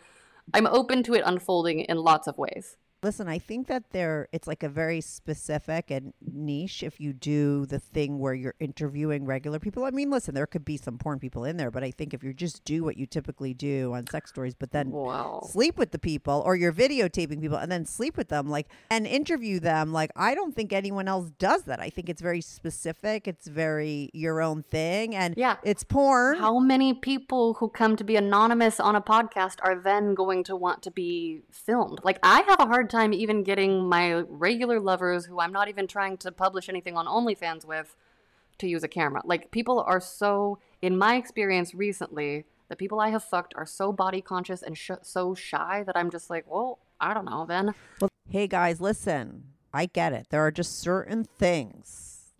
I'm 0.53 0.65
open 0.67 1.03
to 1.03 1.13
it 1.13 1.23
unfolding 1.25 1.81
in 1.81 1.97
lots 1.97 2.27
of 2.27 2.37
ways. 2.37 2.77
Listen, 3.03 3.27
I 3.27 3.39
think 3.39 3.65
that 3.65 3.89
there 3.93 4.27
it's 4.31 4.45
like 4.47 4.61
a 4.61 4.69
very 4.69 5.01
specific 5.01 5.89
and 5.89 6.13
niche 6.21 6.83
if 6.83 6.99
you 6.99 7.13
do 7.13 7.65
the 7.65 7.79
thing 7.79 8.19
where 8.19 8.35
you're 8.35 8.53
interviewing 8.59 9.25
regular 9.25 9.57
people. 9.57 9.85
I 9.85 9.89
mean, 9.89 10.11
listen, 10.11 10.35
there 10.35 10.45
could 10.45 10.63
be 10.63 10.77
some 10.77 10.99
porn 10.99 11.17
people 11.17 11.43
in 11.43 11.57
there, 11.57 11.71
but 11.71 11.83
I 11.83 11.89
think 11.89 12.13
if 12.13 12.23
you 12.23 12.31
just 12.31 12.63
do 12.63 12.83
what 12.83 12.97
you 12.97 13.07
typically 13.07 13.55
do 13.55 13.93
on 13.95 14.05
sex 14.05 14.29
stories, 14.29 14.53
but 14.53 14.69
then 14.71 14.91
Wow. 14.91 15.41
sleep 15.49 15.79
with 15.79 15.89
the 15.89 15.97
people 15.97 16.43
or 16.45 16.55
you're 16.55 16.71
videotaping 16.71 17.41
people 17.41 17.57
and 17.57 17.71
then 17.71 17.85
sleep 17.85 18.17
with 18.17 18.27
them 18.27 18.47
like 18.51 18.67
and 18.91 19.07
interview 19.07 19.59
them, 19.59 19.91
like 19.91 20.11
I 20.15 20.35
don't 20.35 20.55
think 20.55 20.71
anyone 20.71 21.07
else 21.07 21.31
does 21.39 21.63
that. 21.63 21.79
I 21.79 21.89
think 21.89 22.07
it's 22.07 22.21
very 22.21 22.41
specific, 22.41 23.27
it's 23.27 23.47
very 23.47 24.11
your 24.13 24.43
own 24.43 24.61
thing 24.61 25.15
and 25.15 25.33
Yeah. 25.35 25.55
it's 25.63 25.83
porn. 25.83 26.37
How 26.37 26.59
many 26.59 26.93
people 26.93 27.55
who 27.55 27.67
come 27.69 27.95
to 27.95 28.03
be 28.03 28.15
anonymous 28.15 28.79
on 28.79 28.95
a 28.95 29.01
podcast 29.01 29.55
are 29.63 29.81
then 29.81 30.13
going 30.13 30.43
to 30.43 30.55
want 30.55 30.83
to 30.83 30.91
be 30.91 31.41
filmed? 31.49 31.97
Like, 32.03 32.19
I 32.21 32.41
have 32.41 32.59
a 32.59 32.67
hard 32.67 32.90
time 32.91 33.13
even 33.13 33.43
getting 33.43 33.87
my 33.87 34.23
regular 34.27 34.79
lovers, 34.79 35.25
who 35.25 35.39
I'm 35.39 35.51
not 35.51 35.69
even 35.69 35.87
trying 35.87 36.17
to 36.17 36.31
publish 36.31 36.69
anything 36.69 36.97
on 36.97 37.07
OnlyFans 37.07 37.65
with, 37.65 37.95
to 38.59 38.67
use 38.67 38.83
a 38.83 38.87
camera. 38.87 39.21
Like, 39.25 39.49
people 39.51 39.79
are 39.79 39.99
so, 39.99 40.59
in 40.81 40.97
my 40.97 41.15
experience 41.15 41.73
recently, 41.73 42.45
the 42.69 42.75
people 42.75 42.99
I 42.99 43.09
have 43.09 43.23
fucked 43.23 43.53
are 43.57 43.65
so 43.65 43.91
body 43.91 44.21
conscious 44.21 44.61
and 44.61 44.77
sh- 44.77 44.91
so 45.01 45.33
shy 45.33 45.83
that 45.85 45.97
I'm 45.97 46.11
just 46.11 46.29
like, 46.29 46.45
well, 46.49 46.79
I 46.99 47.13
don't 47.13 47.25
know 47.25 47.45
then. 47.47 47.73
Well, 47.99 48.09
hey 48.29 48.47
guys, 48.47 48.79
listen. 48.79 49.45
I 49.73 49.87
get 49.87 50.13
it. 50.13 50.27
There 50.29 50.45
are 50.45 50.51
just 50.51 50.79
certain 50.79 51.23
things 51.23 52.33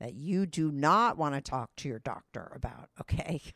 that 0.00 0.14
you 0.14 0.46
do 0.46 0.72
not 0.72 1.16
want 1.16 1.34
to 1.34 1.40
talk 1.40 1.70
to 1.76 1.88
your 1.88 1.98
doctor 1.98 2.52
about, 2.54 2.88
okay? 3.00 3.40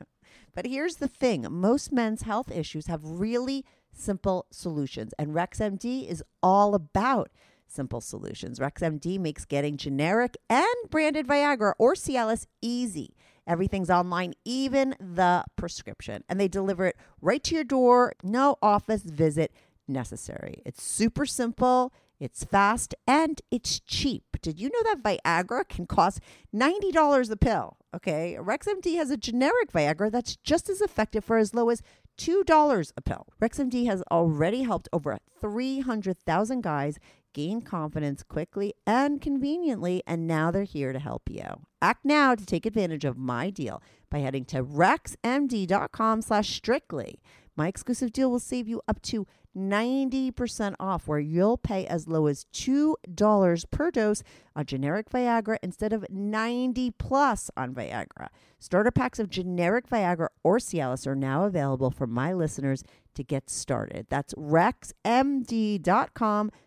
But 0.55 0.67
here's 0.67 0.97
the 0.97 1.09
thing 1.09 1.47
most 1.51 1.93
men's 1.93 2.23
health 2.23 2.51
issues 2.51 2.87
have 2.87 3.01
really 3.05 3.65
simple 3.99 4.47
solutions, 4.51 5.13
and 5.19 5.35
RexMD 5.35 6.09
is 6.09 6.23
all 6.43 6.75
about 6.75 7.31
simple 7.67 8.01
solutions. 8.01 8.59
RexMD 8.59 9.19
makes 9.19 9.45
getting 9.45 9.77
generic 9.77 10.37
and 10.49 10.67
branded 10.91 11.27
Viagra 11.27 11.75
or 11.79 11.95
Cialis 11.95 12.47
easy. 12.63 13.15
Everything's 13.47 13.91
online, 13.91 14.35
even 14.45 14.95
the 15.01 15.45
prescription, 15.57 16.23
and 16.29 16.39
they 16.39 16.49
deliver 16.49 16.87
it 16.87 16.97
right 17.21 17.43
to 17.45 17.55
your 17.55 17.65
door. 17.65 18.13
No 18.23 18.57
office 18.63 19.03
visit 19.03 19.53
necessary. 19.87 20.63
It's 20.67 20.83
super 20.83 21.25
simple, 21.25 21.93
it's 22.21 22.45
fast, 22.45 22.95
and 23.07 23.41
it's 23.51 23.81
cheap. 23.81 24.25
Did 24.43 24.61
you 24.61 24.71
know 24.71 24.83
that 24.83 25.03
Viagra 25.03 25.67
can 25.69 25.87
cost 25.87 26.21
$90 26.55 27.31
a 27.31 27.37
pill? 27.37 27.77
Okay, 27.95 28.37
RexMD 28.39 28.97
has 28.97 29.11
a 29.11 29.17
generic 29.17 29.73
Viagra 29.73 30.11
that's 30.11 30.37
just 30.37 30.69
as 30.69 30.83
effective 30.83 31.25
for 31.25 31.39
as 31.39 31.55
low 31.55 31.71
as 31.71 31.83
$2 32.19 32.93
a 32.97 33.01
pill. 33.03 33.27
RexMD 33.41 33.87
has 33.87 34.03
already 34.11 34.63
helped 34.63 34.89
over 34.93 35.19
300,000 35.41 36.61
guys 36.63 36.99
gain 37.33 37.61
confidence 37.61 38.23
quickly 38.23 38.75
and 38.87 39.21
conveniently, 39.21 40.03
and 40.07 40.27
now 40.27 40.51
they're 40.51 40.65
here 40.65 40.93
to 40.93 40.99
help 40.99 41.31
you. 41.31 41.45
Act 41.81 42.05
now 42.05 42.35
to 42.35 42.45
take 42.45 42.67
advantage 42.67 43.05
of 43.05 43.17
my 43.17 43.51
deal 43.51 43.83
by 44.11 44.19
heading 44.19 44.45
to 44.47 44.65
rexmd.com 44.65 46.23
slash 46.23 46.55
strictly. 46.55 47.21
My 47.57 47.69
exclusive 47.69 48.13
deal 48.13 48.31
will 48.31 48.41
save 48.41 48.69
you 48.69 48.83
up 48.89 49.01
to 49.03 49.27
90% 49.59 50.75
off, 50.79 51.09
where 51.09 51.19
you'll 51.19 51.57
pay 51.57 51.87
as 51.87 52.09
low 52.09 52.27
as 52.27 52.47
$2 52.55 53.71
per 53.71 53.91
dose 53.91 54.23
on 54.55 54.65
generic 54.65 55.11
Viagra 55.11 55.59
instead 55.63 55.93
of 55.93 56.07
90 56.09 56.93
plus 56.93 57.51
on 57.57 57.75
Viagra. 57.75 58.29
Starter 58.59 58.91
packs 58.91 59.19
of 59.19 59.29
generic 59.29 59.89
Viagra 59.89 60.29
or 60.43 60.59
Cialis 60.59 61.07
are 61.07 61.15
now 61.15 61.45
available 61.45 61.91
for 61.91 62.07
my 62.07 62.33
listeners 62.33 62.83
to 63.15 63.23
get 63.23 63.51
started. 63.51 64.07
That's 64.09 64.35
rexmd.com 64.35 64.93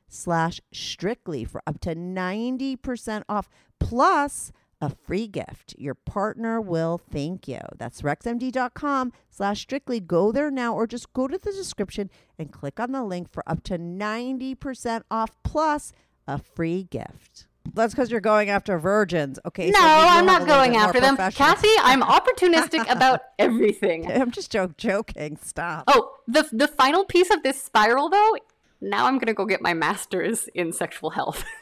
slash 0.08 0.62
strictly 0.72 1.46
for 1.46 1.64
up 1.66 1.80
to 1.82 1.96
90% 1.96 3.24
off 3.30 3.50
plus 3.80 4.52
a 4.82 4.90
free 4.90 5.28
gift. 5.28 5.76
Your 5.78 5.94
partner 5.96 6.60
will 6.60 6.98
thank 7.12 7.48
you. 7.48 7.60
That's 7.78 8.02
rexmd.com 8.02 9.14
slash 9.30 9.62
strictly. 9.62 10.00
Go 10.00 10.32
there 10.32 10.50
now 10.52 10.74
or 10.74 10.88
just 10.88 11.14
go 11.14 11.28
to 11.28 11.38
the 11.38 11.52
description 11.52 12.10
and 12.40 12.52
click 12.52 12.80
on 12.80 12.92
the 12.92 13.04
link 13.04 13.32
for 13.32 13.44
up 13.48 13.64
to 13.66 13.78
90% 13.78 15.04
off 15.12 15.32
plus 15.44 15.94
a 16.28 16.38
free 16.40 16.84
gift. 16.84 17.48
That's 17.74 17.94
because 17.94 18.10
you're 18.10 18.22
going 18.22 18.50
after 18.50 18.80
virgins. 18.80 19.38
Okay. 19.46 19.70
no, 19.70 19.80
so 19.80 19.86
I'm 19.86 20.26
not 20.26 20.48
going 20.48 20.76
after 20.76 21.00
them. 21.00 21.16
professional- 21.16 21.50
Kathy, 21.50 21.70
I'm 21.84 22.02
opportunistic 22.02 22.90
about 22.92 23.22
everything. 23.38 24.12
I'm 24.12 24.32
just 24.32 24.52
joke, 24.52 24.78
joking. 24.78 25.38
Stop. 25.44 25.84
Oh, 25.88 26.12
the 26.28 26.48
the 26.52 26.68
final 26.68 27.06
piece 27.06 27.30
of 27.30 27.44
this 27.44 27.62
spiral 27.62 28.10
though, 28.10 28.36
now 28.82 29.06
I'm 29.06 29.20
gonna 29.20 29.36
go 29.36 29.46
get 29.46 29.62
my 29.62 29.76
master's 29.76 30.48
in 30.56 30.74
sexual 30.74 31.12
health. 31.12 31.44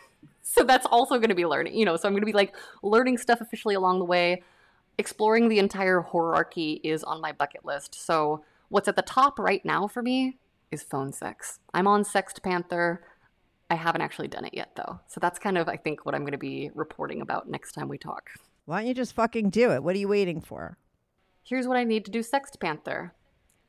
so 0.50 0.64
that's 0.64 0.86
also 0.86 1.20
gonna 1.20 1.36
be 1.36 1.46
learning, 1.46 1.76
you 1.76 1.86
know, 1.86 1.96
so 1.96 2.08
I'm 2.08 2.14
gonna 2.14 2.26
be 2.26 2.34
like 2.34 2.56
learning 2.82 3.18
stuff 3.18 3.42
officially 3.42 3.76
along 3.76 4.00
the 4.00 4.06
way. 4.06 4.44
Exploring 4.98 5.48
the 5.48 5.60
entire 5.60 6.02
hierarchy 6.02 6.82
is 6.84 7.04
on 7.04 7.22
my 7.22 7.32
bucket 7.32 7.64
list. 7.64 7.96
So 7.96 8.44
what's 8.70 8.88
at 8.88 8.96
the 8.96 9.02
top 9.02 9.40
right 9.40 9.64
now 9.64 9.88
for 9.88 10.02
me 10.02 10.38
is 10.72 10.84
phone 10.84 11.14
sex. 11.14 11.60
I'm 11.74 11.88
on 11.88 12.04
Sext 12.04 12.44
Panther. 12.44 13.04
I 13.70 13.76
haven't 13.76 14.02
actually 14.02 14.28
done 14.28 14.46
it 14.46 14.54
yet 14.54 14.72
though. 14.76 15.00
So 15.08 15.20
that's 15.20 15.40
kind 15.40 15.58
of 15.58 15.70
I 15.70 15.78
think 15.78 16.06
what 16.06 16.16
I'm 16.16 16.26
gonna 16.26 16.38
be 16.38 16.72
reporting 16.74 17.22
about 17.22 17.50
next 17.50 17.74
time 17.74 17.88
we 17.88 17.98
talk. 17.98 18.30
Why 18.66 18.80
don't 18.80 18.88
you 18.88 18.94
just 18.94 19.16
fucking 19.16 19.52
do 19.52 19.72
it? 19.72 19.84
What 19.84 19.96
are 19.96 20.00
you 20.00 20.08
waiting 20.08 20.42
for? 20.42 20.78
Here's 21.44 21.68
what 21.68 21.78
I 21.78 21.84
need 21.84 22.06
to 22.06 22.12
do 22.12 22.20
Sext 22.20 22.60
Panther 22.60 23.14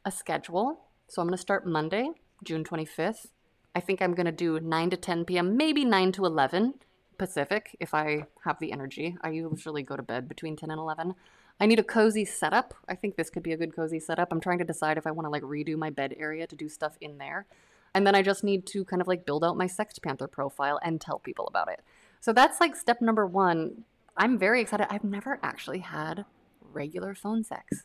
a 0.04 0.10
schedule. 0.10 0.80
So 1.08 1.20
I'm 1.20 1.28
going 1.28 1.36
to 1.36 1.40
start 1.40 1.66
Monday, 1.66 2.10
June 2.44 2.64
25th. 2.64 3.26
I 3.74 3.80
think 3.80 4.02
I'm 4.02 4.14
going 4.14 4.26
to 4.26 4.32
do 4.32 4.58
9 4.58 4.90
to 4.90 4.96
10 4.96 5.24
p.m., 5.24 5.56
maybe 5.56 5.84
9 5.84 6.12
to 6.12 6.24
11 6.24 6.74
Pacific 7.18 7.76
if 7.78 7.94
I 7.94 8.26
have 8.44 8.58
the 8.58 8.72
energy. 8.72 9.16
I 9.22 9.30
usually 9.30 9.82
go 9.82 9.96
to 9.96 10.02
bed 10.02 10.28
between 10.28 10.56
10 10.56 10.70
and 10.70 10.80
11. 10.80 11.14
I 11.60 11.66
need 11.66 11.78
a 11.78 11.84
cozy 11.84 12.24
setup. 12.24 12.74
I 12.88 12.94
think 12.94 13.16
this 13.16 13.28
could 13.30 13.42
be 13.42 13.52
a 13.52 13.56
good 13.56 13.76
cozy 13.76 14.00
setup. 14.00 14.32
I'm 14.32 14.40
trying 14.40 14.58
to 14.58 14.64
decide 14.64 14.96
if 14.96 15.06
I 15.06 15.10
want 15.10 15.26
to 15.26 15.30
like 15.30 15.42
redo 15.42 15.76
my 15.76 15.90
bed 15.90 16.14
area 16.18 16.46
to 16.46 16.56
do 16.56 16.68
stuff 16.68 16.96
in 17.00 17.18
there. 17.18 17.46
And 17.94 18.06
then 18.06 18.14
I 18.14 18.22
just 18.22 18.42
need 18.42 18.66
to 18.66 18.84
kind 18.84 19.02
of 19.02 19.08
like 19.08 19.26
build 19.26 19.44
out 19.44 19.56
my 19.56 19.66
Sext 19.66 20.02
Panther 20.02 20.28
profile 20.28 20.80
and 20.82 21.00
tell 21.00 21.18
people 21.18 21.46
about 21.46 21.70
it. 21.70 21.82
So 22.20 22.32
that's 22.32 22.60
like 22.60 22.76
step 22.76 23.00
number 23.02 23.26
one. 23.26 23.84
I'm 24.16 24.38
very 24.38 24.62
excited. 24.62 24.86
I've 24.90 25.04
never 25.04 25.38
actually 25.42 25.80
had 25.80 26.24
regular 26.72 27.14
phone 27.14 27.44
sex. 27.44 27.84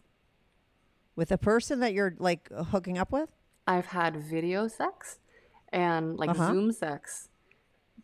With 1.16 1.32
a 1.32 1.38
person 1.38 1.80
that 1.82 1.94
you're 1.94 2.16
like 2.18 2.50
hooking 2.52 2.98
up 2.98 3.12
with? 3.12 3.30
I've 3.68 3.88
had 3.88 4.16
video 4.16 4.68
sex 4.68 5.20
and 5.84 6.18
like 6.18 6.30
Uh-huh. 6.32 6.48
Zoom 6.52 6.72
sex, 6.72 7.30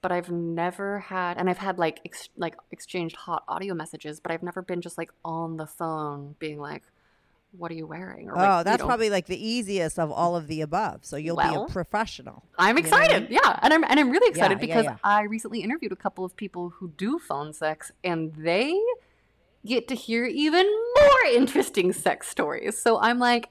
but 0.02 0.12
I've 0.12 0.30
never 0.30 1.00
had, 1.00 1.38
and 1.38 1.50
I've 1.50 1.58
had 1.68 1.78
like 1.80 1.98
ex- 2.06 2.30
like 2.38 2.56
exchanged 2.72 3.16
hot 3.26 3.44
audio 3.48 3.74
messages, 3.74 4.20
but 4.20 4.32
I've 4.32 4.44
never 4.44 4.62
been 4.62 4.82
just 4.82 4.98
like 4.98 5.12
on 5.24 5.58
the 5.58 5.66
phone 5.68 6.36
being 6.40 6.60
like, 6.60 6.84
"What 7.60 7.72
are 7.72 7.76
you 7.82 7.88
wearing?" 7.88 8.30
Or 8.30 8.36
like, 8.36 8.50
Oh, 8.50 8.58
you 8.60 8.64
that's 8.66 8.82
know, 8.82 8.88
probably 8.88 9.10
like 9.10 9.28
the 9.28 9.42
easiest 9.54 9.98
of 10.00 10.12
all 10.12 10.36
of 10.36 10.48
the 10.48 10.60
above. 10.62 11.06
So 11.06 11.16
you'll 11.18 11.38
be 11.38 11.56
a 11.56 11.66
professional. 11.80 12.44
I'm 12.58 12.78
You 12.78 12.84
know 12.84 12.88
excited, 12.90 13.28
yeah, 13.30 13.60
and 13.62 13.74
I'm 13.74 13.84
and 13.84 14.00
I'm 14.00 14.10
really 14.10 14.30
excited 14.30 14.58
Yeah, 14.60 14.66
yeah, 14.68 14.76
because 14.82 14.86
yeah. 14.86 14.98
I 15.04 15.24
recently 15.24 15.60
interviewed 15.62 15.92
a 15.92 16.02
couple 16.06 16.24
of 16.26 16.36
people 16.36 16.70
who 16.78 16.90
do 17.06 17.20
phone 17.20 17.54
sex, 17.54 17.92
and 18.04 18.34
they 18.36 18.74
get 19.66 19.88
to 19.90 19.96
hear 19.96 20.26
even 20.26 20.66
more 21.00 21.24
interesting 21.42 21.94
sex 21.94 22.28
stories. 22.28 22.82
So 22.82 23.00
I'm 23.00 23.20
like, 23.20 23.50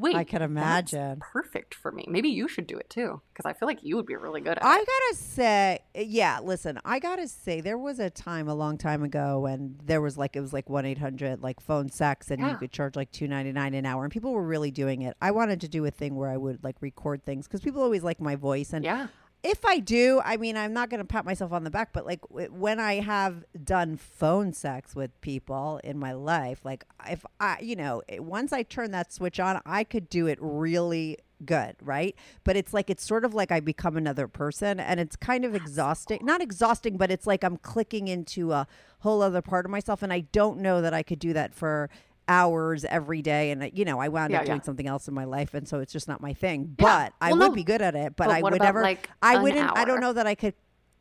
wait, 0.00 0.16
I 0.16 0.24
can 0.24 0.42
imagine. 0.42 1.18
perfect 1.20 1.74
for 1.74 1.92
me. 1.92 2.04
Maybe 2.08 2.28
you 2.28 2.48
should 2.48 2.66
do 2.66 2.76
it 2.76 2.88
too, 2.90 3.20
because 3.32 3.48
I 3.48 3.52
feel 3.52 3.66
like 3.68 3.82
you 3.82 3.96
would 3.96 4.06
be 4.06 4.16
really 4.16 4.40
good 4.40 4.52
at 4.52 4.58
it. 4.58 4.64
I 4.64 4.78
it. 4.78 4.86
gotta 4.86 5.16
say, 5.16 5.78
yeah. 5.94 6.40
Listen, 6.42 6.78
I 6.84 6.98
gotta 6.98 7.28
say, 7.28 7.60
there 7.60 7.78
was 7.78 7.98
a 8.00 8.10
time 8.10 8.48
a 8.48 8.54
long 8.54 8.78
time 8.78 9.02
ago 9.02 9.40
when 9.40 9.76
there 9.84 10.00
was 10.00 10.16
like 10.18 10.36
it 10.36 10.40
was 10.40 10.52
like 10.52 10.68
one 10.70 10.84
eight 10.86 10.98
hundred 10.98 11.42
like 11.42 11.60
phone 11.60 11.90
sex, 11.90 12.30
and 12.30 12.40
you 12.40 12.56
could 12.56 12.72
charge 12.72 12.96
like 12.96 13.10
two 13.12 13.28
ninety 13.28 13.52
nine 13.52 13.74
an 13.74 13.86
hour, 13.86 14.04
and 14.04 14.12
people 14.12 14.32
were 14.32 14.46
really 14.46 14.70
doing 14.70 15.02
it. 15.02 15.16
I 15.20 15.30
wanted 15.30 15.60
to 15.62 15.68
do 15.68 15.84
a 15.84 15.90
thing 15.90 16.14
where 16.16 16.30
I 16.30 16.36
would 16.36 16.64
like 16.64 16.76
record 16.80 17.24
things 17.24 17.46
because 17.46 17.60
people 17.60 17.82
always 17.82 18.02
like 18.02 18.20
my 18.20 18.36
voice, 18.36 18.72
and 18.72 18.84
Yeah. 18.84 19.08
If 19.42 19.64
I 19.64 19.78
do, 19.78 20.20
I 20.24 20.36
mean, 20.36 20.56
I'm 20.56 20.72
not 20.72 20.90
going 20.90 20.98
to 20.98 21.04
pat 21.06 21.24
myself 21.24 21.52
on 21.52 21.64
the 21.64 21.70
back, 21.70 21.92
but 21.92 22.04
like 22.04 22.20
w- 22.28 22.48
when 22.52 22.78
I 22.78 22.94
have 23.00 23.44
done 23.64 23.96
phone 23.96 24.52
sex 24.52 24.94
with 24.94 25.18
people 25.22 25.80
in 25.82 25.98
my 25.98 26.12
life, 26.12 26.64
like 26.64 26.84
if 27.08 27.24
I, 27.40 27.58
you 27.60 27.74
know, 27.76 28.02
it- 28.06 28.22
once 28.22 28.52
I 28.52 28.62
turn 28.62 28.90
that 28.90 29.12
switch 29.12 29.40
on, 29.40 29.60
I 29.64 29.84
could 29.84 30.08
do 30.10 30.26
it 30.26 30.38
really 30.40 31.18
good, 31.42 31.76
right? 31.80 32.14
But 32.44 32.56
it's 32.56 32.74
like, 32.74 32.90
it's 32.90 33.02
sort 33.04 33.24
of 33.24 33.32
like 33.32 33.50
I 33.50 33.60
become 33.60 33.96
another 33.96 34.28
person 34.28 34.78
and 34.78 35.00
it's 35.00 35.16
kind 35.16 35.46
of 35.46 35.54
exhausting. 35.54 36.20
Not 36.22 36.42
exhausting, 36.42 36.98
but 36.98 37.10
it's 37.10 37.26
like 37.26 37.42
I'm 37.42 37.56
clicking 37.56 38.08
into 38.08 38.52
a 38.52 38.66
whole 38.98 39.22
other 39.22 39.40
part 39.40 39.64
of 39.64 39.70
myself. 39.70 40.02
And 40.02 40.12
I 40.12 40.20
don't 40.20 40.60
know 40.60 40.82
that 40.82 40.92
I 40.92 41.02
could 41.02 41.18
do 41.18 41.32
that 41.32 41.54
for 41.54 41.88
hours 42.30 42.84
every 42.84 43.22
day 43.22 43.50
and 43.50 43.62
uh, 43.64 43.68
you 43.72 43.84
know 43.84 43.98
i 43.98 44.08
wound 44.08 44.30
Yeah, 44.32 44.38
up 44.40 44.46
doing 44.46 44.58
yeah. 44.58 44.62
something 44.64 44.86
else 44.86 45.08
in 45.08 45.14
my 45.14 45.24
life 45.24 45.52
and 45.54 45.66
so 45.66 45.80
it's 45.80 45.92
just 45.92 46.06
not 46.08 46.20
my 46.20 46.32
thing. 46.32 46.76
Yeah. 46.78 46.84
but 47.10 47.12
i 47.20 47.30
Well, 47.32 47.40
would 47.40 47.48
no, 47.50 47.54
be 47.54 47.64
good 47.64 47.82
at 47.82 47.94
it 47.96 48.14
but, 48.16 48.28
but 48.28 48.30
i 48.36 48.40
would 48.40 48.54
about, 48.54 48.64
never 48.64 48.82
like, 48.82 49.10
i 49.20 49.36
wouldn't 49.42 49.76
i 49.76 49.84
don't 49.84 50.00
know 50.00 50.12
that 50.12 50.26
i 50.26 50.34
could 50.34 50.54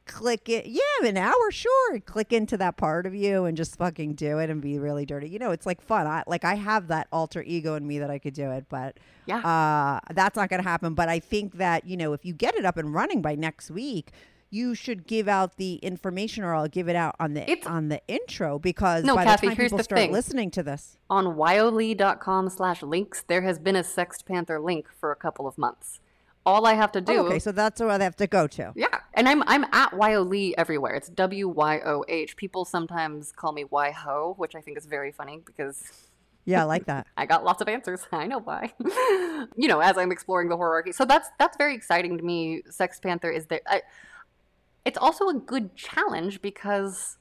click 0.05 0.49
it. 0.49 0.65
Yeah 0.65 1.07
an 1.07 1.17
hour 1.17 1.51
sure. 1.51 1.99
Click 1.99 2.33
into 2.33 2.57
that 2.57 2.77
part 2.77 3.05
of 3.05 3.13
you 3.13 3.45
and 3.45 3.55
just 3.55 3.77
fucking 3.77 4.15
do 4.15 4.39
it 4.39 4.49
and 4.49 4.59
be 4.59 4.79
really 4.79 5.05
dirty. 5.05 5.29
You 5.29 5.37
know 5.37 5.51
it's 5.51 5.67
like 5.67 5.81
fun. 5.81 6.07
I 6.07 6.23
like 6.25 6.43
i 6.43 6.55
have 6.55 6.87
that 6.87 7.07
alter 7.11 7.43
ego 7.43 7.75
in 7.75 7.85
me 7.85 7.99
that 7.99 8.09
i 8.09 8.17
could 8.17 8.33
do 8.33 8.49
it 8.49 8.65
but 8.69 8.97
Yeah. 9.27 9.37
uh 9.41 9.99
that's 10.15 10.35
not 10.35 10.49
gonna 10.49 10.63
happen. 10.63 10.95
But 10.95 11.09
i 11.09 11.19
think 11.19 11.57
that 11.57 11.85
you 11.85 11.95
know 11.95 12.13
if 12.13 12.25
you 12.25 12.33
get 12.33 12.55
it 12.55 12.65
up 12.65 12.77
and 12.77 12.91
running 12.91 13.21
by 13.21 13.35
next 13.35 13.69
week 13.69 14.11
you 14.51 14.73
should 14.73 15.05
give 15.05 15.27
out 15.27 15.57
the 15.57 15.75
information 15.75 16.43
or 16.43 16.55
I'll 16.55 16.67
give 16.67 16.89
it 16.89 16.95
out 16.95 17.15
on 17.19 17.33
the 17.33 17.41
It's- 17.49 17.67
on 17.67 17.89
the 17.89 18.01
intro 18.07 18.57
because 18.59 19.03
No, 19.03 19.15
by 19.15 19.23
Kathy, 19.25 19.47
the 19.47 19.51
time 19.51 19.57
here's 19.57 19.67
people 19.67 19.77
the 19.77 19.83
start 19.83 19.99
thing. 20.01 20.11
listening 20.11 20.49
to 20.51 20.63
this 20.63 20.97
On 21.09 21.35
wyohlee.com 21.35 22.49
slash 22.49 22.81
links, 22.83 23.21
there 23.27 23.41
has 23.41 23.59
been 23.59 23.75
a 23.75 23.83
Sext 23.83 24.25
Panther 24.25 24.59
link 24.59 24.87
for 24.99 25.11
a 25.11 25.15
couple 25.15 25.47
of 25.47 25.57
months. 25.57 25.99
All 26.45 26.65
I 26.65 26.73
have 26.73 26.91
to 26.93 27.01
do 27.01 27.13
Oh, 27.13 27.25
okay 27.27 27.39
so 27.39 27.51
that's 27.51 27.79
where 27.79 27.89
I 27.89 27.99
have 28.01 28.15
to 28.15 28.25
go 28.27 28.47
to 28.47 28.71
Yeah, 28.75 28.87
and 29.13 29.27
I'm 29.29 29.43
I'm 29.45 29.65
at 29.71 29.91
Wyohlee 29.91 30.53
everywhere. 30.57 30.95
It's 30.95 31.09
W 31.09 31.47
Y 31.47 31.79
O 31.85 32.03
H. 32.07 32.35
People 32.35 32.65
sometimes 32.65 33.31
call 33.31 33.51
me 33.51 33.65
Ho, 33.71 34.33
which 34.37 34.55
I 34.55 34.61
think 34.61 34.77
is 34.77 34.85
very 34.85 35.11
funny 35.11 35.41
because 35.45 35.91
yeah 36.45 36.61
I 36.61 36.63
like 36.63 36.85
that 36.85 37.05
I 37.17 37.27
got 37.27 37.43
lots 37.43 37.61
of 37.61 37.67
answers. 37.67 38.01
I 38.11 38.25
know 38.25 38.39
why. 38.39 38.73
you 39.57 39.67
know, 39.67 39.79
as 39.79 39.97
I'm 39.97 40.11
exploring 40.11 40.49
the 40.49 40.57
hierarchy. 40.57 40.91
So 40.93 41.05
that's 41.05 41.29
that's 41.37 41.55
very 41.57 41.75
exciting 41.75 42.17
to 42.17 42.23
me. 42.23 42.63
Sext 42.71 43.03
Panther 43.03 43.29
is 43.29 43.45
there. 43.47 43.61
I, 43.67 43.81
it's 44.85 44.97
also 44.97 45.29
a 45.29 45.33
good 45.33 45.75
challenge 45.75 46.41
because 46.41 47.17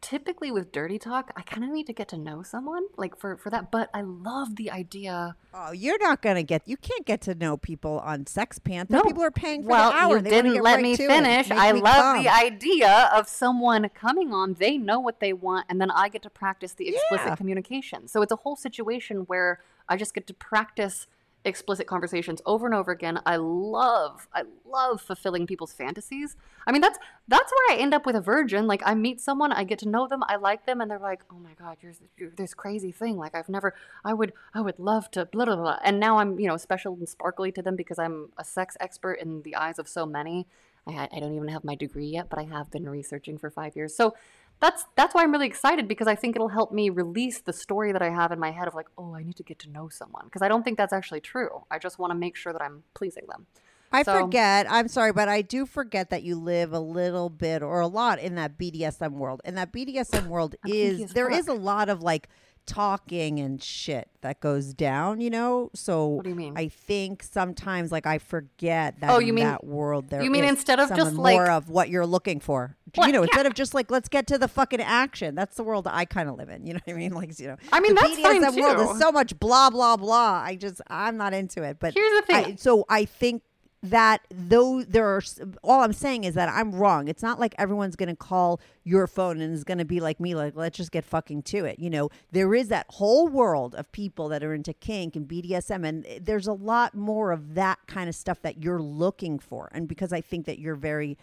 typically 0.00 0.50
with 0.50 0.72
dirty 0.72 0.98
talk, 0.98 1.30
I 1.36 1.42
kind 1.42 1.62
of 1.62 1.70
need 1.70 1.86
to 1.86 1.92
get 1.92 2.08
to 2.08 2.18
know 2.18 2.42
someone 2.42 2.84
like 2.96 3.18
for 3.18 3.36
for 3.36 3.50
that. 3.50 3.70
But 3.70 3.90
I 3.92 4.00
love 4.02 4.56
the 4.56 4.70
idea. 4.70 5.36
Oh, 5.52 5.72
you're 5.72 5.98
not 5.98 6.22
gonna 6.22 6.42
get. 6.42 6.62
You 6.66 6.76
can't 6.76 7.04
get 7.04 7.20
to 7.22 7.34
know 7.34 7.56
people 7.56 7.98
on 8.00 8.24
Sext 8.24 8.64
Panther. 8.64 8.94
No. 8.94 9.02
People 9.02 9.22
are 9.22 9.30
paying 9.30 9.62
for 9.62 9.70
well, 9.70 9.90
the 9.90 9.96
hour. 9.96 10.16
you 10.16 10.22
They 10.22 10.30
didn't 10.30 10.62
let 10.62 10.76
right 10.76 10.82
me 10.82 10.96
finish. 10.96 11.50
I 11.50 11.72
me 11.72 11.80
love 11.80 12.22
the 12.22 12.28
idea 12.28 13.10
of 13.14 13.28
someone 13.28 13.88
coming 13.90 14.32
on. 14.32 14.54
They 14.54 14.78
know 14.78 15.00
what 15.00 15.20
they 15.20 15.32
want, 15.32 15.66
and 15.68 15.80
then 15.80 15.90
I 15.90 16.08
get 16.08 16.22
to 16.22 16.30
practice 16.30 16.72
the 16.72 16.88
explicit 16.88 17.26
Yeah. 17.28 17.36
communication. 17.36 18.08
So 18.08 18.22
it's 18.22 18.32
a 18.32 18.36
whole 18.36 18.56
situation 18.56 19.18
where 19.20 19.60
I 19.88 19.96
just 19.96 20.14
get 20.14 20.26
to 20.28 20.34
practice 20.34 21.06
explicit 21.44 21.86
conversations 21.86 22.42
over 22.44 22.66
and 22.66 22.74
over 22.74 22.92
again. 22.92 23.20
I 23.24 23.36
love, 23.36 24.28
I 24.34 24.42
love 24.66 25.00
fulfilling 25.00 25.46
people's 25.46 25.72
fantasies. 25.72 26.36
I 26.66 26.72
mean, 26.72 26.82
that's 26.82 26.98
that's 27.28 27.50
where 27.50 27.76
I 27.76 27.80
end 27.80 27.94
up 27.94 28.04
with 28.04 28.16
a 28.16 28.20
virgin. 28.20 28.66
Like 28.66 28.82
I 28.84 28.94
meet 28.94 29.20
someone, 29.20 29.52
I 29.52 29.64
get 29.64 29.78
to 29.80 29.88
know 29.88 30.06
them, 30.06 30.22
I 30.28 30.36
like 30.36 30.66
them, 30.66 30.80
and 30.80 30.90
they're 30.90 30.98
like, 30.98 31.22
"Oh 31.30 31.38
my 31.38 31.52
god, 31.58 31.78
you're, 31.80 31.92
you're 32.16 32.30
this 32.30 32.54
crazy 32.54 32.92
thing. 32.92 33.16
Like 33.16 33.34
I've 33.34 33.48
never, 33.48 33.74
I 34.04 34.12
would, 34.12 34.32
I 34.54 34.60
would 34.60 34.78
love 34.78 35.10
to." 35.12 35.24
Blah 35.24 35.46
blah 35.46 35.56
blah. 35.56 35.78
And 35.84 35.98
now 35.98 36.18
I'm, 36.18 36.38
you 36.38 36.48
know, 36.48 36.56
special 36.56 36.94
and 36.94 37.08
sparkly 37.08 37.52
to 37.52 37.62
them 37.62 37.76
because 37.76 37.98
I'm 37.98 38.30
a 38.36 38.44
sex 38.44 38.76
expert 38.80 39.14
in 39.14 39.42
the 39.42 39.56
eyes 39.56 39.78
of 39.78 39.88
so 39.88 40.04
many. 40.06 40.46
I, 40.86 41.08
I 41.12 41.20
don't 41.20 41.34
even 41.34 41.48
have 41.48 41.64
my 41.64 41.74
degree 41.74 42.06
yet, 42.06 42.28
but 42.28 42.38
I 42.38 42.44
have 42.44 42.70
been 42.70 42.88
researching 42.88 43.38
for 43.38 43.50
five 43.50 43.76
years. 43.76 43.94
So 43.94 44.14
that's 44.60 44.84
that's 44.94 45.14
why 45.14 45.22
I'm 45.22 45.32
really 45.32 45.46
excited 45.46 45.88
because 45.88 46.06
I 46.06 46.14
think 46.14 46.36
it'll 46.36 46.48
help 46.48 46.72
me 46.72 46.90
release 46.90 47.40
the 47.40 47.52
story 47.52 47.92
that 47.92 48.02
I 48.02 48.10
have 48.10 48.30
in 48.32 48.38
my 48.38 48.50
head 48.50 48.68
of 48.68 48.74
like, 48.74 48.86
oh, 48.98 49.14
I 49.14 49.22
need 49.22 49.36
to 49.36 49.42
get 49.42 49.58
to 49.60 49.70
know 49.70 49.88
someone 49.88 50.24
because 50.26 50.42
I 50.42 50.48
don't 50.48 50.62
think 50.62 50.76
that's 50.78 50.92
actually 50.92 51.20
true. 51.20 51.64
I 51.70 51.78
just 51.78 51.98
want 51.98 52.10
to 52.10 52.14
make 52.14 52.36
sure 52.36 52.52
that 52.52 52.62
I'm 52.62 52.82
pleasing 52.94 53.24
them. 53.28 53.46
I 53.92 54.04
So- 54.04 54.20
forget. 54.20 54.70
I'm 54.70 54.86
sorry, 54.86 55.12
but 55.12 55.28
I 55.28 55.42
do 55.42 55.66
forget 55.66 56.10
that 56.10 56.22
you 56.22 56.36
live 56.36 56.72
a 56.72 56.78
little 56.78 57.28
bit 57.28 57.60
or 57.62 57.80
a 57.80 57.88
lot 57.88 58.20
in 58.20 58.36
that 58.36 58.56
BDSM 58.56 59.12
world. 59.14 59.40
And 59.44 59.56
that 59.58 59.72
BDSM 59.72 60.28
world 60.28 60.54
is 60.66 61.00
as 61.02 61.12
there 61.12 61.28
fuck. 61.30 61.38
is 61.40 61.48
a 61.48 61.54
lot 61.54 61.88
of 61.88 62.00
like 62.02 62.28
talking 62.66 63.40
and 63.40 63.62
shit 63.62 64.08
that 64.22 64.40
goes 64.40 64.72
down, 64.74 65.20
you 65.20 65.30
know? 65.30 65.70
So 65.74 66.06
What 66.06 66.24
do 66.24 66.30
you 66.30 66.36
mean? 66.36 66.54
I 66.56 66.68
think 66.68 67.22
sometimes 67.22 67.90
like 67.90 68.06
I 68.06 68.18
forget 68.18 69.00
that 69.00 69.10
Oh, 69.10 69.18
you 69.18 69.32
mean- 69.32 69.44
that 69.44 69.64
world 69.64 70.08
there 70.08 70.22
you 70.22 70.30
mean 70.30 70.44
instead 70.44 70.78
of 70.78 70.88
just, 70.94 71.14
more 71.14 71.22
like- 71.24 71.48
of 71.48 71.68
what 71.68 71.88
you're 71.88 72.06
looking 72.06 72.38
for. 72.40 72.76
What? 72.94 73.06
You 73.06 73.12
know, 73.12 73.20
Yeah. 73.20 73.28
instead 73.30 73.46
of 73.46 73.54
just 73.54 73.72
like 73.74 73.90
let's 73.90 74.08
get 74.08 74.26
to 74.28 74.38
the 74.38 74.48
fucking 74.48 74.80
action. 74.80 75.34
That's 75.34 75.56
the 75.56 75.62
world 75.64 75.86
I 75.88 76.04
kind 76.04 76.28
of 76.28 76.36
live 76.36 76.48
in. 76.48 76.66
You 76.66 76.74
know 76.74 76.80
what 76.84 76.94
I 76.94 76.96
mean? 76.96 77.12
Like, 77.20 77.38
you 77.38 77.48
know, 77.48 77.56
I 77.72 77.80
mean, 77.80 77.94
the 77.94 78.00
that's 78.00 78.18
fine, 78.20 78.42
BDSM 78.42 78.60
world 78.60 78.76
too. 78.88 78.92
is 78.94 78.98
so 79.00 79.12
much 79.12 79.38
blah 79.38 79.70
blah 79.70 79.96
blah. 79.96 80.42
I 80.44 80.56
just 80.56 80.80
I'm 80.88 81.16
not 81.16 81.32
into 81.34 81.62
it. 81.62 81.78
But 81.80 81.94
Here's 81.94 82.20
the 82.20 82.26
thing. 82.26 82.44
I, 82.46 82.54
so 82.56 82.84
I 82.88 83.04
think 83.04 83.42
that 83.82 84.20
though 84.30 84.82
there 84.82 85.06
are 85.06 85.22
all 85.64 85.80
I'm 85.80 85.94
saying 85.94 86.24
is 86.24 86.34
that 86.34 86.50
I'm 86.50 86.72
wrong. 86.72 87.08
It's 87.08 87.22
not 87.22 87.40
like 87.40 87.54
everyone's 87.58 87.96
going 87.96 88.10
to 88.10 88.16
call 88.16 88.60
your 88.84 89.06
phone 89.06 89.40
and 89.40 89.54
is 89.54 89.64
going 89.64 89.78
to 89.78 89.84
be 89.86 90.00
like 90.00 90.20
me 90.20 90.34
like 90.34 90.54
let's 90.54 90.76
just 90.76 90.92
get 90.92 91.04
fucking 91.04 91.42
to 91.44 91.64
it. 91.64 91.78
You 91.78 91.88
know, 91.88 92.10
there 92.30 92.54
is 92.54 92.68
that 92.68 92.86
whole 92.90 93.28
world 93.28 93.74
of 93.74 93.90
people 93.92 94.28
that 94.28 94.42
are 94.42 94.52
into 94.52 94.74
kink 94.74 95.16
and 95.16 95.26
BDSM 95.26 95.86
and 95.86 96.06
eh, 96.06 96.18
there's 96.20 96.46
a 96.46 96.52
lot 96.52 96.94
more 96.94 97.32
of 97.32 97.54
that 97.54 97.78
kind 97.86 98.08
of 98.08 98.14
stuff 98.14 98.42
that 98.42 98.62
you're 98.62 98.82
looking 98.82 99.38
for. 99.38 99.70
And 99.72 99.88
because 99.88 100.12
I 100.12 100.20
think 100.20 100.44
that 100.44 100.58
you're 100.58 100.74
very 100.74 101.16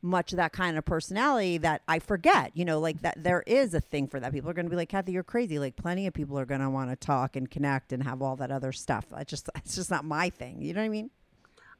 much 0.00 0.32
that 0.32 0.52
kind 0.52 0.76
of 0.76 0.84
personality 0.84 1.58
that 1.58 1.82
I 1.88 1.98
forget, 1.98 2.52
you 2.54 2.64
know, 2.64 2.78
like 2.78 3.00
that 3.02 3.24
there 3.24 3.42
is 3.46 3.74
a 3.74 3.80
thing 3.80 4.06
for 4.06 4.20
that. 4.20 4.32
People 4.32 4.50
are 4.50 4.52
going 4.54 4.66
to 4.66 4.70
be 4.70 4.76
like, 4.76 4.90
Kathy, 4.90 5.12
you're 5.12 5.24
crazy. 5.24 5.58
Like 5.58 5.76
plenty 5.76 6.06
of 6.06 6.14
people 6.14 6.38
are 6.38 6.44
going 6.44 6.60
to 6.60 6.70
want 6.70 6.90
to 6.90 6.96
talk 6.96 7.34
and 7.34 7.50
connect 7.50 7.92
and 7.92 8.04
have 8.04 8.22
all 8.22 8.36
that 8.36 8.52
other 8.52 8.70
stuff. 8.70 9.06
I 9.12 9.24
just, 9.24 9.48
it's 9.56 9.74
just 9.74 9.90
not 9.90 10.04
my 10.04 10.30
thing. 10.30 10.62
You 10.62 10.74
know 10.74 10.80
what 10.80 10.86
I 10.86 10.90
mean? 10.90 11.10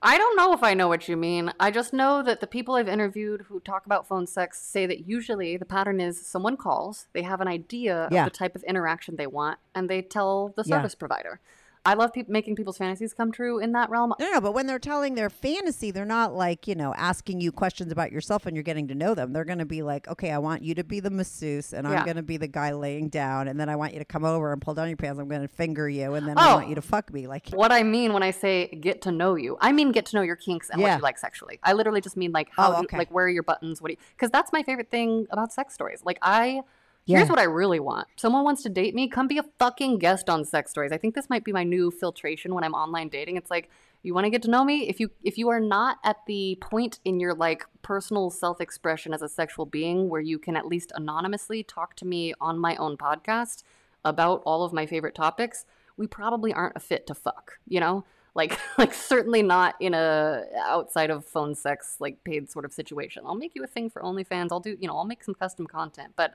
I 0.06 0.18
don't 0.18 0.36
know 0.36 0.52
if 0.52 0.62
I 0.62 0.74
know 0.74 0.86
what 0.86 1.08
you 1.08 1.16
mean. 1.16 1.50
I 1.58 1.70
just 1.70 1.94
know 1.94 2.22
that 2.22 2.40
the 2.40 2.46
people 2.46 2.74
I've 2.74 2.88
interviewed 2.88 3.46
who 3.48 3.58
talk 3.60 3.86
about 3.86 4.06
phone 4.06 4.26
sex 4.26 4.60
say 4.60 4.84
that 4.84 5.08
usually 5.08 5.56
the 5.56 5.64
pattern 5.64 5.98
is 5.98 6.24
someone 6.26 6.58
calls, 6.58 7.06
they 7.14 7.22
have 7.22 7.40
an 7.40 7.48
idea 7.48 8.08
Yeah. 8.12 8.26
of 8.26 8.30
the 8.32 8.36
type 8.36 8.54
of 8.54 8.62
interaction 8.64 9.16
they 9.16 9.26
want, 9.26 9.58
and 9.74 9.88
they 9.88 10.02
tell 10.02 10.48
the 10.56 10.62
Yeah. 10.66 10.76
service 10.76 10.94
provider. 10.94 11.40
I 11.86 11.94
love 11.94 12.12
peop 12.14 12.28
making 12.28 12.56
people's 12.56 12.78
fantasies 12.78 13.12
come 13.12 13.30
true 13.30 13.58
in 13.58 13.72
that 13.72 13.90
realm. 13.90 14.14
No, 14.18 14.30
no, 14.32 14.40
but 14.40 14.52
when 14.52 14.66
they're 14.66 14.78
telling 14.78 15.14
their 15.14 15.28
fantasy, 15.28 15.90
they're 15.90 16.06
not 16.06 16.34
like, 16.34 16.66
you 16.66 16.74
know, 16.74 16.94
asking 16.96 17.40
you 17.42 17.52
questions 17.52 17.92
about 17.92 18.10
yourself 18.10 18.46
and 18.46 18.56
you're 18.56 18.62
getting 18.62 18.88
to 18.88 18.94
know 18.94 19.14
them. 19.14 19.32
They're 19.34 19.44
going 19.44 19.58
to 19.58 19.66
be 19.66 19.82
like, 19.82 20.08
okay, 20.08 20.30
I 20.30 20.38
want 20.38 20.62
you 20.62 20.74
to 20.76 20.84
be 20.84 21.00
the 21.00 21.10
masseuse 21.10 21.74
and 21.74 21.86
Yeah. 21.86 21.98
I'm 21.98 22.04
going 22.04 22.16
to 22.16 22.22
be 22.22 22.38
the 22.38 22.48
guy 22.48 22.72
laying 22.72 23.08
down. 23.08 23.48
And 23.48 23.60
then 23.60 23.68
I 23.68 23.76
want 23.76 23.92
you 23.92 23.98
to 23.98 24.04
come 24.06 24.24
over 24.24 24.52
and 24.52 24.62
pull 24.62 24.72
down 24.74 24.88
your 24.88 24.96
pants. 24.96 25.20
I'm 25.20 25.28
going 25.28 25.42
to 25.42 25.48
finger 25.48 25.88
you. 25.88 26.14
And 26.14 26.26
then 26.26 26.38
I 26.38 26.52
Oh. 26.52 26.54
want 26.56 26.68
you 26.68 26.72
oh. 26.72 26.76
to 26.76 26.82
fuck 26.82 27.12
me. 27.12 27.26
Like, 27.26 27.50
What 27.50 27.70
I 27.72 27.82
mean 27.82 28.12
when 28.14 28.22
I 28.22 28.30
say 28.30 28.68
get 28.68 29.02
to 29.02 29.12
know 29.12 29.34
you, 29.34 29.58
I 29.60 29.72
mean 29.72 29.92
get 29.92 30.06
to 30.06 30.16
know 30.16 30.22
your 30.22 30.36
kinks 30.36 30.70
and 30.70 30.80
Yeah. 30.80 30.92
what 30.92 30.96
you 30.98 31.02
like 31.02 31.18
sexually. 31.18 31.58
I 31.62 31.74
literally 31.74 32.00
just 32.00 32.16
mean 32.16 32.32
like 32.32 32.48
how, 32.56 32.72
Oh, 32.76 32.80
okay. 32.84 32.96
like 32.96 33.10
where 33.10 33.26
are 33.26 33.28
your 33.28 33.42
buttons? 33.42 33.82
What 33.82 33.88
do 33.88 33.92
you? 33.92 33.98
Because 34.16 34.30
that's 34.30 34.52
my 34.52 34.62
favorite 34.62 34.90
thing 34.90 35.26
about 35.30 35.52
sex 35.52 35.74
stories. 35.74 36.00
Like 36.04 36.18
I, 36.22 36.62
here's 37.06 37.22
Yeah. 37.26 37.28
what 37.30 37.38
I 37.38 37.44
really 37.44 37.80
want. 37.80 38.08
Someone 38.16 38.44
wants 38.44 38.62
to 38.62 38.68
date 38.68 38.94
me, 38.94 39.08
come 39.08 39.28
be 39.28 39.38
a 39.38 39.44
fucking 39.58 39.98
guest 39.98 40.28
on 40.30 40.44
sex 40.44 40.70
stories. 40.70 40.92
I 40.92 40.96
think 40.98 41.14
this 41.14 41.28
might 41.30 41.44
be 41.44 41.52
my 41.52 41.64
new 41.64 41.90
filtration 41.90 42.54
when 42.54 42.64
I'm 42.64 42.74
online 42.74 43.08
dating. 43.08 43.36
It's 43.36 43.50
like 43.50 43.70
you 44.02 44.12
want 44.14 44.26
to 44.26 44.30
get 44.30 44.42
to 44.42 44.50
know 44.50 44.64
me. 44.64 44.88
If 44.88 45.00
you 45.00 45.10
if 45.22 45.38
you 45.38 45.48
are 45.48 45.60
not 45.60 45.96
at 46.04 46.16
the 46.26 46.58
point 46.60 47.00
in 47.04 47.20
your 47.20 47.34
like 47.34 47.64
personal 47.82 48.30
self 48.30 48.60
expression 48.60 49.14
as 49.14 49.22
a 49.22 49.28
sexual 49.28 49.64
being 49.66 50.08
where 50.10 50.20
you 50.20 50.38
can 50.38 50.56
at 50.56 50.66
least 50.66 50.92
anonymously 50.94 51.62
talk 51.62 51.96
to 51.96 52.04
me 52.04 52.34
on 52.40 52.58
my 52.58 52.76
own 52.76 52.96
podcast 52.96 53.62
about 54.04 54.42
all 54.44 54.62
of 54.64 54.72
my 54.74 54.84
favorite 54.84 55.14
topics, 55.14 55.64
we 55.96 56.06
probably 56.06 56.52
aren't 56.52 56.76
a 56.76 56.80
fit 56.80 57.06
to 57.06 57.14
fuck, 57.14 57.58
you 57.66 57.80
know? 57.80 58.04
Like 58.34 58.58
like 58.78 58.92
certainly 58.92 59.42
not 59.42 59.74
in 59.80 59.94
a 59.94 60.42
outside 60.58 61.08
of 61.10 61.24
phone 61.24 61.54
sex 61.54 61.96
like 62.00 62.22
paid 62.24 62.50
sort 62.50 62.64
of 62.66 62.72
situation. 62.74 63.22
I'll 63.24 63.34
make 63.36 63.54
you 63.54 63.64
a 63.64 63.66
thing 63.66 63.88
for 63.88 64.02
OnlyFans. 64.02 64.48
I'll 64.50 64.60
do, 64.60 64.76
you 64.78 64.86
know, 64.88 64.96
I'll 64.96 65.04
make 65.06 65.24
some 65.24 65.34
custom 65.34 65.66
content, 65.66 66.12
but 66.16 66.34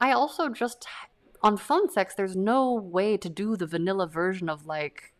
I 0.00 0.12
also 0.12 0.48
just 0.48 0.86
on 1.42 1.56
phone 1.56 1.90
sex 1.90 2.14
there's 2.14 2.36
no 2.36 2.72
way 2.72 3.16
to 3.16 3.28
do 3.28 3.56
the 3.56 3.66
vanilla 3.66 4.06
version 4.06 4.48
of 4.48 4.66
like 4.66 5.14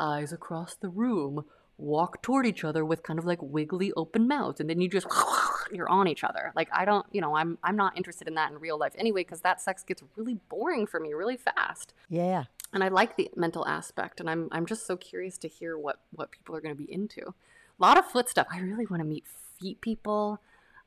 eyes 0.00 0.32
across 0.32 0.74
the 0.74 0.88
room, 0.88 1.44
walk 1.78 2.22
toward 2.22 2.46
each 2.46 2.64
other 2.64 2.84
with 2.84 3.02
kind 3.02 3.18
of 3.18 3.24
like 3.24 3.40
wiggly 3.40 3.92
open 3.96 4.28
mouths, 4.28 4.60
and 4.60 4.68
then 4.68 4.80
you 4.80 4.88
just 4.88 5.06
you're 5.72 5.88
on 5.88 6.08
each 6.08 6.24
other. 6.24 6.52
Like 6.54 6.68
I 6.72 6.84
don't, 6.84 7.06
you 7.12 7.20
know, 7.20 7.36
I'm 7.36 7.58
I'm 7.62 7.76
not 7.76 7.96
interested 7.96 8.28
in 8.28 8.34
that 8.34 8.50
in 8.50 8.58
real 8.58 8.78
life 8.78 8.92
anyway 8.96 9.22
because 9.22 9.40
that 9.40 9.60
sex 9.60 9.82
gets 9.82 10.02
really 10.16 10.38
boring 10.48 10.86
for 10.86 11.00
me 11.00 11.12
really 11.14 11.36
fast. 11.36 11.94
yeah. 12.08 12.44
And 12.74 12.82
I 12.82 12.88
like 12.88 13.16
the 13.16 13.30
mental 13.36 13.66
aspect, 13.66 14.18
and 14.18 14.30
I'm 14.30 14.48
I'm 14.50 14.66
just 14.66 14.86
so 14.86 14.96
curious 14.96 15.36
to 15.38 15.48
hear 15.48 15.76
what 15.76 16.00
what 16.10 16.30
people 16.30 16.56
are 16.56 16.60
going 16.60 16.74
to 16.74 16.82
be 16.82 16.90
into. 16.92 17.28
A 17.28 17.82
lot 17.82 17.98
of 17.98 18.06
foot 18.06 18.28
stuff. 18.28 18.46
I 18.50 18.60
really 18.60 18.86
want 18.86 19.00
to 19.00 19.08
meet 19.08 19.24
feet 19.60 19.80
people. 19.80 20.40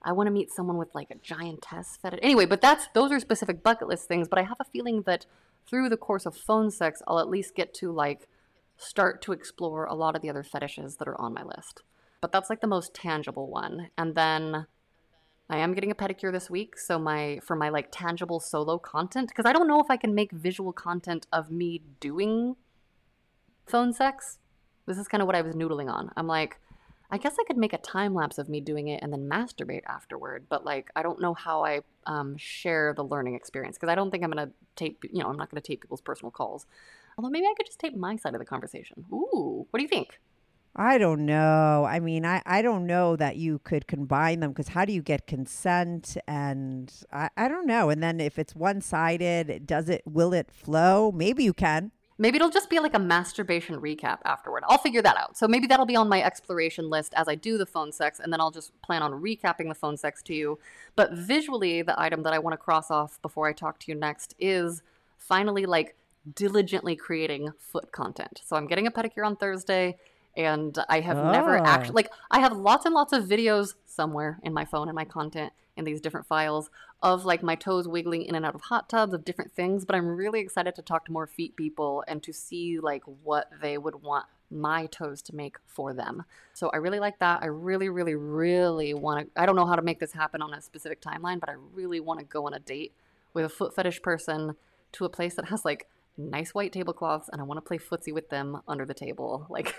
I 0.05 0.11
want 0.11 0.27
to 0.27 0.31
meet 0.31 0.51
someone 0.51 0.77
with 0.77 0.93
like 0.93 1.09
a 1.09 1.15
giantess 1.15 1.97
fetish. 2.01 2.19
Anyway, 2.21 2.45
but 2.45 2.61
that's 2.61 2.87
those 2.93 3.11
are 3.11 3.19
specific 3.19 3.63
bucket 3.63 3.87
list 3.87 4.07
things. 4.07 4.27
But 4.27 4.39
I 4.39 4.43
have 4.43 4.57
a 4.59 4.65
feeling 4.65 5.01
that 5.01 5.25
through 5.67 5.89
the 5.89 5.97
course 5.97 6.27
of 6.27 6.37
phone 6.37 6.69
sex, 6.69 7.01
I'll 7.07 7.19
at 7.19 7.27
least 7.27 7.55
get 7.55 7.73
to 7.75 7.91
like 7.91 8.29
start 8.77 9.21
to 9.23 9.31
explore 9.31 9.85
a 9.85 9.95
lot 9.95 10.15
of 10.15 10.21
the 10.21 10.29
other 10.29 10.43
fetishes 10.43 10.97
that 10.97 11.07
are 11.07 11.19
on 11.19 11.33
my 11.33 11.43
list. 11.43 11.81
But 12.21 12.31
that's 12.31 12.49
like 12.49 12.61
the 12.61 12.67
most 12.67 12.93
tangible 12.93 13.49
one. 13.49 13.89
And 13.97 14.15
then 14.15 14.67
I 15.49 15.57
am 15.57 15.73
getting 15.73 15.91
a 15.91 15.95
pedicure 15.95 16.31
this 16.31 16.49
week, 16.49 16.77
so 16.77 16.99
my 16.99 17.39
for 17.43 17.55
my 17.55 17.69
like 17.69 17.87
tangible 17.91 18.39
solo 18.39 18.77
content 18.77 19.29
because 19.29 19.45
I 19.45 19.53
don't 19.53 19.67
know 19.67 19.79
if 19.79 19.89
I 19.89 19.97
can 19.97 20.13
make 20.13 20.31
visual 20.31 20.71
content 20.71 21.25
of 21.33 21.49
me 21.49 21.81
doing 21.99 22.55
phone 23.65 23.91
sex. 23.91 24.37
This 24.85 24.99
is 24.99 25.07
kind 25.07 25.21
of 25.21 25.27
what 25.27 25.35
I 25.35 25.41
was 25.41 25.55
noodling 25.55 25.91
on. 25.91 26.11
I'm 26.15 26.27
like, 26.27 26.59
I 27.11 27.17
guess 27.17 27.35
I 27.39 27.43
could 27.45 27.57
make 27.57 27.73
a 27.73 27.77
time 27.77 28.13
lapse 28.13 28.37
of 28.37 28.49
me 28.49 28.61
doing 28.61 28.87
it 28.87 29.01
and 29.03 29.13
then 29.13 29.29
masturbate 29.29 29.83
afterward, 29.87 30.45
but 30.49 30.65
like 30.65 30.89
I 30.95 31.03
don't 31.03 31.21
know 31.21 31.33
how 31.33 31.63
I 31.63 31.81
um, 32.05 32.35
share 32.37 32.93
the 32.95 33.03
learning 33.03 33.35
experience 33.35 33.77
because 33.77 33.89
I 33.89 33.95
don't 33.95 34.11
think 34.11 34.23
I'm 34.23 34.31
gonna 34.31 34.51
tape. 34.75 35.03
You 35.11 35.23
know, 35.23 35.29
I'm 35.29 35.37
not 35.37 35.49
gonna 35.49 35.61
tape 35.61 35.81
people's 35.81 36.01
personal 36.01 36.31
calls. 36.31 36.65
Although 37.17 37.29
maybe 37.29 37.45
I 37.45 37.53
could 37.55 37.65
just 37.65 37.79
tape 37.79 37.95
my 37.95 38.15
side 38.17 38.33
of 38.33 38.39
the 38.39 38.45
conversation. 38.45 39.05
Ooh, 39.11 39.67
what 39.69 39.77
do 39.77 39.83
you 39.83 39.89
think? 39.89 40.19
I 40.75 40.97
don't 40.97 41.25
know. 41.25 41.85
I 41.87 42.01
mean, 42.01 42.25
I, 42.25 42.41
I 42.45 42.61
don't 42.61 42.85
know 42.85 43.15
that 43.15 43.37
you 43.37 43.59
could 43.59 43.87
combine 43.87 44.41
them 44.41 44.51
because 44.51 44.69
how 44.69 44.83
do 44.83 44.91
you 44.91 45.01
get 45.01 45.25
consent? 45.25 46.17
And 46.27 46.93
I, 47.13 47.29
I 47.37 47.47
don't 47.47 47.65
know. 47.65 47.89
And 47.89 48.03
then 48.03 48.19
if 48.19 48.37
it's 48.37 48.53
one 48.53 48.81
sided, 48.81 49.65
does 49.65 49.87
it, 49.87 50.01
will 50.05 50.33
it 50.33 50.51
flow? 50.51 51.13
Maybe 51.13 51.45
you 51.45 51.53
can. 51.53 51.91
Maybe 52.17 52.37
it'll 52.37 52.49
just 52.49 52.69
be 52.69 52.79
like 52.79 52.93
a 52.93 52.99
masturbation 52.99 53.81
recap 53.81 54.19
afterward. 54.23 54.63
I'll 54.67 54.77
figure 54.77 55.01
that 55.01 55.17
out. 55.17 55.37
So 55.37 55.47
maybe 55.47 55.67
that'll 55.67 55.85
be 55.85 55.97
on 55.97 56.07
my 56.07 56.21
exploration 56.21 56.89
list 56.89 57.13
as 57.15 57.27
I 57.27 57.35
do 57.35 57.57
the 57.57 57.65
phone 57.65 57.91
sex, 57.91 58.19
and 58.19 58.31
then 58.31 58.39
I'll 58.39 58.51
just 58.51 58.71
plan 58.81 59.03
on 59.03 59.11
recapping 59.21 59.67
the 59.67 59.75
phone 59.75 59.97
sex 59.97 60.23
to 60.23 60.33
you. 60.33 60.57
But 60.95 61.11
visually, 61.11 61.81
the 61.81 61.99
item 61.99 62.23
that 62.23 62.31
I 62.31 62.39
want 62.39 62.53
to 62.53 62.57
cross 62.57 62.89
off 62.89 63.21
before 63.21 63.47
I 63.47 63.53
talk 63.53 63.79
to 63.79 63.91
you 63.91 63.97
next 63.97 64.33
is 64.39 64.81
finally 65.17 65.65
like 65.65 65.95
diligently 66.33 66.95
creating 66.95 67.51
foot 67.59 67.91
content. 67.91 68.41
So 68.45 68.55
I'm 68.55 68.67
getting 68.67 68.87
a 68.87 68.91
pedicure 68.91 69.25
on 69.25 69.35
Thursday, 69.35 69.97
and 70.37 70.77
I 70.89 71.01
have 71.01 71.17
never 71.17 71.57
ah. 71.57 71.61
Oh. 71.61 71.65
actually 71.65 71.95
like 71.95 72.11
I 72.31 72.39
have 72.39 72.55
lots 72.55 72.85
and 72.85 72.95
lots 72.95 73.13
of 73.13 73.25
videos 73.25 73.75
somewhere 73.85 74.39
in 74.43 74.53
my 74.53 74.65
phone 74.65 74.87
and 74.87 74.95
my 74.95 75.05
content 75.05 75.51
in 75.77 75.85
these 75.85 76.01
different 76.01 76.25
files 76.25 76.69
of 77.01 77.25
like 77.25 77.43
my 77.43 77.55
toes 77.55 77.87
wiggling 77.87 78.23
in 78.23 78.35
and 78.35 78.45
out 78.45 78.55
of 78.55 78.61
hot 78.61 78.89
tubs 78.89 79.13
of 79.13 79.25
different 79.25 79.51
things 79.51 79.85
but 79.85 79.95
i'm 79.95 80.07
really 80.07 80.39
excited 80.39 80.75
to 80.75 80.81
talk 80.81 81.05
to 81.05 81.11
more 81.11 81.27
feet 81.27 81.55
people 81.55 82.03
and 82.07 82.23
to 82.23 82.33
see 82.33 82.79
like 82.79 83.03
what 83.23 83.49
they 83.61 83.77
would 83.77 84.01
want 84.01 84.25
my 84.51 84.85
toes 84.85 85.23
to 85.23 85.35
make 85.35 85.57
for 85.65 85.91
them. 85.91 86.23
So 86.53 86.69
i 86.69 86.77
really 86.77 86.99
like 86.99 87.17
that. 87.19 87.41
I 87.41 87.47
really 87.47 87.89
really 87.89 88.15
really 88.15 88.93
want 88.93 89.33
to 89.33 89.41
i 89.41 89.45
don't 89.45 89.55
know 89.55 89.65
how 89.65 89.75
to 89.75 89.81
make 89.81 89.99
this 89.99 90.13
happen 90.13 90.41
on 90.41 90.53
a 90.53 90.61
specific 90.61 91.01
timeline 91.01 91.39
but 91.39 91.49
i 91.49 91.55
really 91.73 91.99
want 91.99 92.19
to 92.19 92.25
go 92.25 92.45
on 92.45 92.53
a 92.53 92.59
date 92.59 92.93
with 93.33 93.45
a 93.45 93.49
foot 93.49 93.75
fetish 93.75 94.01
person 94.01 94.55
to 94.93 95.05
a 95.05 95.09
place 95.09 95.35
that 95.35 95.45
has 95.45 95.65
like 95.65 95.87
nice 96.17 96.53
white 96.53 96.71
tablecloths 96.71 97.27
and 97.29 97.41
i 97.41 97.43
want 97.43 97.57
to 97.57 97.61
play 97.61 97.77
footsie 97.77 98.13
with 98.13 98.29
them 98.29 98.61
under 98.67 98.85
the 98.85 98.93
table 98.93 99.47
like 99.49 99.75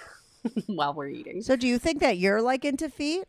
while 0.67 0.95
we're 0.95 1.09
eating. 1.09 1.43
So 1.43 1.57
do 1.57 1.67
you 1.67 1.79
think 1.79 2.01
that 2.01 2.19
you're 2.19 2.43
like 2.43 2.65
into 2.65 2.89
feet? 2.89 3.25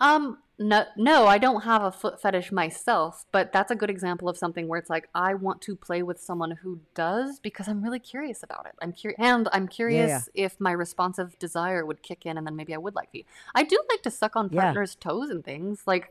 Um, 0.00 0.38
no, 0.58 0.84
no, 0.96 1.26
I 1.26 1.38
don't 1.38 1.62
have 1.62 1.82
a 1.82 1.92
foot 1.92 2.20
fetish 2.20 2.50
myself, 2.50 3.26
but 3.30 3.52
that's 3.52 3.70
a 3.70 3.74
good 3.74 3.90
example 3.90 4.28
of 4.28 4.38
something 4.38 4.68
where 4.68 4.78
it's 4.78 4.88
like 4.88 5.08
I 5.14 5.34
want 5.34 5.60
to 5.62 5.76
play 5.76 6.02
with 6.02 6.18
someone 6.20 6.52
who 6.52 6.80
does 6.94 7.40
because 7.40 7.68
I'm 7.68 7.82
really 7.82 7.98
curious 7.98 8.42
about 8.42 8.66
it. 8.66 8.72
I'm 8.80 8.92
curious, 8.92 9.18
and 9.20 9.48
I'm 9.52 9.68
curious 9.68 10.28
if 10.34 10.58
my 10.58 10.72
responsive 10.72 11.38
desire 11.38 11.84
would 11.84 12.02
kick 12.02 12.24
in, 12.24 12.38
and 12.38 12.46
then 12.46 12.56
maybe 12.56 12.74
I 12.74 12.78
would 12.78 12.94
like 12.94 13.10
feet. 13.10 13.26
I 13.54 13.64
do 13.64 13.78
like 13.90 14.02
to 14.02 14.10
suck 14.10 14.34
on 14.34 14.48
Yeah. 14.50 14.62
partners' 14.62 14.94
toes 14.94 15.28
and 15.28 15.44
things, 15.44 15.82
like, 15.86 16.10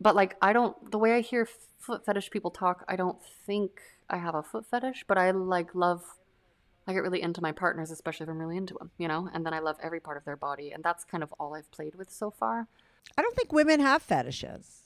but 0.00 0.16
like 0.16 0.36
I 0.42 0.52
don't. 0.52 0.90
The 0.90 0.98
way 0.98 1.14
I 1.14 1.20
hear 1.20 1.46
foot 1.78 2.04
fetish 2.04 2.30
people 2.30 2.50
talk, 2.50 2.84
I 2.88 2.96
don't 2.96 3.22
think 3.46 3.80
I 4.10 4.16
have 4.16 4.34
a 4.34 4.42
foot 4.42 4.66
fetish, 4.66 5.04
but 5.06 5.18
I 5.18 5.30
like 5.30 5.74
love. 5.74 6.16
I 6.86 6.94
get 6.94 7.02
really 7.02 7.20
into 7.20 7.42
my 7.42 7.52
partners, 7.52 7.90
especially 7.90 8.24
if 8.24 8.30
I'm 8.30 8.38
really 8.38 8.56
into 8.56 8.74
them, 8.74 8.90
you 8.96 9.08
know, 9.08 9.28
and 9.32 9.44
then 9.44 9.52
I 9.52 9.58
love 9.58 9.76
every 9.82 10.00
part 10.00 10.16
of 10.16 10.24
their 10.24 10.36
body, 10.36 10.72
and 10.72 10.82
that's 10.82 11.04
kind 11.04 11.22
of 11.22 11.32
all 11.38 11.54
I've 11.54 11.70
played 11.70 11.94
with 11.96 12.10
so 12.10 12.30
far. 12.30 12.66
I 13.16 13.22
don't 13.22 13.34
think 13.36 13.52
women 13.52 13.80
have 13.80 14.02
fetishes. 14.02 14.78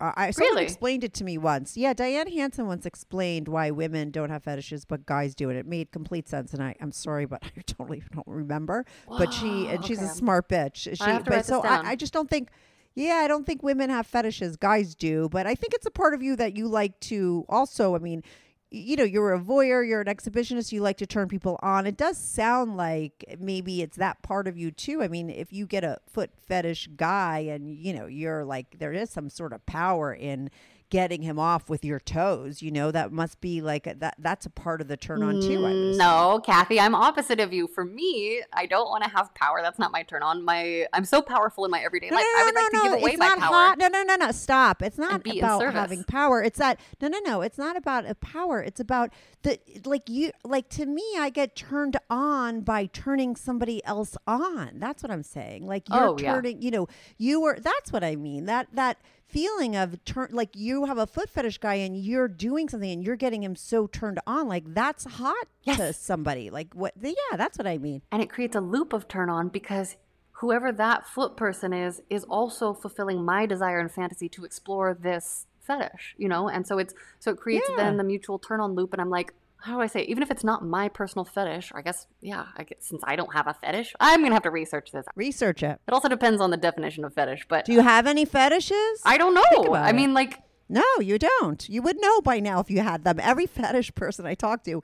Uh, 0.00 0.12
I 0.16 0.30
someone 0.30 0.52
Really? 0.52 0.64
explained 0.64 1.02
it 1.02 1.12
to 1.14 1.24
me 1.24 1.38
once. 1.38 1.76
Yeah, 1.76 1.92
Dian 1.92 2.28
Hanson 2.28 2.66
once 2.66 2.86
explained 2.86 3.48
why 3.48 3.72
women 3.72 4.10
don't 4.12 4.30
have 4.30 4.44
fetishes 4.44 4.84
but 4.84 5.06
guys 5.06 5.34
do 5.34 5.50
it. 5.50 5.56
It 5.56 5.66
made 5.66 5.90
complete 5.90 6.28
sense, 6.28 6.54
and 6.54 6.62
I, 6.62 6.76
I'm 6.80 6.92
sorry, 6.92 7.26
but 7.26 7.42
I 7.56 7.60
totally 7.66 8.02
don't 8.14 8.26
remember. 8.28 8.84
But 9.08 9.32
she 9.32 9.66
and 9.66 9.84
she's 9.84 10.00
a 10.00 10.08
smart 10.08 10.48
bitch. 10.48 10.96
She, 10.96 11.04
have 11.04 11.24
to 11.24 11.30
but 11.30 11.36
write 11.36 11.46
so 11.46 11.62
this 11.62 11.70
down. 11.70 11.86
I, 11.86 11.90
I 11.90 11.96
just 11.96 12.12
don't 12.12 12.30
think. 12.30 12.50
Yeah, 12.94 13.14
I 13.16 13.28
don't 13.28 13.46
think 13.46 13.62
women 13.62 13.90
have 13.90 14.06
fetishes. 14.06 14.56
Guys 14.56 14.94
do, 14.94 15.28
but 15.30 15.46
I 15.46 15.54
think 15.54 15.72
it's 15.74 15.86
a 15.86 15.90
part 15.90 16.14
of 16.14 16.22
you 16.22 16.36
that 16.36 16.56
you 16.56 16.68
like 16.68 16.98
to. 17.00 17.44
Also, 17.48 17.94
I 17.94 17.98
mean, 17.98 18.22
you 18.70 18.96
know, 18.96 19.04
you're 19.04 19.32
a 19.32 19.40
voyeur, 19.40 19.86
you're 19.86 20.02
an 20.02 20.06
exhibitionist, 20.06 20.72
you 20.72 20.82
like 20.82 20.98
to 20.98 21.06
turn 21.06 21.28
people 21.28 21.58
on. 21.62 21.86
It 21.86 21.96
does 21.96 22.18
sound 22.18 22.76
like 22.76 23.36
maybe 23.40 23.82
it's 23.82 23.96
that 23.96 24.22
part 24.22 24.46
of 24.46 24.58
you 24.58 24.70
too. 24.70 25.02
I 25.02 25.08
mean, 25.08 25.30
if 25.30 25.52
you 25.52 25.66
get 25.66 25.84
a 25.84 25.98
foot 26.06 26.30
fetish 26.46 26.88
guy 26.96 27.38
and, 27.38 27.74
you 27.74 27.94
know, 27.94 28.06
you're 28.06 28.44
like, 28.44 28.78
there 28.78 28.92
is 28.92 29.10
some 29.10 29.30
sort 29.30 29.52
of 29.52 29.64
power 29.64 30.12
in 30.12 30.50
getting 30.90 31.22
him 31.22 31.38
off 31.38 31.68
with 31.68 31.84
your 31.84 32.00
toes, 32.00 32.62
you 32.62 32.70
know, 32.70 32.90
that 32.90 33.12
must 33.12 33.40
be 33.40 33.60
like 33.60 33.84
that. 33.98 34.14
That's 34.18 34.46
a 34.46 34.50
part 34.50 34.80
of 34.80 34.88
the 34.88 34.96
turn 34.96 35.22
on 35.22 35.34
too. 35.40 35.60
Mm, 35.60 35.90
assume. 35.90 35.96
No, 35.98 36.40
Kathy, 36.44 36.80
I'm 36.80 36.94
opposite 36.94 37.40
of 37.40 37.52
you. 37.52 37.66
For 37.66 37.84
me, 37.84 38.42
I 38.52 38.66
don't 38.66 38.88
want 38.88 39.04
to 39.04 39.10
have 39.10 39.34
power. 39.34 39.60
That's 39.62 39.78
not 39.78 39.92
my 39.92 40.02
turn 40.02 40.22
on. 40.22 40.44
My 40.44 40.86
I'm 40.92 41.04
so 41.04 41.20
powerful 41.22 41.64
in 41.64 41.70
my 41.70 41.80
everyday 41.80 42.08
No, 42.08 42.16
life. 42.16 42.24
no, 42.34 42.40
I 42.40 42.44
would 42.44 42.54
no, 42.54 42.60
like 42.60 42.72
no, 42.72 42.78
to 42.82 42.88
give 42.90 43.02
away 43.02 43.10
it's 43.12 43.18
my 43.18 43.26
not 43.28 43.38
power. 43.38 43.52
hot. 43.52 43.78
No, 43.78 43.88
no, 43.88 44.02
no, 44.02 44.16
no. 44.16 44.30
Stop. 44.32 44.82
It's 44.82 44.98
not 44.98 45.26
about 45.26 45.74
having 45.74 46.04
power. 46.04 46.42
It's 46.42 46.58
that 46.58 46.80
no, 47.00 47.08
no, 47.08 47.18
no. 47.24 47.42
It's 47.42 47.58
not 47.58 47.76
about 47.76 48.08
a 48.08 48.14
power. 48.14 48.62
It's 48.62 48.80
about 48.80 49.12
the 49.42 49.58
like 49.84 50.08
you 50.08 50.30
like 50.44 50.68
to 50.70 50.86
me. 50.86 51.04
I 51.18 51.30
get 51.30 51.54
turned 51.54 51.96
on 52.08 52.62
by 52.62 52.86
turning 52.86 53.36
somebody 53.36 53.84
else 53.84 54.16
on. 54.26 54.72
That's 54.78 55.02
what 55.02 55.12
I'm 55.12 55.22
saying. 55.22 55.66
Like 55.66 55.88
you're 55.88 55.98
Oh, 56.08 56.16
yeah. 56.18 56.34
turning. 56.34 56.62
You 56.62 56.70
know, 56.70 56.88
you 57.18 57.40
were. 57.40 57.58
That's 57.60 57.92
what 57.92 58.02
I 58.02 58.16
mean. 58.16 58.46
That 58.46 58.68
that 58.72 58.98
feeling 59.28 59.76
of 59.76 60.02
turn 60.04 60.28
like 60.32 60.56
you 60.56 60.86
have 60.86 60.98
a 60.98 61.06
foot 61.06 61.28
fetish 61.28 61.58
guy 61.58 61.74
and 61.74 61.96
you're 61.96 62.28
doing 62.28 62.68
something 62.68 62.90
and 62.90 63.04
you're 63.04 63.16
getting 63.16 63.42
him 63.42 63.54
so 63.54 63.86
turned 63.86 64.18
on 64.26 64.48
like 64.48 64.64
that's 64.74 65.04
hot 65.04 65.46
to 65.66 65.92
somebody. 65.92 66.48
Like 66.50 66.72
what 66.74 66.94
yeah 67.00 67.12
that's 67.36 67.58
what 67.58 67.66
i 67.66 67.76
mean. 67.78 68.02
And 68.10 68.22
it 68.22 68.30
creates 68.30 68.56
a 68.56 68.60
loop 68.60 68.92
of 68.92 69.06
turn 69.06 69.28
on 69.28 69.48
because 69.48 69.96
whoever 70.32 70.72
that 70.72 71.06
foot 71.06 71.36
person 71.36 71.72
is 71.72 72.00
is 72.08 72.24
also 72.24 72.72
fulfilling 72.72 73.24
my 73.24 73.44
desire 73.44 73.78
and 73.80 73.90
fantasy 73.90 74.28
to 74.30 74.44
explore 74.44 74.94
this 74.94 75.46
fetish 75.60 76.14
you 76.16 76.28
know? 76.28 76.48
And 76.48 76.66
so 76.66 76.78
it's 76.78 76.94
so 77.18 77.32
it 77.32 77.36
creates 77.36 77.68
Yeah. 77.68 77.76
then 77.76 77.96
the 77.98 78.04
mutual 78.04 78.38
turn 78.38 78.60
on 78.60 78.74
loop 78.74 78.92
and 78.94 79.02
i'm 79.02 79.10
like 79.10 79.34
how 79.60 79.74
do 79.74 79.80
i 79.80 79.86
say 79.86 80.02
even 80.02 80.22
if 80.22 80.30
it's 80.30 80.44
not 80.44 80.64
my 80.64 80.88
personal 80.88 81.24
fetish 81.24 81.72
or 81.72 81.78
i 81.78 81.82
guess 81.82 82.06
yeah 82.20 82.46
i 82.56 82.62
guess 82.62 82.78
since 82.80 83.02
i 83.04 83.16
don't 83.16 83.34
have 83.34 83.46
a 83.46 83.54
fetish 83.54 83.94
i'm 84.00 84.22
gonna 84.22 84.34
have 84.34 84.42
to 84.42 84.50
research 84.50 84.92
this 84.92 85.04
research 85.16 85.62
it 85.62 85.80
it 85.86 85.92
also 85.94 86.08
depends 86.08 86.40
on 86.40 86.50
the 86.50 86.56
definition 86.56 87.04
of 87.04 87.12
fetish 87.14 87.46
but 87.48 87.64
do 87.64 87.72
you 87.72 87.80
have 87.80 88.06
any 88.06 88.24
fetishes 88.24 89.00
i 89.04 89.18
don't 89.18 89.34
Think 89.34 89.64
know 89.64 89.70
about 89.70 89.84
i 89.84 89.90
it. 89.90 89.94
mean 89.94 90.14
like 90.14 90.38
No, 90.70 90.84
you 91.00 91.18
don't. 91.18 91.66
You 91.66 91.80
would 91.80 91.98
know 91.98 92.20
by 92.20 92.40
now 92.40 92.60
if 92.60 92.70
you 92.70 92.80
had 92.82 93.02
them. 93.02 93.18
Every 93.18 93.46
fetish 93.46 93.94
person 93.94 94.26
I 94.26 94.34
talk 94.34 94.64
to, 94.64 94.82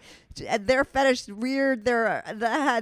their 0.59 0.83
fetish 0.83 1.29
reared 1.29 1.85
their 1.85 2.25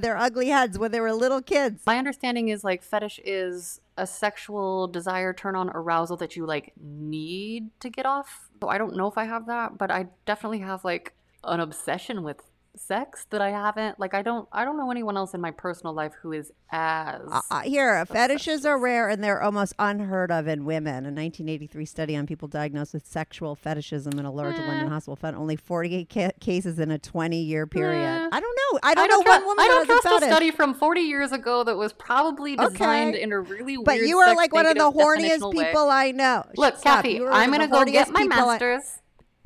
their 0.01 0.16
ugly 0.16 0.51
heads 0.51 0.78
when 0.78 0.93
they 0.93 1.01
were 1.01 1.12
little 1.12 1.43
kids. 1.43 1.82
My 1.84 1.99
understanding 1.99 2.47
is 2.49 2.62
like 2.62 2.80
fetish 2.80 3.18
is 3.24 3.80
a 3.97 4.07
sexual 4.07 4.86
desire, 4.86 5.32
turn 5.32 5.57
on, 5.57 5.68
arousal 5.70 6.16
that 6.18 6.36
you 6.36 6.47
like 6.47 6.74
need 6.80 7.70
to 7.80 7.90
get 7.90 8.07
off. 8.07 8.49
So 8.62 8.68
I 8.68 8.78
don't 8.78 8.95
know 8.95 9.09
if 9.09 9.18
I 9.18 9.24
have 9.24 9.47
that, 9.47 9.76
but 9.76 9.90
I 9.90 10.07
definitely 10.24 10.61
have 10.61 10.84
like 10.84 11.12
an 11.45 11.61
obsession 11.61 12.22
with 12.22 12.43
sex 12.74 13.26
that 13.28 13.43
I 13.43 13.51
haven't 13.51 14.01
like 14.01 14.14
I 14.14 14.22
don't 14.22 14.49
I 14.51 14.64
don't 14.64 14.78
know 14.78 14.90
anyone 14.90 15.14
else 15.14 15.34
in 15.34 15.43
my 15.43 15.51
personal 15.51 15.93
life 15.93 16.12
who 16.22 16.32
is 16.32 16.51
as 16.70 17.20
Uh, 17.51 17.61
here, 17.61 18.03
fetishes 18.07 18.64
are 18.64 18.78
rare 18.90 19.11
and 19.11 19.22
they're 19.22 19.43
almost 19.43 19.74
unheard 19.78 20.32
of 20.32 20.47
in 20.49 20.64
women. 20.64 21.05
A 21.05 21.12
1983 21.12 21.84
study 21.84 22.16
on 22.16 22.26
people 22.26 22.49
diagnosed 22.49 22.95
with 22.95 23.07
sexual 23.07 23.55
fetishism 23.55 24.18
in 24.18 24.24
a 24.24 24.30
large 24.32 24.57
London 24.57 24.88
hospital 24.88 25.16
found 25.16 25.36
only 25.36 25.55
48 25.55 26.09
ca- 26.11 26.30
cases 26.40 26.78
in 26.78 26.90
a 26.90 26.99
20 26.99 27.36
year 27.43 27.66
period. 27.66 27.99
Eh. 28.07 28.28
I 28.32 28.40
don't 28.40 28.59
know. 28.72 28.78
I 28.82 28.95
don't, 28.95 29.11
know 29.11 29.22
tru- 29.22 29.32
one 29.32 29.45
woman 29.45 29.64
I 29.64 29.68
don't 29.68 29.84
trust 29.86 30.07
a 30.07 30.14
a 30.24 30.28
study 30.30 30.51
from 30.51 30.72
40 30.72 31.01
years 31.03 31.32
ago 31.32 31.64
that 31.64 31.76
was 31.76 31.93
probably 31.93 32.57
designed 32.57 33.16
Okay. 33.16 33.22
in 33.22 33.32
a 33.32 33.40
really 33.40 33.76
weird 33.76 33.84
But 33.84 33.99
you 33.99 34.16
are 34.16 34.34
like 34.34 34.55
one 34.55 34.64
of 34.64 34.76
the 34.78 34.90
horniest 34.90 35.40
definitional 35.40 35.55
way. 35.55 35.64
people 35.66 35.90
I 35.90 36.12
know. 36.12 36.45
Look, 36.57 36.78
Stop. 36.78 37.05
Kathy, 37.05 37.20
I'm 37.22 37.51
gonna 37.51 37.68
go 37.68 37.84
get 37.84 38.09
my 38.09 38.22
people 38.22 38.38
I- 38.49 38.53
master's, 38.59 38.99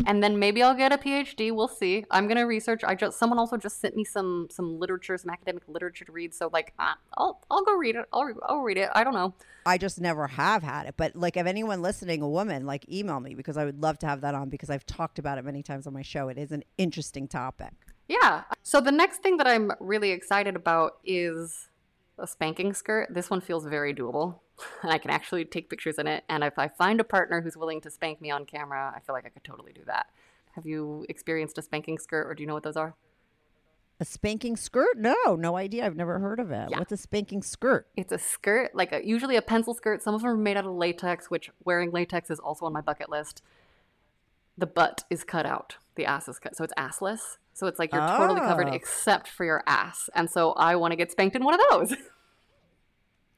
and 0.04 0.22
then 0.22 0.38
maybe 0.38 0.62
I'll 0.62 0.74
get 0.74 0.92
a 0.92 0.98
PhD. 0.98 1.54
We'll 1.54 1.68
see. 1.68 2.04
I'm 2.10 2.28
gonna 2.28 2.46
research. 2.46 2.82
I 2.84 2.94
just 2.94 3.18
someone 3.18 3.38
also 3.38 3.56
just 3.56 3.80
sent 3.80 3.96
me 3.96 4.04
some 4.04 4.48
some 4.50 4.78
literature, 4.78 5.16
some 5.16 5.30
academic 5.30 5.62
literature 5.68 6.04
to 6.04 6.12
read. 6.12 6.34
So 6.34 6.50
like, 6.52 6.74
I'll 6.78 7.40
I'll 7.50 7.64
go 7.64 7.74
read 7.74 7.96
it. 7.96 8.06
I'll 8.12 8.28
I'll 8.44 8.60
read 8.60 8.76
it. 8.76 8.90
I 8.94 9.04
don't 9.04 9.14
know. 9.14 9.34
I 9.64 9.78
just 9.78 10.00
never 10.00 10.28
have 10.28 10.62
had 10.62 10.86
it. 10.86 10.94
But 10.96 11.16
like, 11.16 11.36
if 11.36 11.46
anyone 11.46 11.82
listening, 11.82 12.22
a 12.22 12.28
woman, 12.28 12.66
like, 12.66 12.88
email 12.88 13.18
me 13.18 13.34
because 13.34 13.56
I 13.56 13.64
would 13.64 13.82
love 13.82 13.98
to 13.98 14.06
have 14.06 14.20
that 14.20 14.34
on 14.34 14.48
because 14.48 14.70
I've 14.70 14.86
talked 14.86 15.18
about 15.18 15.38
it 15.38 15.44
many 15.44 15.62
times 15.62 15.88
on 15.88 15.92
my 15.92 16.02
show. 16.02 16.28
It 16.28 16.38
is 16.38 16.52
an 16.52 16.62
interesting 16.78 17.26
topic. 17.26 17.72
Yeah. 18.06 18.44
So 18.62 18.80
the 18.80 18.92
next 18.92 19.22
thing 19.22 19.38
that 19.38 19.48
I'm 19.48 19.72
really 19.80 20.12
excited 20.12 20.54
about 20.54 20.98
is 21.04 21.68
a 22.16 22.28
spanking 22.28 22.74
skirt. 22.74 23.08
This 23.12 23.28
one 23.28 23.40
feels 23.40 23.66
very 23.66 23.92
doable. 23.92 24.36
And 24.82 24.90
I 24.92 24.98
can 24.98 25.10
actually 25.10 25.44
take 25.44 25.68
pictures 25.68 25.98
in 25.98 26.06
it. 26.06 26.24
And 26.28 26.42
if 26.42 26.58
I 26.58 26.68
find 26.68 26.98
a 27.00 27.04
partner 27.04 27.40
who's 27.42 27.56
willing 27.56 27.80
to 27.82 27.90
spank 27.90 28.20
me 28.20 28.30
on 28.30 28.44
camera, 28.46 28.92
I 28.96 29.00
feel 29.00 29.14
like 29.14 29.26
I 29.26 29.28
could 29.28 29.44
totally 29.44 29.72
do 29.72 29.82
that. 29.86 30.06
Have 30.52 30.64
you 30.66 31.04
experienced 31.08 31.58
a 31.58 31.62
spanking 31.62 31.98
skirt 31.98 32.26
or 32.26 32.34
do 32.34 32.42
you 32.42 32.46
know 32.46 32.54
what 32.54 32.62
those 32.62 32.76
are? 32.76 32.94
A 34.00 34.04
spanking 34.04 34.56
skirt? 34.56 34.96
No, 34.98 35.14
no 35.38 35.56
idea. 35.56 35.84
I've 35.86 35.96
never 35.96 36.18
heard 36.18 36.38
of 36.40 36.50
it. 36.50 36.68
Yeah. 36.70 36.78
What's 36.78 36.92
a 36.92 36.96
spanking 36.96 37.42
skirt? 37.42 37.86
It's 37.96 38.12
a 38.12 38.18
skirt, 38.18 38.74
like 38.74 38.92
a, 38.92 39.06
usually 39.06 39.36
a 39.36 39.42
pencil 39.42 39.74
skirt. 39.74 40.02
Some 40.02 40.14
of 40.14 40.20
them 40.22 40.30
are 40.30 40.36
made 40.36 40.56
out 40.56 40.66
of 40.66 40.72
latex, 40.74 41.30
which 41.30 41.50
wearing 41.64 41.90
latex 41.90 42.30
is 42.30 42.38
also 42.38 42.66
on 42.66 42.72
my 42.72 42.80
bucket 42.82 43.08
list. 43.10 43.42
The 44.58 44.66
butt 44.66 45.04
is 45.10 45.24
cut 45.24 45.44
out, 45.46 45.76
the 45.96 46.06
ass 46.06 46.28
is 46.28 46.38
cut, 46.38 46.56
so 46.56 46.64
it's 46.64 46.72
assless. 46.78 47.36
So 47.52 47.66
it's 47.66 47.78
like 47.78 47.92
you're 47.92 48.06
totally 48.06 48.40
covered 48.40 48.68
Oh. 48.68 48.72
except 48.72 49.28
for 49.28 49.44
your 49.44 49.62
ass. 49.66 50.08
And 50.14 50.30
so 50.30 50.52
I 50.52 50.76
want 50.76 50.92
to 50.92 50.96
get 50.96 51.10
spanked 51.10 51.36
in 51.36 51.44
one 51.44 51.54
of 51.54 51.60
those. 51.70 51.94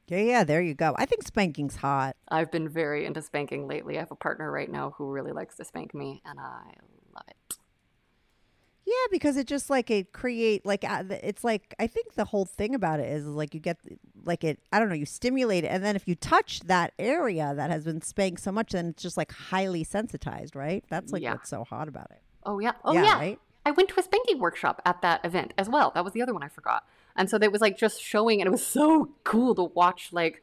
Yeah, 0.08 0.18
yeah, 0.20 0.44
there 0.44 0.62
you 0.62 0.74
go. 0.74 0.94
I 0.98 1.04
think 1.06 1.22
spanking's 1.22 1.76
hot. 1.76 2.16
I've 2.28 2.50
been 2.50 2.68
very 2.68 3.04
into 3.06 3.22
spanking 3.22 3.68
lately. 3.68 3.96
I 3.96 4.00
have 4.00 4.10
a 4.10 4.16
partner 4.16 4.50
right 4.50 4.70
now 4.70 4.94
who 4.96 5.10
really 5.10 5.32
likes 5.32 5.56
to 5.56 5.64
spank 5.64 5.94
me, 5.94 6.22
and 6.24 6.38
I 6.40 6.72
love 7.14 7.24
it. 7.28 7.58
Yeah, 8.86 8.94
because 9.10 9.36
it 9.36 9.46
just 9.46 9.68
like 9.68 9.90
it 9.90 10.12
create 10.14 10.64
like 10.64 10.82
uh, 10.82 11.04
it's 11.10 11.44
like 11.44 11.74
I 11.78 11.86
think 11.86 12.14
the 12.14 12.24
whole 12.24 12.46
thing 12.46 12.74
about 12.74 13.00
it 13.00 13.06
is 13.12 13.26
like 13.26 13.52
you 13.52 13.60
get 13.60 13.76
like 14.24 14.44
it 14.44 14.60
I 14.72 14.78
don't 14.78 14.88
know 14.88 14.94
you 14.94 15.04
stimulate 15.04 15.64
it 15.64 15.68
and 15.68 15.84
then 15.84 15.94
if 15.94 16.08
you 16.08 16.14
touch 16.14 16.60
that 16.60 16.94
area 16.98 17.52
that 17.54 17.70
has 17.70 17.84
been 17.84 18.00
spanked 18.00 18.40
so 18.40 18.50
much 18.50 18.72
then 18.72 18.86
it's 18.86 19.02
just 19.02 19.18
like 19.18 19.30
highly 19.30 19.84
sensitized 19.84 20.56
right 20.56 20.82
that's 20.88 21.12
like 21.12 21.20
Yeah. 21.20 21.32
what's 21.32 21.50
so 21.50 21.64
hot 21.64 21.86
about 21.86 22.10
it 22.12 22.22
Oh 22.44 22.60
yeah. 22.60 22.72
Oh 22.82 22.94
Yeah, 22.94 23.04
yeah. 23.04 23.18
right? 23.18 23.38
I 23.66 23.72
went 23.72 23.90
to 23.90 24.00
a 24.00 24.02
spanking 24.02 24.38
workshop 24.38 24.80
at 24.86 25.02
that 25.02 25.22
event 25.22 25.52
as 25.58 25.68
well. 25.68 25.92
That 25.94 26.02
was 26.02 26.14
the 26.14 26.22
other 26.22 26.32
one 26.32 26.42
I 26.42 26.48
forgot. 26.48 26.84
And 27.18 27.28
so 27.28 27.36
they 27.36 27.48
was 27.48 27.60
like 27.60 27.76
just 27.76 28.00
showing 28.00 28.40
and 28.40 28.48
it 28.48 28.50
was 28.50 28.64
so 28.64 29.10
cool 29.24 29.54
to 29.56 29.64
watch 29.64 30.10
like 30.12 30.42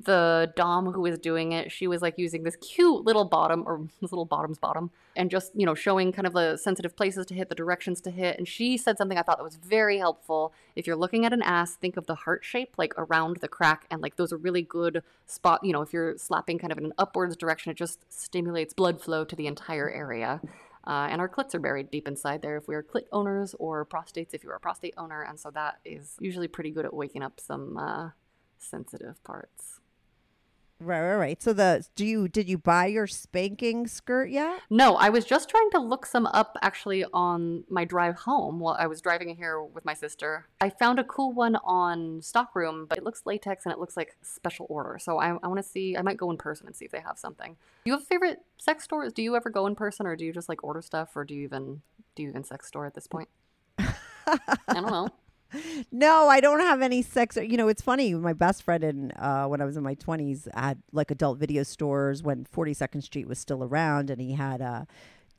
the 0.00 0.50
dom 0.56 0.92
who 0.92 1.02
was 1.02 1.18
doing 1.18 1.52
it. 1.52 1.70
She 1.70 1.86
was 1.86 2.00
like 2.00 2.14
using 2.16 2.44
this 2.44 2.56
cute 2.56 3.04
little 3.04 3.26
bottom 3.26 3.64
or 3.66 3.88
little 4.00 4.24
bottom's 4.24 4.58
bottom 4.58 4.90
and 5.14 5.30
just 5.30 5.52
you 5.54 5.66
know 5.66 5.74
showing 5.74 6.12
kind 6.12 6.26
of 6.26 6.32
the 6.32 6.56
sensitive 6.56 6.96
places 6.96 7.26
to 7.26 7.34
hit 7.34 7.48
the 7.48 7.54
directions 7.54 8.00
to 8.02 8.10
hit. 8.10 8.38
And 8.38 8.48
she 8.48 8.78
said 8.78 8.96
something 8.96 9.18
i 9.18 9.22
thought 9.22 9.38
that 9.38 9.44
was 9.44 9.56
very 9.56 9.98
helpful. 9.98 10.54
If 10.76 10.86
you're 10.86 10.96
looking 10.96 11.26
at 11.26 11.32
an 11.32 11.42
ass 11.42 11.74
think 11.74 11.96
of 11.96 12.06
the 12.06 12.14
heart 12.14 12.44
shape 12.44 12.74
like 12.78 12.94
around 12.96 13.38
the 13.38 13.48
crack 13.48 13.86
and 13.90 14.00
like 14.00 14.16
those 14.16 14.32
are 14.32 14.38
really 14.38 14.62
good 14.62 15.02
spot 15.26 15.60
you 15.64 15.72
know 15.72 15.82
if 15.82 15.92
you're 15.92 16.16
slapping 16.16 16.58
kind 16.58 16.72
of 16.72 16.78
in 16.78 16.86
an 16.86 16.92
upwards 16.96 17.36
direction 17.36 17.70
it 17.72 17.76
just 17.76 18.00
stimulates 18.08 18.72
blood 18.72 19.02
flow 19.02 19.24
to 19.24 19.36
the 19.36 19.46
entire 19.48 19.90
area 19.90 20.40
uh, 20.86 21.08
and 21.10 21.20
our 21.20 21.28
clits 21.28 21.54
are 21.54 21.60
buried 21.60 21.90
deep 21.90 22.08
inside 22.08 22.42
there 22.42 22.56
if 22.56 22.66
we 22.66 22.74
are 22.74 22.82
clit 22.82 23.04
owners 23.12 23.54
or 23.58 23.84
prostates 23.84 24.34
if 24.34 24.42
you're 24.42 24.54
a 24.54 24.60
prostate 24.60 24.94
owner 24.96 25.22
and 25.22 25.38
so 25.38 25.50
that 25.50 25.78
is 25.84 26.16
usually 26.20 26.48
pretty 26.48 26.70
good 26.70 26.84
at 26.84 26.94
waking 26.94 27.22
up 27.22 27.38
some 27.40 27.76
uh, 27.76 28.10
sensitive 28.58 29.22
parts 29.24 29.80
right 30.82 31.00
right 31.00 31.16
right 31.16 31.42
so 31.42 31.52
the 31.52 31.84
do 31.94 32.04
you 32.04 32.28
did 32.28 32.48
you 32.48 32.58
buy 32.58 32.86
your 32.86 33.06
spanking 33.06 33.86
skirt 33.86 34.30
yet 34.30 34.60
No, 34.70 34.96
I 34.96 35.08
was 35.10 35.24
just 35.24 35.48
trying 35.48 35.70
to 35.72 35.78
look 35.78 36.06
some 36.06 36.26
up 36.26 36.56
actually 36.62 37.04
on 37.12 37.64
my 37.68 37.84
drive 37.84 38.16
home 38.16 38.58
while 38.58 38.76
I 38.78 38.86
was 38.86 39.00
driving 39.00 39.36
here 39.36 39.62
with 39.62 39.84
my 39.84 39.94
sister. 39.94 40.46
I 40.60 40.70
found 40.70 40.98
a 40.98 41.04
cool 41.04 41.32
one 41.32 41.56
on 41.56 42.22
Stockroom, 42.22 42.86
but 42.86 42.98
it 42.98 43.04
looks 43.04 43.22
latex 43.26 43.64
and 43.64 43.72
it 43.72 43.78
looks 43.78 43.96
like 43.96 44.16
special 44.22 44.66
order. 44.68 44.98
So 45.00 45.18
I, 45.18 45.36
I 45.42 45.46
want 45.46 45.58
to 45.58 45.62
see, 45.62 45.96
I 45.96 46.02
might 46.02 46.16
go 46.16 46.30
in 46.30 46.36
person 46.36 46.66
and 46.66 46.74
see 46.74 46.84
if 46.84 46.90
they 46.90 47.00
have 47.00 47.18
something. 47.18 47.56
Do 47.84 47.90
you 47.90 47.92
have 47.92 48.06
favorite 48.06 48.40
sex 48.58 48.84
stores? 48.84 49.12
Do 49.12 49.22
you 49.22 49.36
ever 49.36 49.50
go 49.50 49.66
in 49.66 49.74
person 49.74 50.06
or 50.06 50.16
do 50.16 50.24
you 50.24 50.32
just 50.32 50.48
like 50.48 50.64
order 50.64 50.82
stuff 50.82 51.16
or 51.16 51.24
do 51.24 51.34
you 51.34 51.42
even, 51.42 51.82
do 52.14 52.22
you 52.22 52.28
even 52.28 52.44
sex 52.44 52.68
store 52.68 52.86
at 52.86 52.94
this 52.94 53.06
point? 53.06 53.28
I 53.78 54.38
don't 54.68 54.86
know. 54.86 55.08
No, 55.90 56.28
I 56.28 56.40
don't 56.40 56.60
have 56.60 56.82
any 56.82 57.02
sex. 57.02 57.36
You 57.36 57.56
know, 57.56 57.68
it's 57.68 57.82
funny. 57.82 58.14
My 58.14 58.32
best 58.32 58.62
friend 58.62 58.82
in 58.82 59.12
uh, 59.12 59.46
when 59.46 59.60
I 59.60 59.64
was 59.64 59.76
in 59.76 59.82
my 59.82 59.94
twenties 59.94 60.48
had 60.54 60.82
like 60.92 61.10
adult 61.10 61.38
video 61.38 61.62
stores 61.62 62.22
when 62.22 62.44
Forty 62.44 62.74
Second 62.74 63.02
Street 63.02 63.28
was 63.28 63.38
still 63.38 63.62
around, 63.62 64.10
and 64.10 64.20
he 64.20 64.32
had 64.32 64.62
uh, 64.62 64.84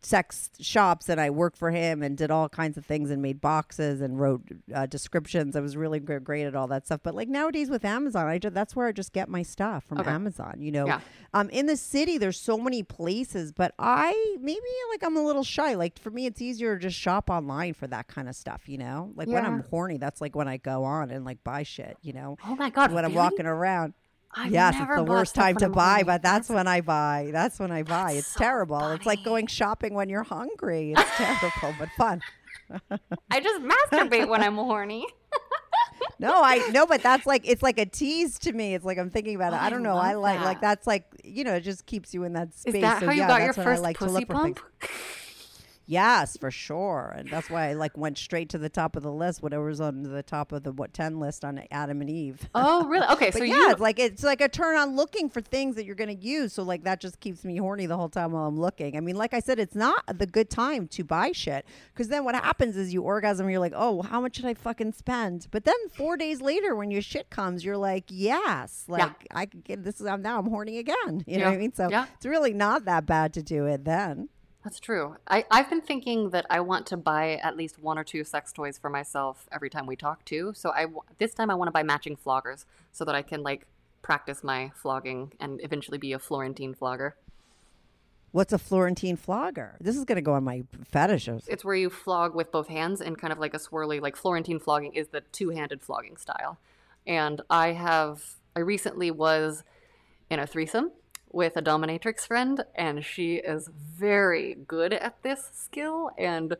sex 0.05 0.49
shops. 0.59 1.09
And 1.09 1.19
I 1.19 1.29
worked 1.29 1.57
for 1.57 1.71
him 1.71 2.01
and 2.03 2.17
did 2.17 2.29
all 2.31 2.49
kinds 2.49 2.77
of 2.77 2.85
things 2.85 3.09
and 3.09 3.21
made 3.21 3.39
boxes 3.41 4.01
and 4.01 4.19
wrote 4.19 4.41
uh, 4.73 4.85
descriptions. 4.85 5.55
I 5.55 5.59
was 5.61 5.75
really 5.77 5.99
gr- 5.99 6.17
great 6.19 6.43
at 6.45 6.55
all 6.55 6.67
that 6.67 6.85
stuff. 6.85 7.01
But 7.03 7.15
like 7.15 7.29
nowadays 7.29 7.69
with 7.69 7.85
Amazon, 7.85 8.27
I 8.27 8.37
just, 8.37 8.53
that's 8.53 8.75
where 8.75 8.87
I 8.87 8.91
just 8.91 9.13
get 9.13 9.29
my 9.29 9.43
stuff 9.43 9.83
from 9.85 9.99
Okay. 9.99 10.09
Amazon. 10.11 10.55
You 10.59 10.71
know, 10.71 10.85
Yeah. 10.87 10.99
um, 11.33 11.49
in 11.49 11.65
the 11.65 11.77
city, 11.77 12.17
there's 12.17 12.39
so 12.39 12.57
many 12.57 12.83
places, 12.83 13.51
but 13.51 13.73
I 13.79 14.37
maybe 14.41 14.59
like 14.91 15.03
I'm 15.03 15.15
a 15.17 15.23
little 15.23 15.43
shy. 15.43 15.75
Like 15.75 15.97
for 15.99 16.09
me, 16.09 16.25
it's 16.25 16.41
easier 16.41 16.75
to 16.75 16.81
just 16.81 16.97
shop 16.97 17.29
online 17.29 17.73
for 17.73 17.87
that 17.87 18.07
kind 18.07 18.27
of 18.29 18.35
stuff. 18.35 18.67
You 18.67 18.77
know, 18.79 19.11
like 19.15 19.27
when 19.27 19.45
I'm 19.45 19.61
horny, 19.69 19.97
that's 19.97 20.21
like 20.21 20.35
when 20.35 20.47
I 20.47 20.57
go 20.57 20.83
on 20.83 21.11
and 21.11 21.25
like 21.25 21.43
buy 21.43 21.63
shit. 21.63 21.97
You 22.01 22.13
know, 22.13 22.37
Oh 22.47 22.55
my 22.55 22.69
God. 22.69 22.91
when 22.91 23.05
I'm 23.05 23.13
walking 23.13 23.45
around. 23.45 23.93
I've 24.35 24.51
yes, 24.51 24.75
never 24.75 24.93
it's 24.93 24.99
the 24.99 25.11
worst 25.11 25.35
time 25.35 25.57
to 25.57 25.69
buy, 25.69 26.03
but 26.03 26.21
that's 26.21 26.49
when 26.49 26.67
I 26.67 26.81
buy. 26.81 27.29
That's 27.31 27.59
when 27.59 27.71
I 27.71 27.83
buy. 27.83 28.13
It's 28.13 28.27
so 28.27 28.39
terrible. 28.39 28.87
It's 28.89 29.05
like 29.05 29.23
going 29.23 29.47
shopping 29.47 29.93
when 29.93 30.09
you're 30.09 30.23
hungry. 30.23 30.93
It's 30.95 31.09
terrible, 31.17 31.75
but 31.77 31.89
fun. 31.97 32.21
I 33.29 33.39
just 33.39 33.61
masturbate 33.61 34.27
when 34.27 34.41
I'm 34.41 34.55
horny. 34.55 35.05
No, 36.19 36.41
I 36.41 36.69
no, 36.71 36.85
but 36.85 37.01
that's 37.03 37.25
like 37.25 37.41
it's 37.45 37.61
like 37.61 37.77
a 37.77 37.85
tease 37.85 38.39
to 38.39 38.53
me. 38.53 38.75
It's 38.75 38.85
like 38.85 38.97
I'm 38.97 39.09
thinking 39.09 39.35
about 39.35 39.51
it. 39.53 39.57
Oh, 39.57 39.59
I 39.59 39.65
I 39.65 39.69
don't 39.69 39.83
know. 39.83 39.97
I 39.97 40.13
like 40.13 40.39
like 40.39 40.61
that's 40.61 40.87
like 40.87 41.05
you 41.23 41.43
know, 41.43 41.55
it 41.55 41.61
just 41.61 41.85
keeps 41.85 42.13
you 42.13 42.23
in 42.23 42.33
that 42.33 42.53
space. 42.53 42.75
Is 42.75 42.81
that 42.81 42.99
so 43.01 43.07
how 43.07 43.11
you 43.11 43.21
yeah, 43.21 43.27
got 43.27 43.41
your 43.41 43.53
first 43.53 43.79
I 43.79 43.83
like 43.83 43.97
pussy 43.97 44.13
look 44.13 44.27
for 44.27 44.43
things. 44.43 44.59
pump? 44.59 44.91
Yes, 45.85 46.37
for 46.37 46.49
sure. 46.49 47.13
And 47.17 47.29
that's 47.29 47.49
why 47.49 47.69
I 47.69 47.73
like 47.73 47.97
went 47.97 48.17
straight 48.17 48.49
to 48.49 48.57
the 48.57 48.69
top 48.69 48.95
of 48.95 49.03
the 49.03 49.11
list, 49.11 49.43
whatever 49.43 49.65
was 49.65 49.81
on 49.81 50.03
the 50.03 50.23
top 50.23 50.51
of 50.51 50.63
the 50.63 50.71
what 50.71 50.93
ten 50.93 51.19
list 51.19 51.43
on 51.43 51.61
Adam 51.71 52.01
and 52.01 52.09
Eve. 52.09 52.47
Oh, 52.55 52.85
really? 52.87 53.05
Okay, 53.07 53.31
so 53.39 53.43
yeah, 53.43 53.55
you 53.55 53.69
it's 53.71 53.81
like 53.81 53.99
it's 53.99 54.23
like 54.23 54.41
a 54.41 54.47
turn 54.47 54.77
on 54.77 54.95
looking 54.95 55.29
for 55.29 55.41
things 55.41 55.75
that 55.75 55.85
you're 55.85 55.95
going 55.95 56.15
to 56.15 56.23
use. 56.25 56.53
So 56.53 56.63
like 56.63 56.83
that 56.85 57.01
just 57.01 57.19
keeps 57.19 57.43
me 57.43 57.57
horny 57.57 57.85
the 57.85 57.97
whole 57.97 58.09
time 58.09 58.31
while 58.31 58.45
I'm 58.45 58.59
looking. 58.59 58.95
I 58.95 59.01
mean, 59.01 59.15
like 59.15 59.33
I 59.33 59.39
said, 59.39 59.59
it's 59.59 59.75
not 59.75 60.03
the 60.17 60.25
good 60.25 60.49
time 60.49 60.87
to 60.89 61.03
buy 61.03 61.31
shit 61.33 61.65
because 61.93 62.07
then 62.07 62.23
what 62.23 62.35
happens 62.35 62.77
is 62.77 62.93
you 62.93 63.01
orgasm. 63.01 63.49
You're 63.49 63.59
like, 63.59 63.73
oh, 63.75 64.01
how 64.03 64.21
much 64.21 64.37
should 64.37 64.45
I 64.45 64.53
fucking 64.53 64.93
spend? 64.93 65.47
But 65.51 65.65
then 65.65 65.75
four 65.95 66.15
days 66.17 66.41
later, 66.41 66.75
when 66.75 66.91
your 66.91 67.01
shit 67.01 67.29
comes, 67.29 67.65
you're 67.65 67.77
like, 67.77 68.05
yes, 68.07 68.85
like 68.87 69.11
I 69.31 69.45
can 69.45 69.61
get 69.61 69.83
this. 69.83 69.99
Is 69.99 70.07
I'm 70.07 70.21
now 70.21 70.39
I'm 70.39 70.47
horny 70.47 70.77
again. 70.79 71.23
You 71.33 71.39
know 71.39 71.45
what 71.45 71.55
I 71.55 71.57
mean? 71.57 71.73
So 71.73 71.89
Yeah. 71.89 72.05
it's 72.15 72.25
really 72.25 72.53
not 72.53 72.85
that 72.85 73.05
bad 73.07 73.33
to 73.33 73.41
do 73.43 73.65
it 73.65 73.85
then. 73.85 74.29
That's 74.63 74.79
true. 74.79 75.17
I, 75.27 75.45
I've 75.51 75.69
been 75.69 75.81
thinking 75.81 76.29
that 76.29 76.45
I 76.49 76.61
want 76.61 76.85
to 76.87 76.97
buy 76.97 77.35
at 77.43 77.57
least 77.57 77.79
one 77.79 77.97
or 77.97 78.03
two 78.03 78.23
sex 78.23 78.53
toys 78.53 78.77
for 78.77 78.89
myself 78.89 79.47
every 79.51 79.69
time 79.69 79.85
we 79.85 79.97
talk 79.97 80.23
too. 80.23 80.53
So 80.55 80.71
I 80.71 80.85
this 81.17 81.33
time 81.33 81.49
I 81.49 81.55
want 81.55 81.67
to 81.67 81.71
buy 81.71 81.83
matching 81.83 82.15
floggers 82.15 82.65
so 82.93 83.03
that 83.03 83.13
I 83.13 83.21
can 83.21 83.43
like 83.43 83.67
practice 84.01 84.43
my 84.43 84.71
flogging 84.73 85.33
and 85.39 85.59
eventually 85.63 85.97
be 85.97 86.13
a 86.13 86.19
Florentine 86.19 86.73
flogger. 86.73 87.15
What's 88.31 88.53
a 88.53 88.57
Florentine 88.57 89.17
flogger? 89.17 89.75
This 89.81 89.95
is 89.95 90.05
going 90.05 90.15
to 90.15 90.21
go 90.21 90.33
on 90.33 90.43
my 90.43 90.63
fetishes. 90.85 91.45
It's 91.47 91.63
where 91.63 91.75
you 91.75 91.89
flog 91.89 92.33
with 92.33 92.51
both 92.51 92.67
hands 92.67 92.99
and 92.99 93.17
kind 93.17 93.31
of 93.31 93.39
like 93.39 93.53
a 93.53 93.59
swirly 93.59 94.01
like 94.01 94.15
Florentine 94.15 94.59
flogging 94.59 94.93
is 94.93 95.09
the 95.09 95.21
two-handed 95.21 95.81
flogging 95.81 96.17
style. 96.17 96.57
And 97.05 97.41
I 97.49 97.73
have 97.73 98.23
I 98.55 98.61
recently 98.61 99.11
was 99.11 99.63
in 100.29 100.39
a 100.39 100.47
threesome 100.47 100.91
with 101.33 101.57
a 101.57 101.61
dominatrix 101.61 102.21
friend 102.27 102.63
and 102.75 103.03
she 103.03 103.35
is 103.35 103.69
very 103.73 104.55
good 104.67 104.93
at 104.93 105.21
this 105.23 105.49
skill 105.53 106.11
and 106.17 106.55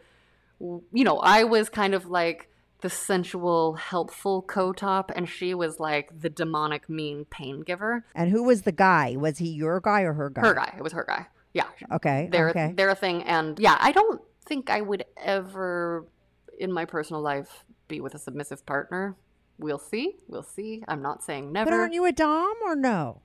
you 0.60 1.04
know, 1.04 1.20
I 1.20 1.44
was 1.44 1.70
kind 1.70 1.94
of 1.94 2.08
like 2.08 2.50
the 2.82 2.90
sensual, 2.90 3.76
helpful 3.76 4.42
co-top 4.42 5.12
and 5.16 5.30
she 5.30 5.54
was 5.54 5.80
like 5.80 6.22
the 6.22 6.30
demonic 6.30 6.90
mean 6.90 7.26
pain 7.26 7.62
giver. 7.62 8.04
And 8.16 8.30
who 8.32 8.44
was 8.44 8.64
the 8.64 8.72
guy? 8.72 9.16
Was 9.18 9.38
he 9.38 9.50
your 9.50 9.80
guy 9.80 10.02
or 10.02 10.14
her 10.14 10.30
guy? 10.30 10.42
Her 10.42 10.54
guy, 10.54 10.74
it 10.78 10.84
was 10.84 10.94
her 10.94 11.06
guy. 11.08 11.28
Yeah. 11.54 11.66
Okay. 11.92 12.30
they're 12.32 12.50
okay. 12.50 12.74
they're 12.76 12.90
a 12.90 12.96
thing 12.96 13.22
and 13.24 13.60
yeah 13.60 13.78
i 13.80 13.92
don't 13.92 14.20
think 14.46 14.72
i 14.72 14.82
would 14.82 15.06
ever 15.18 16.08
in 16.58 16.72
my 16.72 16.86
personal 16.86 17.22
life 17.22 17.64
be 17.88 18.02
with 18.02 18.16
a 18.16 18.20
submissive 18.20 18.66
partner 18.66 19.16
we'll 19.60 19.78
see 19.78 20.16
we'll 20.28 20.42
see 20.42 20.84
i'm 20.88 21.04
not 21.04 21.24
saying 21.24 21.52
never 21.52 21.70
But 21.70 21.76
aren't 21.78 21.94
you 21.94 22.06
a 22.06 22.12
dom 22.12 22.56
or 22.66 22.76
no? 22.76 23.22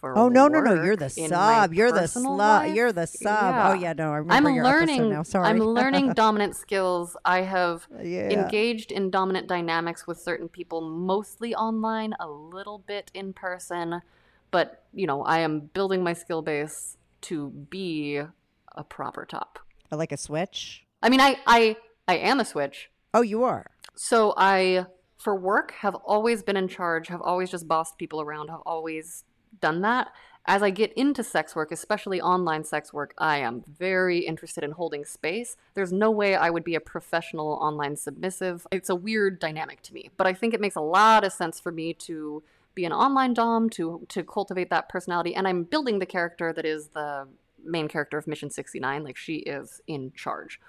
For 0.00 0.16
Oh 0.16 0.28
no 0.28 0.48
no 0.48 0.60
no! 0.60 0.82
You're 0.82 0.96
the 0.96 1.10
sub. 1.10 1.74
You're 1.74 1.92
the 1.92 2.20
life. 2.28 2.74
You're 2.74 2.92
the 2.92 3.06
sub. 3.06 3.54
Oh, 3.54 3.58
yeah. 3.58 3.68
Oh 3.70 3.72
yeah, 3.74 3.92
no, 3.92 4.12
I 4.12 4.16
remember 4.18 4.50
I'm 4.50 4.56
learning. 4.62 5.10
now. 5.10 5.22
Sorry, 5.22 5.46
I'm 5.46 5.58
learning 5.58 6.12
dominant 6.14 6.56
skills. 6.56 7.16
I 7.24 7.42
have 7.42 7.86
uh, 7.96 8.02
Yeah. 8.02 8.30
engaged 8.30 8.92
in 8.92 9.10
dominant 9.10 9.46
dynamics 9.48 10.06
with 10.06 10.18
certain 10.18 10.48
people, 10.48 10.80
mostly 10.80 11.54
online, 11.54 12.14
a 12.20 12.28
little 12.28 12.78
bit 12.78 13.10
in 13.14 13.32
person. 13.32 14.02
But 14.50 14.84
you 14.94 15.06
know, 15.06 15.22
I 15.22 15.40
am 15.40 15.60
building 15.60 16.02
my 16.02 16.12
skill 16.12 16.42
base 16.42 16.96
to 17.22 17.50
be 17.50 18.18
a 18.18 18.84
proper 18.84 19.26
top. 19.26 19.58
I 19.90 19.96
like 19.96 20.12
a 20.12 20.16
switch. 20.16 20.84
I 21.02 21.08
mean, 21.08 21.20
I 21.20 21.36
I 21.46 21.76
I 22.06 22.16
am 22.18 22.40
a 22.40 22.44
switch. 22.44 22.90
Oh, 23.12 23.22
you 23.22 23.42
are. 23.44 23.66
So 23.94 24.32
I, 24.36 24.86
for 25.16 25.34
work, 25.34 25.72
have 25.80 25.94
always 25.96 26.42
been 26.44 26.56
in 26.56 26.68
charge, 26.68 27.08
have 27.08 27.20
always 27.20 27.50
just 27.50 27.66
bossed 27.66 27.98
people 27.98 28.20
around, 28.20 28.48
have 28.48 28.60
always 28.64 29.24
done 29.60 29.80
that. 29.82 30.12
As 30.46 30.62
I 30.62 30.70
get 30.70 30.94
into 30.94 31.22
sex 31.22 31.54
work, 31.54 31.70
especially 31.70 32.22
online 32.22 32.64
sex 32.64 32.90
work, 32.90 33.12
I 33.18 33.36
am 33.38 33.62
very 33.68 34.20
interested 34.20 34.64
in 34.64 34.70
holding 34.70 35.04
space. 35.04 35.58
There's 35.74 35.92
no 35.92 36.10
way 36.10 36.36
I 36.36 36.48
would 36.48 36.64
be 36.64 36.74
a 36.74 36.80
professional 36.80 37.52
online 37.60 37.96
submissive. 37.96 38.66
It's 38.72 38.88
a 38.88 38.94
weird 38.94 39.38
dynamic 39.40 39.82
to 39.82 39.94
me, 39.94 40.10
but 40.16 40.26
I 40.26 40.32
think 40.32 40.54
it 40.54 40.60
makes 40.60 40.76
a 40.76 40.80
lot 40.80 41.22
of 41.24 41.32
sense 41.34 41.60
for 41.60 41.70
me 41.70 41.92
to 41.94 42.42
be 42.74 42.86
an 42.86 42.92
online 42.92 43.34
dom 43.34 43.68
to 43.70 44.06
to 44.08 44.22
cultivate 44.22 44.70
that 44.70 44.88
personality 44.88 45.34
and 45.34 45.48
I'm 45.48 45.64
building 45.64 45.98
the 45.98 46.06
character 46.06 46.52
that 46.52 46.64
is 46.64 46.88
the 46.88 47.26
main 47.64 47.88
character 47.88 48.16
of 48.16 48.26
Mission 48.28 48.50
69 48.50 49.02
like 49.02 49.16
she 49.16 49.38
is 49.38 49.80
in 49.86 50.12
charge. 50.12 50.60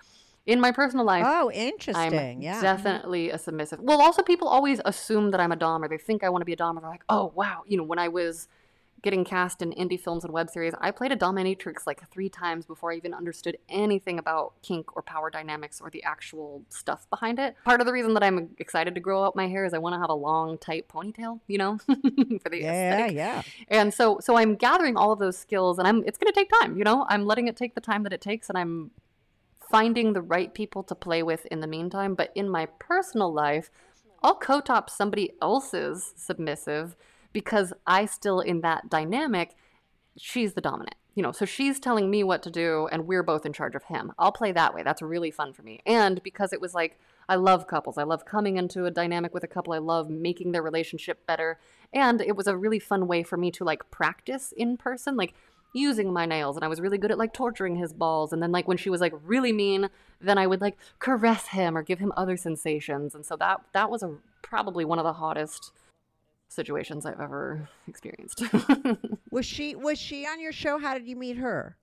In 0.45 0.59
my 0.59 0.71
personal 0.71 1.05
life, 1.05 1.23
Oh, 1.27 1.51
interesting. 1.51 2.17
I'm 2.17 2.41
yeah. 2.41 2.53
Mm-hmm. 2.55 2.61
definitely 2.63 3.29
a 3.29 3.37
submissive. 3.37 3.79
Well, 3.79 4.01
also 4.01 4.23
people 4.23 4.47
always 4.47 4.81
assume 4.83 5.29
that 5.31 5.39
I'm 5.39 5.51
a 5.51 5.55
dom, 5.55 5.83
or 5.83 5.87
they 5.87 5.99
think 5.99 6.23
I 6.23 6.29
want 6.29 6.41
to 6.41 6.45
be 6.45 6.53
a 6.53 6.55
dom, 6.55 6.77
or 6.77 6.81
they're 6.81 6.89
like, 6.89 7.03
"Oh, 7.07 7.31
wow!" 7.35 7.61
You 7.67 7.77
know, 7.77 7.83
when 7.83 7.99
I 7.99 8.07
was 8.07 8.47
getting 9.01 9.23
cast 9.23 9.61
in 9.61 9.71
indie 9.71 9.99
films 9.99 10.23
and 10.23 10.33
web 10.33 10.49
series, 10.49 10.73
I 10.79 10.91
played 10.91 11.11
a 11.11 11.15
dominatrix 11.15 11.87
like 11.87 12.07
three 12.09 12.29
times 12.29 12.65
before 12.65 12.91
I 12.91 12.95
even 12.95 13.13
understood 13.13 13.57
anything 13.69 14.19
about 14.19 14.53
kink 14.61 14.95
or 14.95 15.01
power 15.01 15.29
dynamics 15.29 15.79
or 15.81 15.89
the 15.89 16.03
actual 16.03 16.63
stuff 16.69 17.09
behind 17.09 17.39
it. 17.39 17.55
Part 17.63 17.81
of 17.81 17.87
the 17.87 17.93
reason 17.93 18.13
that 18.15 18.23
I'm 18.23 18.49
excited 18.57 18.95
to 18.95 19.01
grow 19.01 19.23
out 19.23 19.35
my 19.35 19.47
hair 19.47 19.65
is 19.65 19.73
I 19.73 19.77
want 19.77 19.95
to 19.95 19.99
have 19.99 20.09
a 20.09 20.15
long, 20.15 20.57
tight 20.57 20.87
ponytail, 20.89 21.39
you 21.47 21.57
know, 21.57 21.77
for 21.87 22.49
the 22.49 22.59
yeah, 22.59 22.93
aesthetic. 22.93 23.15
yeah. 23.15 23.41
And 23.67 23.93
so 23.93 24.19
so 24.21 24.37
I'm 24.37 24.55
gathering 24.55 24.97
all 24.97 25.11
of 25.11 25.19
those 25.19 25.37
skills 25.37 25.79
and 25.79 25.87
I'm 25.87 26.03
it's 26.05 26.17
going 26.17 26.31
to 26.31 26.37
take 26.37 26.49
time, 26.61 26.77
you 26.77 26.83
know? 26.83 27.05
I'm 27.09 27.25
letting 27.25 27.47
it 27.47 27.55
take 27.55 27.75
the 27.75 27.81
time 27.81 28.03
that 28.03 28.13
it 28.13 28.21
takes 28.21 28.49
and 28.49 28.57
I'm 28.57 28.91
finding 29.69 30.13
the 30.13 30.21
right 30.21 30.53
people 30.53 30.83
to 30.83 30.95
play 30.95 31.21
with 31.23 31.45
in 31.47 31.59
the 31.59 31.67
meantime, 31.67 32.15
but 32.15 32.31
in 32.33 32.49
my 32.49 32.65
personal 32.79 33.31
life, 33.31 33.69
I'll 34.23 34.35
co-top 34.35 34.89
somebody 34.89 35.33
else's 35.41 36.13
submissive 36.17 36.95
because 37.33 37.73
I 37.85 38.05
still 38.05 38.39
in 38.39 38.61
that 38.61 38.89
dynamic, 38.89 39.55
she's 40.17 40.53
the 40.53 40.61
dominant. 40.61 40.95
You 41.15 41.23
know, 41.23 41.31
so 41.31 41.43
she's 41.45 41.79
telling 41.79 42.09
me 42.09 42.23
what 42.23 42.43
to 42.43 42.51
do 42.51 42.87
and 42.91 43.05
we're 43.05 43.23
both 43.23 43.45
in 43.45 43.51
charge 43.51 43.75
of 43.75 43.83
him. 43.83 44.13
I'll 44.17 44.31
play 44.31 44.51
that 44.53 44.73
way. 44.73 44.83
That's 44.83 45.01
really 45.01 45.31
fun 45.31 45.53
for 45.53 45.63
me. 45.63 45.81
And 45.85 46.23
because 46.23 46.53
it 46.53 46.61
was 46.61 46.73
like 46.73 46.97
I 47.29 47.35
love 47.35 47.67
couples. 47.67 47.99
I 47.99 48.03
love 48.03 48.25
coming 48.25 48.57
into 48.57 48.85
a 48.85 48.91
dynamic 48.91 49.35
with 49.35 49.43
a 49.43 49.47
couple. 49.47 49.73
I 49.73 49.77
love 49.77 50.09
making 50.09 50.51
their 50.51 50.63
relationship 50.63 51.27
better. 51.27 51.59
And 51.93 52.21
it 52.21 52.35
was 52.35 52.47
a 52.47 52.57
really 52.57 52.79
fun 52.79 53.05
way 53.05 53.21
for 53.21 53.37
me 53.37 53.51
to 53.51 53.63
like 53.63 53.91
practice 53.91 54.51
in 54.57 54.77
person, 54.77 55.15
like 55.15 55.35
using 55.71 56.11
my 56.11 56.25
nails. 56.25 56.55
And 56.55 56.65
I 56.65 56.67
was 56.67 56.81
really 56.81 56.97
good 56.97 57.11
at 57.11 57.19
like 57.19 57.31
torturing 57.31 57.75
his 57.75 57.93
balls. 57.93 58.33
And 58.33 58.41
then 58.41 58.51
like 58.51 58.67
when 58.67 58.77
she 58.77 58.89
was 58.89 58.99
like 58.99 59.13
really 59.23 59.53
mean, 59.53 59.89
then 60.19 60.39
I 60.39 60.47
would 60.47 60.59
like 60.59 60.75
caress 60.97 61.49
him 61.49 61.77
or 61.77 61.83
give 61.83 61.99
him 61.99 62.11
other 62.17 62.35
sensations. 62.35 63.13
And 63.13 63.23
so 63.23 63.35
that 63.35 63.61
that 63.73 63.91
was 63.91 64.01
a 64.01 64.15
probably 64.41 64.83
one 64.83 64.97
of 64.97 65.05
the 65.05 65.13
hottest 65.13 65.71
situations 66.49 67.05
I've 67.05 67.21
ever 67.21 67.69
experienced. 67.87 68.43
Was 69.31 69.45
she 69.45 69.75
was 69.75 69.97
she 69.97 70.25
on 70.25 70.41
your 70.41 70.51
show? 70.51 70.79
How 70.79 70.95
did 70.95 71.07
you 71.07 71.15
meet 71.15 71.37
her? 71.37 71.77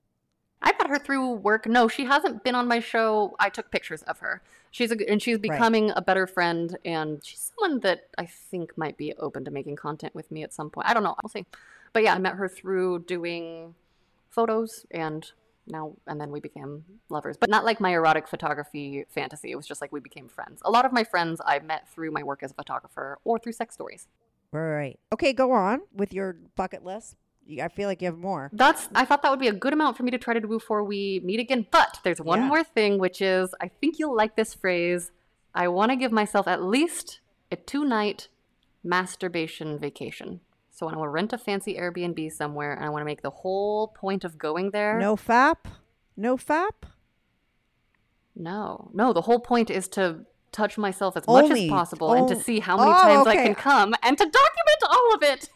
I 0.61 0.73
met 0.73 0.89
her 0.89 0.99
through 0.99 1.33
work. 1.35 1.67
No, 1.67 1.87
she 1.87 2.05
hasn't 2.05 2.43
been 2.43 2.55
on 2.55 2.67
my 2.67 2.81
show. 2.81 3.37
I 3.39 3.51
took 3.51 3.71
pictures 3.71 4.03
of 4.03 4.19
her. 4.19 4.43
She's 4.71 4.91
a, 4.91 4.97
and 5.09 5.23
she's 5.23 5.39
becoming 5.39 5.93
a 5.95 6.03
better 6.03 6.27
friend, 6.27 6.77
and 6.85 7.25
she's 7.25 7.53
someone 7.57 7.81
that 7.81 8.09
I 8.19 8.27
think 8.27 8.77
might 8.77 8.97
be 8.97 9.15
open 9.15 9.45
to 9.45 9.51
making 9.51 9.77
content 9.77 10.15
with 10.15 10.31
me 10.31 10.43
at 10.43 10.53
some 10.53 10.71
point. 10.71 10.89
I 10.89 10.95
don't 10.95 11.03
know. 11.03 11.15
We'll 11.23 11.31
see. 11.31 11.47
But 11.93 12.03
yeah, 12.03 12.15
I 12.15 12.19
met 12.19 12.35
her 12.35 12.49
through 12.49 13.01
doing 13.01 13.75
photos, 14.31 14.87
and 14.91 15.31
now 15.67 15.95
and 16.07 16.21
then 16.21 16.31
we 16.31 16.41
became 16.41 16.85
lovers. 17.09 17.37
But 17.37 17.51
not 17.51 17.65
like 17.65 17.81
my 17.81 17.91
erotic 17.93 18.27
photography 18.27 19.05
fantasy. 19.09 19.51
It 19.51 19.57
was 19.57 19.67
just 19.67 19.81
like 19.81 19.93
we 19.93 20.01
became 20.01 20.29
friends. 20.29 20.63
A 20.65 20.71
lot 20.71 20.85
of 20.85 20.93
my 20.93 21.05
friends 21.05 21.41
I 21.45 21.59
met 21.59 21.89
through 21.89 22.11
my 22.11 22.23
work 22.23 22.43
as 22.43 22.51
a 22.51 22.55
photographer 22.55 23.19
or 23.25 23.39
through 23.39 23.53
sex 23.53 23.75
stories. 23.75 24.09
Right. 24.57 24.99
Okay, 25.13 25.33
go 25.33 25.53
on 25.53 25.83
with 25.95 26.13
your 26.13 26.37
bucket 26.57 26.85
list. 26.85 27.17
I 27.63 27.69
feel 27.69 27.89
like 27.89 28.03
you 28.03 28.07
have 28.07 28.19
more. 28.19 28.51
That's 28.53 28.89
I 28.95 29.05
thought 29.05 29.23
that 29.23 29.31
would 29.31 29.39
be 29.39 29.49
a 29.49 29.53
good 29.53 29.73
amount 29.73 29.97
for 29.97 30.03
me 30.03 30.11
to 30.11 30.19
try 30.19 30.35
to 30.35 30.41
do 30.41 30.49
before 30.49 30.83
we 30.83 31.21
meet 31.25 31.39
again. 31.39 31.67
But 31.71 32.01
there's 32.03 32.21
one 32.21 32.41
Yeah. 32.41 32.49
more 32.49 32.65
thing, 32.65 32.99
which 32.99 33.21
is 33.23 33.55
I 33.61 33.69
think 33.69 33.99
you'll 33.99 34.17
like 34.17 34.35
this 34.35 34.55
phrase. 34.55 35.13
I 35.55 35.69
want 35.69 35.91
to 35.93 35.97
give 35.97 36.11
myself 36.13 36.49
at 36.49 36.63
least 36.63 37.21
a 37.53 37.57
two 37.57 37.85
night 37.85 38.29
masturbation 38.83 39.79
vacation. 39.79 40.41
So 40.71 40.89
I 40.89 40.95
want 40.97 41.07
to 41.07 41.11
rent 41.11 41.33
a 41.33 41.39
fancy 41.39 41.75
Airbnb 41.77 42.31
somewhere, 42.33 42.73
and 42.75 42.85
I 42.85 42.89
want 42.91 43.01
to 43.01 43.07
make 43.07 43.23
the 43.23 43.31
whole 43.31 43.89
point 43.89 44.25
of 44.25 44.37
going 44.39 44.71
there. 44.73 44.99
No 44.99 45.17
fap. 45.17 45.59
No 46.17 46.37
fap. 46.37 46.73
no, 48.35 48.91
no. 48.93 49.13
The 49.13 49.23
whole 49.23 49.39
point 49.41 49.71
is 49.71 49.89
to 49.89 50.27
touch 50.53 50.79
myself 50.79 51.17
as 51.17 51.27
much 51.27 51.51
as 51.51 51.69
possible 51.69 52.13
and 52.15 52.29
to 52.29 52.35
oh, 52.35 52.39
see 52.41 52.61
how 52.61 52.77
many 52.77 52.91
Oh, 52.91 53.03
times 53.03 53.27
I 53.27 53.37
can 53.37 53.55
come 53.55 53.95
and 54.03 54.17
to 54.17 54.25
document 54.25 54.83
all 54.89 55.15
of 55.15 55.23
it. 55.23 55.49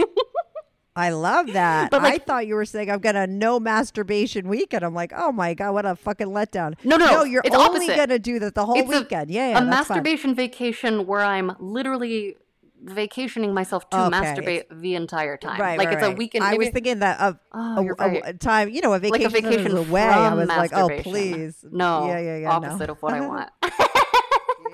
I 0.97 1.11
love 1.11 1.47
that. 1.53 1.91
But, 1.91 2.03
I 2.03 2.19
thought 2.19 2.47
you 2.47 2.55
were 2.55 2.65
saying 2.65 2.91
I've 2.91 3.01
got 3.01 3.17
a 3.17 3.27
no 3.27 3.59
masturbation 3.61 4.49
weekend. 4.49 4.85
I'm 4.85 4.95
like, 4.95 5.13
oh 5.17 5.33
my 5.33 5.55
god, 5.55 5.73
what 5.73 5.87
a 5.87 5.97
fucking 5.97 6.27
letdown. 6.29 6.75
No, 6.85 6.97
no, 6.97 7.07
no. 7.07 7.25
You're 7.25 7.43
it's 7.45 7.55
only 7.57 7.87
opposite. 7.87 7.97
gonna 7.97 8.19
do 8.19 8.39
that 8.41 8.55
the 8.55 8.67
whole 8.67 8.77
It's 8.79 8.89
a- 8.93 8.99
weekend. 8.99 9.31
yeah, 9.31 9.51
yeah. 9.51 9.59
a 9.59 9.65
masturbation 9.65 10.35
vacation 10.35 11.07
where 11.07 11.21
I'm 11.23 11.53
literally 11.59 12.37
vacationing 12.83 13.53
myself 13.53 13.89
to 13.91 14.01
Okay, 14.05 14.17
masturbate 14.17 14.65
the 14.81 14.95
entire 14.95 15.37
time. 15.37 15.61
Right, 15.61 15.79
like 15.79 15.89
right, 15.89 15.99
it's 15.99 16.07
a 16.07 16.13
weekend. 16.13 16.45
I 16.45 16.55
was 16.55 16.71
thinking 16.71 17.01
that 17.01 17.21
of 17.21 17.39
Oh, 17.53 17.77
a, 17.77 17.83
a- 17.83 17.95
right. 18.09 18.23
a 18.25 18.33
time, 18.33 18.71
you 18.71 18.81
know, 18.81 18.93
a 18.95 18.99
vacation, 18.99 19.23
like 19.33 19.43
a 19.45 19.49
vacation 19.49 19.77
away. 19.77 20.03
I 20.03 20.33
was 20.35 20.49
like, 20.49 20.73
oh, 20.73 20.89
please. 21.03 21.63
No, 21.71 22.07
yeah, 22.09 22.19
yeah, 22.21 22.37
yeah. 22.39 22.51
opposite 22.51 22.87
no. 22.87 22.93
of 22.95 23.03
what 23.03 23.13
I 23.15 23.21
want. 23.21 23.51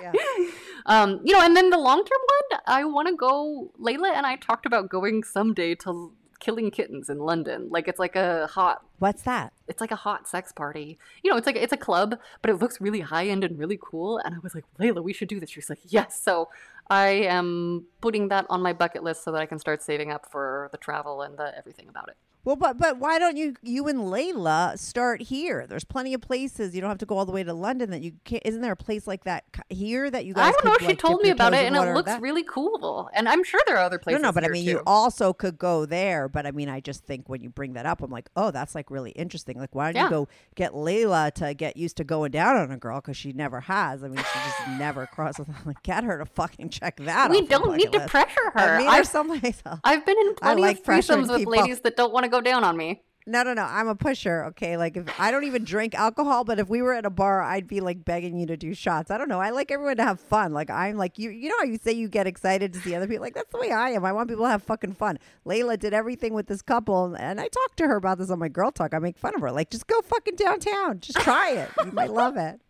yeah. 0.00 0.12
Um, 0.88 1.20
you 1.24 1.32
know, 1.32 1.40
and 1.40 1.56
then 1.56 1.70
the 1.70 1.78
long 1.78 2.04
term 2.04 2.20
one, 2.50 2.60
I 2.64 2.84
want 2.84 3.08
to 3.08 3.16
go. 3.16 3.72
Layla 3.80 4.14
and 4.14 4.24
I 4.24 4.36
talked 4.36 4.66
about 4.66 4.88
going 4.88 5.24
someday 5.24 5.74
to 5.76 6.12
Killing 6.38 6.70
Kittens 6.70 7.08
in 7.10 7.18
London. 7.18 7.68
Like 7.72 7.88
it's 7.88 7.98
like 7.98 8.14
a 8.14 8.46
hot, 8.46 8.84
What's 9.00 9.22
that? 9.22 9.52
it's 9.66 9.80
like 9.80 9.90
a 9.90 9.96
hot 9.96 10.28
sex 10.28 10.52
party. 10.52 10.96
You 11.24 11.30
know, 11.32 11.36
it's 11.36 11.46
like 11.46 11.56
it's 11.56 11.72
a 11.72 11.76
club, 11.76 12.16
but 12.40 12.50
it 12.50 12.56
looks 12.58 12.80
really 12.80 13.00
high 13.00 13.26
end 13.26 13.42
and 13.42 13.58
really 13.58 13.78
cool. 13.82 14.18
And 14.18 14.32
I 14.32 14.38
was 14.44 14.54
like, 14.54 14.64
Layla, 14.78 15.02
we 15.02 15.12
should 15.12 15.26
do 15.28 15.40
this. 15.40 15.50
She 15.50 15.58
was 15.58 15.68
like, 15.68 15.80
yes. 15.86 16.20
So 16.22 16.50
I 16.88 17.08
am 17.08 17.86
putting 18.00 18.28
that 18.28 18.46
on 18.48 18.62
my 18.62 18.72
bucket 18.72 19.02
list 19.02 19.24
so 19.24 19.32
that 19.32 19.40
I 19.40 19.46
can 19.46 19.58
start 19.58 19.82
saving 19.82 20.12
up 20.12 20.30
for 20.30 20.68
the 20.70 20.78
travel 20.78 21.22
and 21.22 21.36
the 21.36 21.52
everything 21.58 21.88
about 21.88 22.08
it. 22.10 22.16
Well, 22.46 22.54
but 22.56 22.78
but 22.78 22.98
why 22.98 23.18
don't 23.18 23.36
you 23.36 23.56
you 23.62 23.88
and 23.88 23.98
Layla 23.98 24.78
start 24.78 25.20
here? 25.20 25.66
There's 25.68 25.82
plenty 25.84 26.14
of 26.14 26.20
places. 26.20 26.76
You 26.76 26.80
don't 26.80 26.88
have 26.90 26.98
to 26.98 27.06
go 27.06 27.18
all 27.18 27.26
the 27.26 27.32
way 27.32 27.42
to 27.42 27.52
London. 27.52 27.90
That 27.90 28.02
you 28.02 28.12
can't. 28.24 28.40
Isn't 28.46 28.60
there 28.62 28.70
a 28.70 28.76
place 28.76 29.06
like 29.08 29.24
that 29.24 29.42
here 29.68 30.08
that 30.08 30.24
you 30.26 30.32
guys? 30.32 30.48
I 30.48 30.52
don't 30.52 30.64
know. 30.64 30.70
could, 30.74 30.80
She 30.82 30.86
like, 30.86 30.98
told 31.00 31.22
me 31.22 31.30
about 31.30 31.54
it, 31.54 31.66
and 31.66 31.74
it 31.74 31.92
looks 31.92 32.12
really 32.20 32.44
cool. 32.44 33.10
And 33.14 33.28
I'm 33.28 33.42
sure 33.42 33.60
there 33.66 33.76
are 33.76 33.82
other 33.82 33.98
places. 33.98 34.22
No, 34.22 34.28
no, 34.28 34.32
but 34.32 34.44
I 34.44 34.48
mean, 34.48 34.64
too. 34.64 34.70
you 34.70 34.82
also 34.86 35.32
could 35.32 35.58
go 35.58 35.86
there. 35.86 36.28
But 36.28 36.46
I 36.46 36.52
mean, 36.52 36.68
I 36.68 36.78
just 36.78 37.04
think 37.04 37.28
when 37.28 37.42
you 37.42 37.50
bring 37.50 37.72
that 37.72 37.84
up, 37.84 38.00
I'm 38.00 38.12
like, 38.12 38.30
oh, 38.36 38.52
that's 38.52 38.76
like 38.76 38.92
really 38.92 39.10
interesting. 39.10 39.58
Like, 39.58 39.74
why 39.74 39.90
don't 39.90 39.96
Yeah. 39.96 40.04
you 40.04 40.10
go 40.10 40.28
get 40.54 40.70
Layla 40.72 41.32
to 41.34 41.52
get 41.52 41.76
used 41.76 41.96
to 41.96 42.04
going 42.04 42.30
down 42.30 42.56
on 42.56 42.70
a 42.70 42.76
girl 42.76 43.00
because 43.00 43.16
she 43.16 43.32
never 43.32 43.58
has. 43.62 44.04
I 44.04 44.08
mean, 44.08 44.18
she 44.18 44.22
just 44.38 44.68
never 44.78 45.06
crosses. 45.08 45.46
Like, 45.64 45.82
get 45.82 46.04
her 46.04 46.18
to 46.18 46.26
fucking 46.26 46.68
check 46.68 46.98
that. 46.98 47.08
Out. 47.08 47.30
We 47.32 47.44
don't 47.44 47.76
need 47.76 47.90
to 47.90 47.98
list. 47.98 48.10
pressure 48.10 48.52
I 48.54 48.60
her. 48.62 48.78
mean, 48.78 48.86
I've- 48.86 48.96
there's 48.98 49.10
someplace 49.10 49.60
else. 49.66 49.80
I've 49.82 50.06
been 50.06 50.16
in 50.18 50.36
plenty 50.36 50.62
like 50.62 50.78
of 50.78 50.84
threesomes 50.84 51.28
with 51.28 51.38
people. 51.38 51.52
ladies 51.54 51.80
that 51.80 51.96
don't 51.96 52.12
want 52.12 52.22
to 52.22 52.28
go 52.30 52.35
down 52.40 52.64
on 52.64 52.76
me. 52.76 53.02
No, 53.28 53.42
no, 53.42 53.54
no. 53.54 53.64
I'm 53.64 53.88
a 53.88 53.96
pusher. 53.96 54.44
Okay, 54.44 54.76
like 54.76 54.96
if 54.96 55.18
I 55.18 55.32
don't 55.32 55.42
even 55.42 55.64
drink 55.64 55.96
alcohol, 55.96 56.44
but 56.44 56.60
if 56.60 56.68
we 56.68 56.80
were 56.80 56.94
at 56.94 57.04
a 57.04 57.10
bar, 57.10 57.42
I'd 57.42 57.66
be 57.66 57.80
like 57.80 58.04
begging 58.04 58.38
you 58.38 58.46
to 58.46 58.56
do 58.56 58.72
shots. 58.72 59.10
I 59.10 59.18
don't 59.18 59.28
know. 59.28 59.40
I 59.40 59.50
like 59.50 59.72
everyone 59.72 59.96
to 59.96 60.04
have 60.04 60.20
fun. 60.20 60.52
Like 60.52 60.70
I'm 60.70 60.96
like 60.96 61.18
you. 61.18 61.30
You 61.30 61.48
know 61.48 61.56
how 61.58 61.64
you 61.64 61.76
say 61.82 61.90
you 61.90 62.08
get 62.08 62.28
excited 62.28 62.72
to 62.74 62.78
see 62.78 62.94
other 62.94 63.08
people. 63.08 63.22
Like 63.22 63.34
that's 63.34 63.50
the 63.50 63.58
way 63.58 63.72
I 63.72 63.90
am. 63.90 64.04
I 64.04 64.12
want 64.12 64.28
people 64.28 64.44
to 64.44 64.50
have 64.50 64.62
fucking 64.62 64.94
fun. 64.94 65.18
Layla 65.44 65.76
did 65.76 65.92
everything 65.92 66.34
with 66.34 66.46
this 66.46 66.62
couple, 66.62 67.14
and 67.14 67.40
I 67.40 67.48
talked 67.48 67.76
to 67.78 67.88
her 67.88 67.96
about 67.96 68.18
this 68.18 68.30
on 68.30 68.38
my 68.38 68.48
girl 68.48 68.70
talk. 68.70 68.94
I 68.94 69.00
make 69.00 69.18
fun 69.18 69.34
of 69.34 69.40
her. 69.40 69.50
Like 69.50 69.70
just 69.70 69.88
go 69.88 70.00
fucking 70.02 70.36
downtown. 70.36 71.00
Just 71.00 71.18
try 71.18 71.50
it. 71.50 71.70
You 71.84 71.90
might 71.90 72.12
love 72.12 72.36
it. 72.36 72.60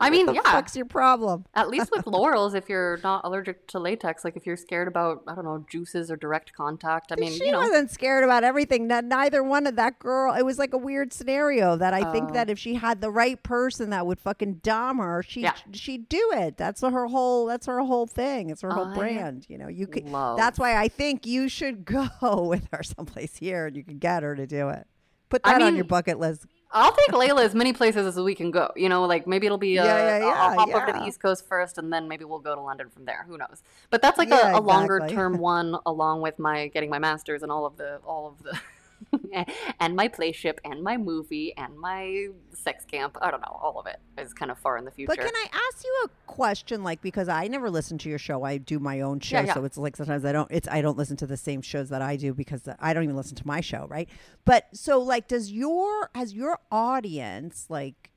I 0.00 0.10
mean, 0.10 0.26
What 0.26 0.32
the 0.36 0.42
yeah. 0.44 0.52
fuck's 0.52 0.76
your 0.76 0.84
problem? 0.86 1.46
At 1.54 1.68
least 1.70 1.90
with 1.90 2.06
laurels, 2.06 2.54
if 2.54 2.68
you're 2.68 2.98
not 3.02 3.22
allergic 3.24 3.66
to 3.68 3.78
latex, 3.78 4.24
like 4.24 4.36
if 4.36 4.44
you're 4.46 4.56
scared 4.56 4.86
about, 4.88 5.22
I 5.26 5.34
don't 5.34 5.44
know, 5.44 5.64
juices 5.70 6.10
or 6.10 6.16
direct 6.16 6.52
contact. 6.52 7.10
I 7.12 7.16
mean, 7.16 7.32
she 7.32 7.46
you 7.46 7.52
know, 7.52 7.60
wasn't 7.60 7.90
scared 7.90 8.22
about 8.24 8.44
everything. 8.44 8.86
Neither 8.86 9.42
one 9.42 9.66
of 9.66 9.76
that 9.76 9.98
girl. 9.98 10.34
It 10.34 10.42
was 10.44 10.58
like 10.58 10.74
a 10.74 10.78
weird 10.78 11.12
scenario 11.12 11.76
that 11.76 11.94
I 11.94 12.12
think 12.12 12.30
Oh. 12.30 12.32
that 12.34 12.50
if 12.50 12.58
she 12.58 12.74
had 12.74 13.00
the 13.00 13.10
right 13.10 13.42
person 13.42 13.90
that 13.90 14.06
would 14.06 14.20
fucking 14.20 14.56
dom 14.62 14.98
her, 14.98 15.22
she 15.22 15.42
Yeah. 15.42 15.54
she'd 15.72 16.08
do 16.08 16.32
it. 16.34 16.56
That's 16.58 16.82
her 16.82 17.06
whole. 17.06 17.46
That's 17.46 17.66
her 17.66 17.80
whole 17.80 18.06
thing. 18.06 18.50
It's 18.50 18.60
her 18.62 18.70
whole 18.72 18.88
I 18.88 18.94
brand. 18.94 19.46
You 19.48 19.56
know, 19.58 19.68
you 19.68 19.86
could. 19.86 20.08
love- 20.08 20.36
That's 20.36 20.58
why 20.58 20.76
I 20.76 20.88
think 20.88 21.24
you 21.26 21.48
should 21.48 21.84
go 21.86 22.08
with 22.42 22.68
her 22.72 22.82
someplace 22.82 23.36
here, 23.36 23.66
and 23.66 23.76
you 23.76 23.84
can 23.84 23.98
get 23.98 24.22
her 24.22 24.36
to 24.36 24.46
do 24.46 24.68
it. 24.68 24.86
Put 25.28 25.40
I 25.44 25.54
that 25.54 25.62
on 25.62 25.74
your 25.74 25.84
bucket 25.84 26.20
list. 26.20 26.46
I'll 26.72 26.92
take 26.92 27.08
Layla 27.08 27.44
as 27.44 27.54
many 27.54 27.72
places 27.72 28.06
as 28.06 28.22
we 28.22 28.34
can 28.34 28.50
go. 28.50 28.70
You 28.76 28.88
know, 28.88 29.04
like 29.04 29.26
maybe 29.26 29.46
it'll 29.46 29.58
be, 29.58 29.78
uh, 29.78 29.84
Yeah, 29.84 30.18
yeah, 30.18 30.26
I'll 30.26 30.54
yeah, 30.54 30.54
hop 30.56 30.68
over 30.68 30.86
to 30.86 30.92
the. 30.92 31.06
East 31.06 31.20
Coast 31.20 31.46
first, 31.46 31.78
and 31.78 31.92
then 31.92 32.08
maybe 32.08 32.24
we'll 32.24 32.40
go 32.40 32.54
to 32.54 32.60
London 32.60 32.90
from 32.90 33.04
there. 33.04 33.24
Who 33.28 33.38
knows? 33.38 33.62
But 33.90 34.02
that's 34.02 34.18
like 34.18 34.30
a, 34.30 34.52
a 34.54 34.60
longer 34.60 35.06
term 35.08 35.38
one, 35.38 35.76
along 35.86 36.22
with 36.22 36.38
my 36.38 36.68
getting 36.68 36.90
my 36.90 36.98
master's 36.98 37.42
and 37.42 37.52
all 37.52 37.66
of 37.66 37.76
the, 37.76 37.98
all 38.06 38.26
of 38.26 38.42
the. 38.42 38.58
and 39.80 39.96
my 39.96 40.08
playship 40.08 40.58
and 40.64 40.82
my 40.82 40.96
movie 40.96 41.54
and 41.56 41.78
my 41.78 42.28
sex 42.52 42.84
camp. 42.84 43.16
I 43.20 43.30
don't 43.30 43.40
know. 43.40 43.58
All 43.62 43.78
of 43.78 43.86
it 43.86 43.98
is 44.20 44.32
kind 44.32 44.50
of 44.50 44.58
far 44.58 44.76
in 44.78 44.84
the 44.84 44.90
future. 44.90 45.12
But 45.16 45.24
can 45.24 45.34
I 45.34 45.46
ask 45.52 45.84
you 45.84 46.04
a 46.04 46.08
question? 46.26 46.82
Like, 46.82 47.00
because 47.02 47.28
I 47.28 47.48
never 47.48 47.70
listen 47.70 47.98
to 47.98 48.08
your 48.08 48.18
show. 48.18 48.42
I 48.42 48.58
do 48.58 48.78
my 48.78 49.00
own 49.00 49.20
show, 49.20 49.38
Yeah, 49.38 49.46
yeah. 49.46 49.54
so 49.54 49.64
it's 49.64 49.78
like 49.78 49.96
sometimes 49.96 50.24
I 50.24 50.32
don't. 50.32 50.50
It's 50.50 50.68
I 50.68 50.80
don't 50.80 50.96
listen 50.96 51.16
to 51.18 51.26
the 51.26 51.36
same 51.36 51.62
shows 51.62 51.88
that 51.90 52.02
I 52.02 52.16
do 52.16 52.34
because 52.34 52.68
I 52.80 52.94
don't 52.94 53.04
even 53.04 53.16
listen 53.16 53.36
to 53.36 53.46
my 53.46 53.60
show, 53.60 53.86
right? 53.88 54.08
But 54.44 54.66
so, 54.72 55.00
like, 55.00 55.28
does 55.28 55.52
your 55.52 56.10
has 56.14 56.34
your 56.34 56.58
audience 56.70 57.66
like 57.68 58.10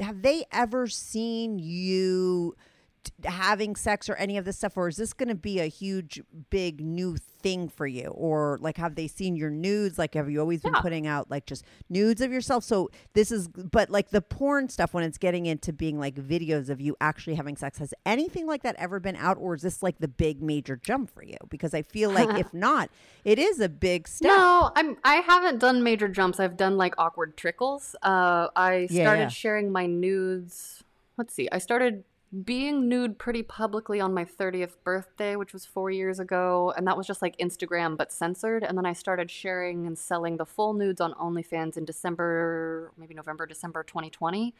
have 0.00 0.22
they 0.22 0.44
ever 0.52 0.86
seen 0.86 1.58
you 1.58 2.54
having 3.24 3.76
sex 3.76 4.08
or 4.08 4.14
any 4.16 4.36
of 4.36 4.44
this 4.44 4.56
stuff 4.58 4.76
or 4.76 4.88
is 4.88 4.96
this 4.96 5.12
going 5.12 5.28
to 5.28 5.34
be 5.34 5.60
a 5.60 5.66
huge 5.66 6.20
big 6.50 6.80
new 6.80 7.16
thing 7.16 7.68
for 7.68 7.86
you 7.86 8.06
or 8.08 8.58
like 8.60 8.76
have 8.76 8.94
they 8.96 9.06
seen 9.06 9.36
your 9.36 9.50
nudes 9.50 9.98
like 9.98 10.14
have 10.14 10.28
you 10.28 10.40
always 10.40 10.62
been 10.62 10.74
Yeah. 10.74 10.80
putting 10.80 11.06
out 11.06 11.30
like 11.30 11.46
just 11.46 11.64
nudes 11.88 12.20
of 12.20 12.32
yourself 12.32 12.64
so 12.64 12.90
this 13.12 13.30
is 13.30 13.46
but 13.48 13.88
like 13.90 14.10
the 14.10 14.20
porn 14.22 14.68
stuff 14.68 14.92
when 14.94 15.04
it's 15.04 15.18
getting 15.18 15.46
into 15.46 15.72
being 15.72 15.98
like 15.98 16.14
videos 16.16 16.68
of 16.70 16.80
you 16.80 16.96
actually 17.00 17.34
having 17.36 17.56
sex 17.56 17.78
has 17.78 17.94
anything 18.04 18.46
like 18.46 18.62
that 18.62 18.74
ever 18.78 18.98
been 18.98 19.16
out 19.16 19.36
or 19.38 19.54
is 19.54 19.62
this 19.62 19.82
like 19.82 19.98
the 19.98 20.08
big 20.08 20.42
major 20.42 20.76
jump 20.76 21.08
for 21.14 21.22
you 21.22 21.36
because 21.48 21.72
i 21.74 21.82
feel 21.82 22.10
like 22.10 22.28
if 22.38 22.52
not 22.52 22.90
it 23.24 23.38
is 23.38 23.60
a 23.60 23.68
big 23.68 24.08
step 24.08 24.28
No, 24.28 24.70
I'm. 24.76 24.96
I 25.04 25.16
haven't 25.16 25.58
done 25.58 25.82
major 25.82 26.06
jumps. 26.08 26.38
I've 26.38 26.56
done 26.56 26.76
like 26.76 26.94
awkward 26.96 27.36
trickles. 27.36 27.96
Uh, 28.02 28.48
I 28.54 28.86
Yeah, 28.88 29.02
started 29.04 29.20
yeah. 29.22 29.28
sharing 29.28 29.72
my 29.72 29.86
nudes. 29.86 30.84
Let's 31.16 31.34
see. 31.34 31.48
I 31.50 31.58
started 31.58 32.04
being 32.44 32.88
nude 32.88 33.18
pretty 33.18 33.42
publicly 33.42 34.00
on 34.00 34.12
my 34.12 34.24
30th 34.24 34.76
birthday, 34.84 35.36
which 35.36 35.52
was 35.52 35.64
four 35.64 35.90
years 35.90 36.18
ago, 36.18 36.72
and 36.76 36.86
that 36.86 36.96
was 36.96 37.06
just 37.06 37.22
like 37.22 37.36
Instagram 37.38 37.96
but 37.96 38.12
censored. 38.12 38.64
And 38.64 38.76
then 38.76 38.84
I 38.84 38.92
started 38.92 39.30
sharing 39.30 39.86
and 39.86 39.98
selling 39.98 40.36
the 40.36 40.44
full 40.44 40.74
nudes 40.74 41.00
on 41.00 41.12
OnlyFans 41.14 41.76
in 41.76 41.84
December, 41.84 42.90
maybe 42.98 43.14
November, 43.14 43.46
December 43.46 43.82
2020, 43.82 44.54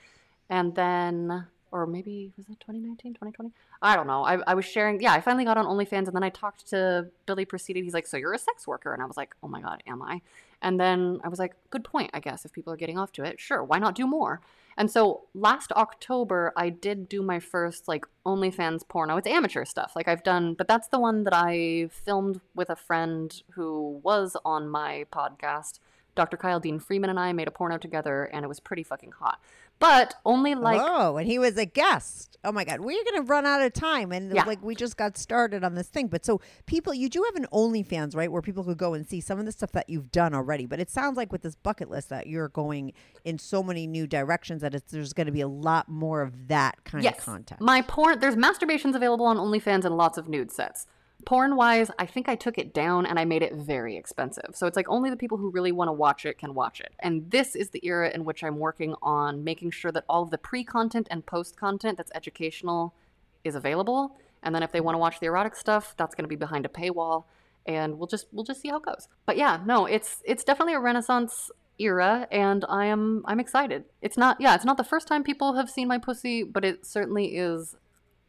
and 0.48 0.74
then. 0.74 1.46
Or 1.72 1.84
maybe 1.84 2.32
was 2.36 2.46
that 2.46 2.60
2019, 2.60 3.14
2020? 3.14 3.50
I 3.82 3.96
don't 3.96 4.06
know. 4.06 4.24
I, 4.24 4.38
I 4.46 4.54
was 4.54 4.64
sharing. 4.64 5.02
Yeah, 5.02 5.12
I 5.12 5.20
finally 5.20 5.44
got 5.44 5.58
on 5.58 5.66
OnlyFans, 5.66 6.06
and 6.06 6.14
then 6.14 6.22
I 6.22 6.30
talked 6.30 6.70
to 6.70 7.08
Billy 7.26 7.44
Procida. 7.44 7.82
He's 7.82 7.92
like, 7.92 8.06
"So 8.06 8.16
you're 8.16 8.32
a 8.32 8.38
sex 8.38 8.68
worker?" 8.68 8.94
And 8.94 9.02
I 9.02 9.04
was 9.04 9.16
like, 9.16 9.34
"Oh 9.42 9.48
my 9.48 9.60
god, 9.60 9.82
am 9.84 10.00
I?" 10.00 10.22
And 10.62 10.78
then 10.78 11.20
I 11.24 11.28
was 11.28 11.40
like, 11.40 11.54
"Good 11.70 11.82
point. 11.82 12.12
I 12.14 12.20
guess 12.20 12.44
if 12.44 12.52
people 12.52 12.72
are 12.72 12.76
getting 12.76 12.96
off 12.96 13.10
to 13.12 13.24
it, 13.24 13.40
sure, 13.40 13.64
why 13.64 13.80
not 13.80 13.96
do 13.96 14.06
more?" 14.06 14.40
And 14.76 14.90
so 14.90 15.22
last 15.34 15.72
October, 15.72 16.52
I 16.56 16.68
did 16.68 17.08
do 17.08 17.22
my 17.22 17.40
first 17.40 17.88
like 17.88 18.04
OnlyFans 18.26 18.86
porno. 18.86 19.16
It's 19.16 19.26
amateur 19.26 19.64
stuff, 19.64 19.92
like 19.96 20.08
I've 20.08 20.22
done, 20.22 20.54
but 20.54 20.68
that's 20.68 20.88
the 20.88 21.00
one 21.00 21.24
that 21.24 21.34
I 21.34 21.88
filmed 21.90 22.40
with 22.54 22.68
a 22.68 22.76
friend 22.76 23.42
who 23.52 24.00
was 24.02 24.36
on 24.44 24.68
my 24.68 25.06
podcast. 25.12 25.78
Dr. 26.14 26.36
Kyle 26.36 26.60
Dean 26.60 26.78
Freeman 26.78 27.10
and 27.10 27.20
I 27.20 27.32
made 27.32 27.46
a 27.46 27.50
porno 27.50 27.76
together, 27.76 28.24
and 28.24 28.44
it 28.44 28.48
was 28.48 28.58
pretty 28.58 28.82
fucking 28.82 29.12
hot. 29.12 29.38
But 29.78 30.14
only 30.24 30.54
like 30.54 30.80
oh, 30.82 31.16
and 31.18 31.26
he 31.26 31.38
was 31.38 31.58
a 31.58 31.66
guest. 31.66 32.38
Oh 32.44 32.52
my 32.52 32.64
God, 32.64 32.80
we're 32.80 33.02
gonna 33.04 33.22
run 33.22 33.44
out 33.44 33.60
of 33.60 33.72
time, 33.72 34.12
and 34.12 34.32
Yeah. 34.34 34.44
like 34.44 34.62
we 34.62 34.74
just 34.74 34.96
got 34.96 35.18
started 35.18 35.64
on 35.64 35.74
this 35.74 35.88
thing. 35.88 36.06
But 36.06 36.24
so 36.24 36.40
people, 36.64 36.94
you 36.94 37.08
do 37.08 37.22
have 37.24 37.34
an 37.36 37.46
OnlyFans, 37.52 38.14
right, 38.16 38.30
where 38.30 38.40
people 38.40 38.64
could 38.64 38.78
go 38.78 38.94
and 38.94 39.06
see 39.06 39.20
some 39.20 39.38
of 39.38 39.44
the 39.44 39.52
stuff 39.52 39.72
that 39.72 39.90
you've 39.90 40.10
done 40.10 40.32
already. 40.32 40.64
But 40.64 40.80
it 40.80 40.88
sounds 40.88 41.16
like 41.16 41.32
with 41.32 41.42
this 41.42 41.56
bucket 41.56 41.90
list 41.90 42.08
that 42.08 42.26
you're 42.26 42.48
going 42.48 42.92
in 43.24 43.38
so 43.38 43.62
many 43.62 43.86
new 43.86 44.06
directions 44.06 44.62
that 44.62 44.74
it's, 44.74 44.92
there's 44.92 45.12
going 45.12 45.26
to 45.26 45.32
be 45.32 45.40
a 45.40 45.48
lot 45.48 45.88
more 45.88 46.22
of 46.22 46.48
that 46.48 46.84
kind 46.84 47.02
yes, 47.04 47.18
of 47.18 47.24
content. 47.24 47.60
My 47.60 47.82
porn, 47.82 48.20
there's 48.20 48.36
masturbations 48.36 48.94
available 48.94 49.26
on 49.26 49.36
OnlyFans 49.36 49.84
and 49.84 49.96
lots 49.96 50.16
of 50.16 50.28
nude 50.28 50.52
sets. 50.52 50.86
Porn 51.26 51.56
wise, 51.56 51.90
I 51.98 52.06
think 52.06 52.28
I 52.28 52.36
took 52.36 52.56
it 52.56 52.72
down 52.72 53.04
and 53.04 53.18
I 53.18 53.24
made 53.24 53.42
it 53.42 53.52
very 53.52 53.96
expensive. 53.96 54.50
So 54.54 54.68
it's 54.68 54.76
like 54.76 54.88
only 54.88 55.10
the 55.10 55.16
people 55.16 55.36
who 55.36 55.50
really 55.50 55.72
want 55.72 55.88
to 55.88 55.92
watch 55.92 56.24
it 56.24 56.38
can 56.38 56.54
watch 56.54 56.80
it. 56.80 56.94
And 57.00 57.28
this 57.32 57.56
is 57.56 57.70
the 57.70 57.84
era 57.84 58.12
in 58.14 58.24
which 58.24 58.44
I'm 58.44 58.60
working 58.60 58.94
on 59.02 59.42
making 59.42 59.72
sure 59.72 59.90
that 59.90 60.04
all 60.08 60.22
of 60.22 60.30
the 60.30 60.38
pre 60.38 60.62
content 60.62 61.08
and 61.10 61.26
post 61.26 61.56
content 61.56 61.98
that's 61.98 62.12
educational 62.14 62.94
is 63.42 63.56
available. 63.56 64.16
And 64.44 64.54
then 64.54 64.62
if 64.62 64.70
they 64.70 64.80
want 64.80 64.94
to 64.94 65.00
watch 65.00 65.18
the 65.18 65.26
erotic 65.26 65.56
stuff, 65.56 65.94
that's 65.96 66.14
going 66.14 66.22
to 66.22 66.28
be 66.28 66.36
behind 66.36 66.64
a 66.64 66.68
paywall. 66.68 67.24
And 67.66 67.98
we'll 67.98 68.06
just 68.06 68.28
we'll 68.30 68.44
just 68.44 68.60
see 68.60 68.68
how 68.68 68.76
it 68.76 68.84
goes. 68.84 69.08
But 69.26 69.36
yeah, 69.36 69.58
no, 69.66 69.86
it's 69.86 70.22
it's 70.24 70.44
definitely 70.44 70.74
a 70.74 70.80
renaissance 70.80 71.50
era 71.80 72.28
and 72.30 72.64
I 72.68 72.86
am 72.86 73.24
I'm 73.26 73.40
excited. 73.40 73.82
It's 74.00 74.16
not 74.16 74.40
yeah, 74.40 74.54
it's 74.54 74.64
not 74.64 74.76
the 74.76 74.84
first 74.84 75.08
time 75.08 75.24
people 75.24 75.54
have 75.54 75.68
seen 75.68 75.88
my 75.88 75.98
pussy, 75.98 76.44
but 76.44 76.64
it 76.64 76.86
certainly 76.86 77.36
is 77.36 77.74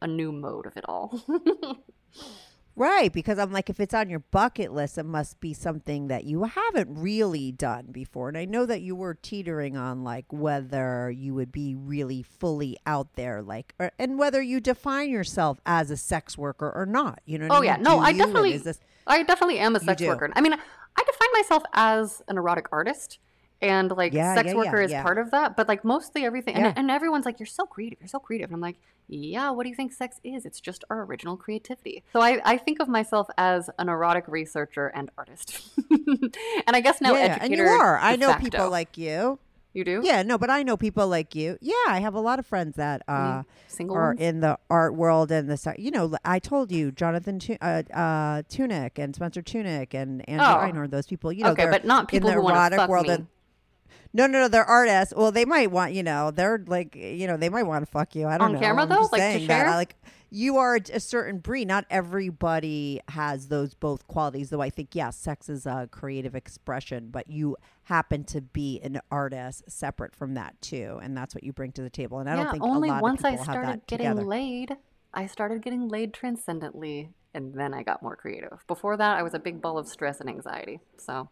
a 0.01 0.07
new 0.07 0.31
mode 0.31 0.65
of 0.65 0.75
it 0.77 0.85
all. 0.89 1.21
Right, 2.77 3.11
because 3.11 3.39
I'm 3.39 3.51
like, 3.51 3.71
if 3.71 3.79
it's 3.79 3.95
on 3.95 4.07
your 4.07 4.19
bucket 4.19 4.71
list, 4.71 4.99
it 4.99 5.03
must 5.03 5.39
be 5.39 5.51
something 5.51 6.09
that 6.09 6.25
you 6.25 6.43
haven't 6.43 6.87
really 6.95 7.51
done 7.51 7.87
before. 7.91 8.29
And 8.29 8.37
I 8.37 8.45
know 8.45 8.67
that 8.67 8.81
you 8.81 8.95
were 8.95 9.15
teetering 9.15 9.75
on 9.75 10.03
like 10.03 10.25
whether 10.29 11.09
you 11.09 11.33
would 11.33 11.51
be 11.51 11.73
really 11.73 12.21
fully 12.21 12.77
out 12.85 13.15
there, 13.15 13.41
like, 13.41 13.73
or, 13.79 13.91
and 13.97 14.19
whether 14.19 14.43
you 14.43 14.59
define 14.59 15.09
yourself 15.09 15.59
as 15.65 15.89
a 15.89 15.97
sex 15.97 16.37
worker 16.37 16.71
or 16.71 16.85
not. 16.85 17.19
You 17.25 17.39
know? 17.39 17.47
Oh 17.49 17.63
I 17.63 17.65
yeah, 17.65 17.77
no, 17.77 17.95
Do 17.95 17.97
I? 17.97 18.13
Definitely 18.13 18.53
Is 18.53 18.63
this, 18.63 18.79
I 19.07 19.23
definitely 19.23 19.57
am 19.57 19.75
a 19.75 19.79
sex 19.79 19.99
worker. 20.03 20.31
I 20.35 20.41
mean, 20.41 20.53
I 20.53 21.03
define 21.03 21.29
myself 21.33 21.63
as 21.73 22.21
an 22.27 22.37
erotic 22.37 22.67
artist 22.71 23.17
and 23.61 23.91
like 23.91 24.13
Yeah, 24.13 24.35
sex 24.35 24.47
yeah, 24.49 24.55
worker 24.55 24.81
yeah, 24.81 24.99
is 24.99 25.03
part 25.03 25.17
of 25.17 25.31
that. 25.31 25.55
But 25.57 25.67
like 25.67 25.83
mostly 25.83 26.25
everything, 26.25 26.55
and, 26.55 26.77
and 26.77 26.91
everyone's 26.91 27.25
like, 27.25 27.39
"You're 27.39 27.45
so 27.47 27.65
creative. 27.65 27.99
You're 27.99 28.07
so 28.07 28.19
creative." 28.19 28.49
And 28.49 28.55
I'm 28.55 28.61
like, 28.61 28.77
"Yeah, 29.07 29.49
what 29.51 29.63
do 29.63 29.69
you 29.69 29.75
think 29.75 29.93
sex 29.93 30.19
is? 30.23 30.45
It's 30.45 30.59
just 30.61 30.83
our 30.89 31.03
original 31.03 31.37
creativity." 31.37 32.03
So 32.13 32.21
I, 32.21 32.39
I 32.45 32.57
think 32.57 32.79
of 32.79 32.87
myself 32.87 33.27
as 33.37 33.69
an 33.79 33.89
erotic 33.89 34.25
researcher 34.27 34.87
and 34.87 35.09
artist, 35.17 35.59
and 35.89 36.35
I 36.67 36.81
guess 36.81 37.01
now 37.01 37.13
yeah, 37.13 37.19
educator. 37.41 37.43
and 37.45 37.55
you 37.55 37.63
are. 37.63 37.97
I 37.99 38.15
know 38.15 38.29
facto. 38.29 38.43
people 38.45 38.69
like 38.69 38.97
you. 38.97 39.39
you 39.73 39.83
do. 39.83 40.01
Yeah, 40.03 40.23
no, 40.23 40.37
but 40.37 40.49
I 40.49 40.63
know 40.63 40.77
people 40.77 41.07
like 41.07 41.35
you. 41.35 41.57
Yeah, 41.61 41.73
I 41.87 41.99
have 41.99 42.13
a 42.15 42.19
lot 42.19 42.39
of 42.39 42.45
friends 42.45 42.75
that 42.77 43.01
uh, 43.07 43.43
single 43.67 43.95
are 43.95 44.09
ones? 44.09 44.19
in 44.21 44.39
the 44.41 44.57
art 44.69 44.95
world 44.95 45.31
and 45.31 45.49
the 45.49 45.75
you 45.77 45.91
know 45.91 46.15
I 46.23 46.39
told 46.39 46.71
you 46.71 46.91
Jonathan 46.91 47.39
uh, 47.61 47.83
uh, 47.93 48.41
Tunick 48.49 48.97
and 48.97 49.15
Spencer 49.15 49.41
Tunick 49.41 49.93
and 49.93 50.27
Andrew 50.29 50.45
Oh. 50.47 50.59
Einhorn, 50.59 50.89
those 50.91 51.07
people. 51.07 51.31
You 51.31 51.43
know, 51.45 51.51
Okay, 51.51 51.67
but 51.69 51.85
not 51.85 52.07
people 52.07 52.29
in 52.29 52.37
the 52.37 52.41
erotic 52.43 52.77
fuck 52.79 52.89
world. 52.89 53.07
me. 53.07 53.13
And, 53.13 53.27
no, 54.13 54.27
no, 54.27 54.39
no, 54.39 54.47
they're 54.47 54.65
artists. 54.65 55.13
Well, 55.15 55.31
they 55.31 55.45
might 55.45 55.71
want 55.71 55.93
you 55.93 56.03
know 56.03 56.31
they're 56.31 56.63
like 56.67 56.95
you 56.95 57.27
know 57.27 57.37
they 57.37 57.49
might 57.49 57.63
want 57.63 57.85
to 57.85 57.91
fuck 57.91 58.15
you. 58.15 58.27
I 58.27 58.37
don't 58.37 58.51
know. 58.51 58.57
On 58.57 58.61
know. 58.61 58.67
camera, 58.67 58.83
I'm 58.83 58.89
though? 58.89 58.95
just 58.97 59.11
Like, 59.11 59.21
to 59.21 59.27
saying 59.31 59.47
that. 59.47 59.65
share? 59.65 59.67
I, 59.67 59.75
like 59.75 59.95
you 60.29 60.57
are 60.57 60.77
a 60.93 60.99
certain 60.99 61.39
breed. 61.39 61.67
Not 61.67 61.85
everybody 61.89 62.99
has 63.09 63.47
those 63.47 63.73
both 63.73 64.07
qualities. 64.07 64.49
Though 64.49 64.61
I 64.61 64.69
think 64.69 64.89
yes, 64.93 65.17
sex 65.17 65.49
is 65.49 65.65
a 65.65 65.87
creative 65.91 66.35
expression, 66.35 67.09
but 67.11 67.29
you 67.29 67.55
happen 67.83 68.23
to 68.25 68.41
be 68.41 68.79
an 68.83 68.99
artist 69.11 69.63
separate 69.69 70.15
from 70.15 70.33
that 70.33 70.59
too, 70.61 70.99
and 71.01 71.15
that's 71.15 71.33
what 71.33 71.43
you 71.43 71.53
bring 71.53 71.71
to 71.73 71.81
the 71.81 71.89
table. 71.89 72.19
And 72.19 72.29
I 72.29 72.35
yeah, 72.35 72.43
don't 72.43 72.51
think 72.51 72.63
only 72.63 72.89
a 72.89 72.93
lot 72.93 73.01
once 73.01 73.21
of 73.21 73.25
I 73.25 73.31
people 73.31 73.45
have 73.45 73.53
started 73.53 73.79
that 73.81 73.87
getting 73.87 74.15
together. 74.15 74.25
laid, 74.25 74.75
I 75.13 75.27
started 75.27 75.61
getting 75.61 75.87
laid 75.87 76.13
transcendently, 76.13 77.09
and 77.33 77.53
then 77.53 77.73
I 77.73 77.83
got 77.83 78.01
more 78.03 78.15
creative. 78.15 78.63
Before 78.67 78.97
that, 78.97 79.17
I 79.17 79.23
was 79.23 79.33
a 79.33 79.39
big 79.39 79.61
ball 79.61 79.77
of 79.77 79.87
stress 79.87 80.19
and 80.19 80.29
anxiety. 80.29 80.79
So 80.97 81.29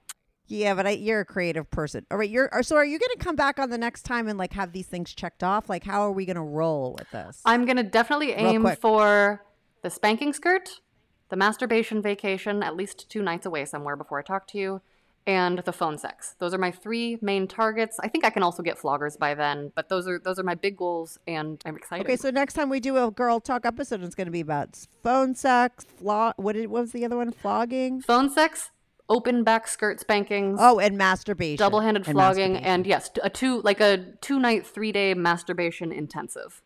Yeah, 0.48 0.76
but 0.76 0.86
I, 0.86 0.92
you're 0.92 1.22
a 1.22 1.26
creative 1.26 1.70
person. 1.72 2.06
All 2.12 2.18
right, 2.18 2.30
you're 2.30 2.50
are- 2.54 2.64
so. 2.64 2.76
Are 2.76 2.86
you 2.86 3.00
going 3.00 3.18
to 3.18 3.24
come 3.24 3.36
back 3.36 3.58
on 3.60 3.70
the 3.70 3.78
next 3.78 4.04
time 4.04 4.28
and 4.28 4.38
like 4.38 4.54
have 4.54 4.74
these 4.74 4.88
things 4.88 5.14
checked 5.14 5.44
off? 5.44 5.70
Like, 5.70 5.84
how 5.84 6.02
are 6.02 6.12
we 6.12 6.26
going 6.26 6.36
to 6.36 6.42
roll 6.42 6.96
with 6.98 7.10
this? 7.12 7.42
I'm 7.46 7.66
gonna 7.66 7.84
definitely 7.84 8.32
aim 8.34 8.68
for 8.80 9.44
the 9.82 9.90
spanking 9.90 10.34
skirt, 10.34 10.82
the 11.30 11.36
masturbation 11.36 12.02
vacation, 12.02 12.64
at 12.64 12.76
least 12.76 13.10
two 13.10 13.22
nights 13.22 13.46
away 13.46 13.66
somewhere 13.66 13.96
before 13.96 14.20
I 14.20 14.22
talk 14.24 14.48
to 14.48 14.58
you, 14.58 14.82
and 15.28 15.60
the 15.60 15.74
phone 15.74 15.98
sex. 15.98 16.36
Those 16.40 16.54
are 16.54 16.58
my 16.58 16.72
three 16.72 17.18
main 17.22 17.48
targets. 17.48 18.00
I 18.00 18.08
think 18.08 18.26
I 18.26 18.30
can 18.30 18.44
also 18.44 18.62
get 18.62 18.78
floggers 18.78 19.18
by 19.18 19.34
then, 19.34 19.72
but 19.76 19.90
those 19.90 20.08
are 20.08 20.20
those 20.20 20.40
are 20.40 20.44
my 20.44 20.56
big 20.56 20.78
goals, 20.78 21.18
and 21.28 21.62
I'm 21.66 21.76
excited. 21.76 22.06
okay, 22.06 22.18
so 22.18 22.30
next 22.30 22.54
time 22.54 22.70
we 22.70 22.80
do 22.80 22.98
a 22.98 23.12
girl 23.12 23.40
talk 23.40 23.66
episode, 23.66 24.04
it's 24.04 24.16
going 24.16 24.28
to 24.28 24.32
be 24.32 24.42
about 24.42 24.78
phone 25.04 25.36
sex, 25.36 25.86
flog. 25.98 26.34
What, 26.38 26.54
did, 26.54 26.68
what 26.68 26.82
was 26.82 26.92
the 26.92 27.06
other 27.06 27.18
one? 27.18 27.32
Flogging. 27.32 28.02
phone 28.02 28.30
sex, 28.32 28.72
open 29.10 29.44
back 29.44 29.68
skirt 29.68 30.00
spankings. 30.00 30.58
Oh, 30.62 30.80
and 30.80 30.98
masturbation. 30.98 31.58
double-handed 31.58 32.08
And 32.08 32.14
flogging 32.16 32.54
masturbation. 32.54 32.74
and 32.74 32.88
yes 32.88 33.10
a 33.24 33.30
two 33.30 33.62
like 33.62 33.80
a 33.80 34.14
two 34.22 34.40
night 34.40 34.66
three 34.66 34.92
day 34.92 35.14
masturbation 35.14 35.92
intensive 35.92 36.62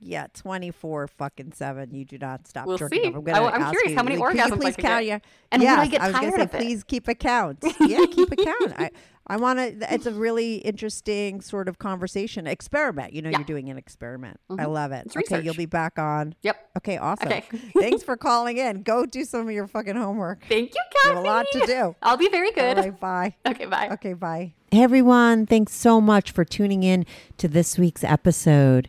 yeah, 0.00 0.26
twenty 0.34 0.70
four 0.70 1.06
fucking 1.08 1.52
seven. 1.52 1.94
You 1.94 2.04
do 2.04 2.18
not 2.18 2.46
stop. 2.46 2.66
We'll 2.66 2.78
jerking 2.78 3.02
see. 3.02 3.08
off. 3.08 3.14
I'm, 3.16 3.24
gonna 3.24 3.42
I- 3.42 3.50
I'm 3.52 3.62
ask 3.62 3.70
curious 3.72 3.90
you, 3.90 3.96
how 3.96 4.02
many 4.02 4.16
like, 4.16 4.36
can 4.36 4.36
you 4.38 4.44
orgasms 4.44 4.52
I 4.52 4.56
please 4.56 4.76
could 4.76 4.84
count 4.84 5.04
get. 5.04 5.22
And 5.52 5.62
would 5.62 5.66
yes, 5.66 5.78
I 5.78 5.86
get 5.86 6.00
was 6.02 6.12
gonna 6.12 6.20
tired 6.20 6.34
say, 6.34 6.42
of 6.42 6.54
it? 6.54 6.58
please 6.58 6.84
keep 6.84 7.08
a 7.08 7.14
count. 7.14 7.58
yeah, 7.80 8.04
keep 8.10 8.30
a 8.32 8.36
count. 8.36 8.72
I, 8.78 8.90
I 9.26 9.38
want 9.38 9.58
to. 9.58 9.94
It's 9.94 10.04
a 10.04 10.12
really 10.12 10.56
interesting 10.56 11.40
sort 11.40 11.66
of 11.66 11.78
conversation 11.78 12.46
experiment. 12.46 13.14
You 13.14 13.22
know, 13.22 13.30
Yeah. 13.30 13.38
you're 13.38 13.46
doing 13.46 13.70
an 13.70 13.78
experiment. 13.78 14.38
I 14.50 14.52
mm-hmm. 14.54 14.70
love 14.70 14.92
it. 14.92 15.06
It's 15.06 15.16
okay, 15.16 15.42
you'll 15.42 15.54
be 15.54 15.64
back 15.64 15.98
on. 15.98 16.34
yep 16.42 16.68
Okay, 16.76 16.98
awesome. 16.98 17.28
Okay. 17.28 17.44
Thanks 17.78 18.02
for 18.02 18.18
calling 18.18 18.58
in. 18.58 18.82
Go 18.82 19.06
do 19.06 19.24
some 19.24 19.46
of 19.48 19.50
your 19.54 19.66
fucking 19.66 19.96
homework. 19.96 20.44
thank 20.46 20.74
you 20.74 20.80
You 20.80 21.00
Kathy. 21.04 21.14
have 21.14 21.24
a 21.24 21.26
lot 21.26 21.46
to 21.52 21.66
do. 21.66 21.96
i'll 22.02 22.16
be 22.18 22.28
very 22.28 22.50
good 22.52 22.76
right, 22.76 23.00
bye. 23.00 23.34
okay 23.46 23.64
bye 23.64 23.88
Okay, 23.92 24.12
bye. 24.12 24.52
Hey 24.70 24.82
everyone, 24.82 25.46
thanks 25.46 25.72
so 25.72 26.00
much 26.02 26.32
for 26.32 26.44
tuning 26.44 26.82
in 26.82 27.06
to 27.38 27.46
this 27.48 27.78
week's 27.78 28.02
episode. 28.04 28.88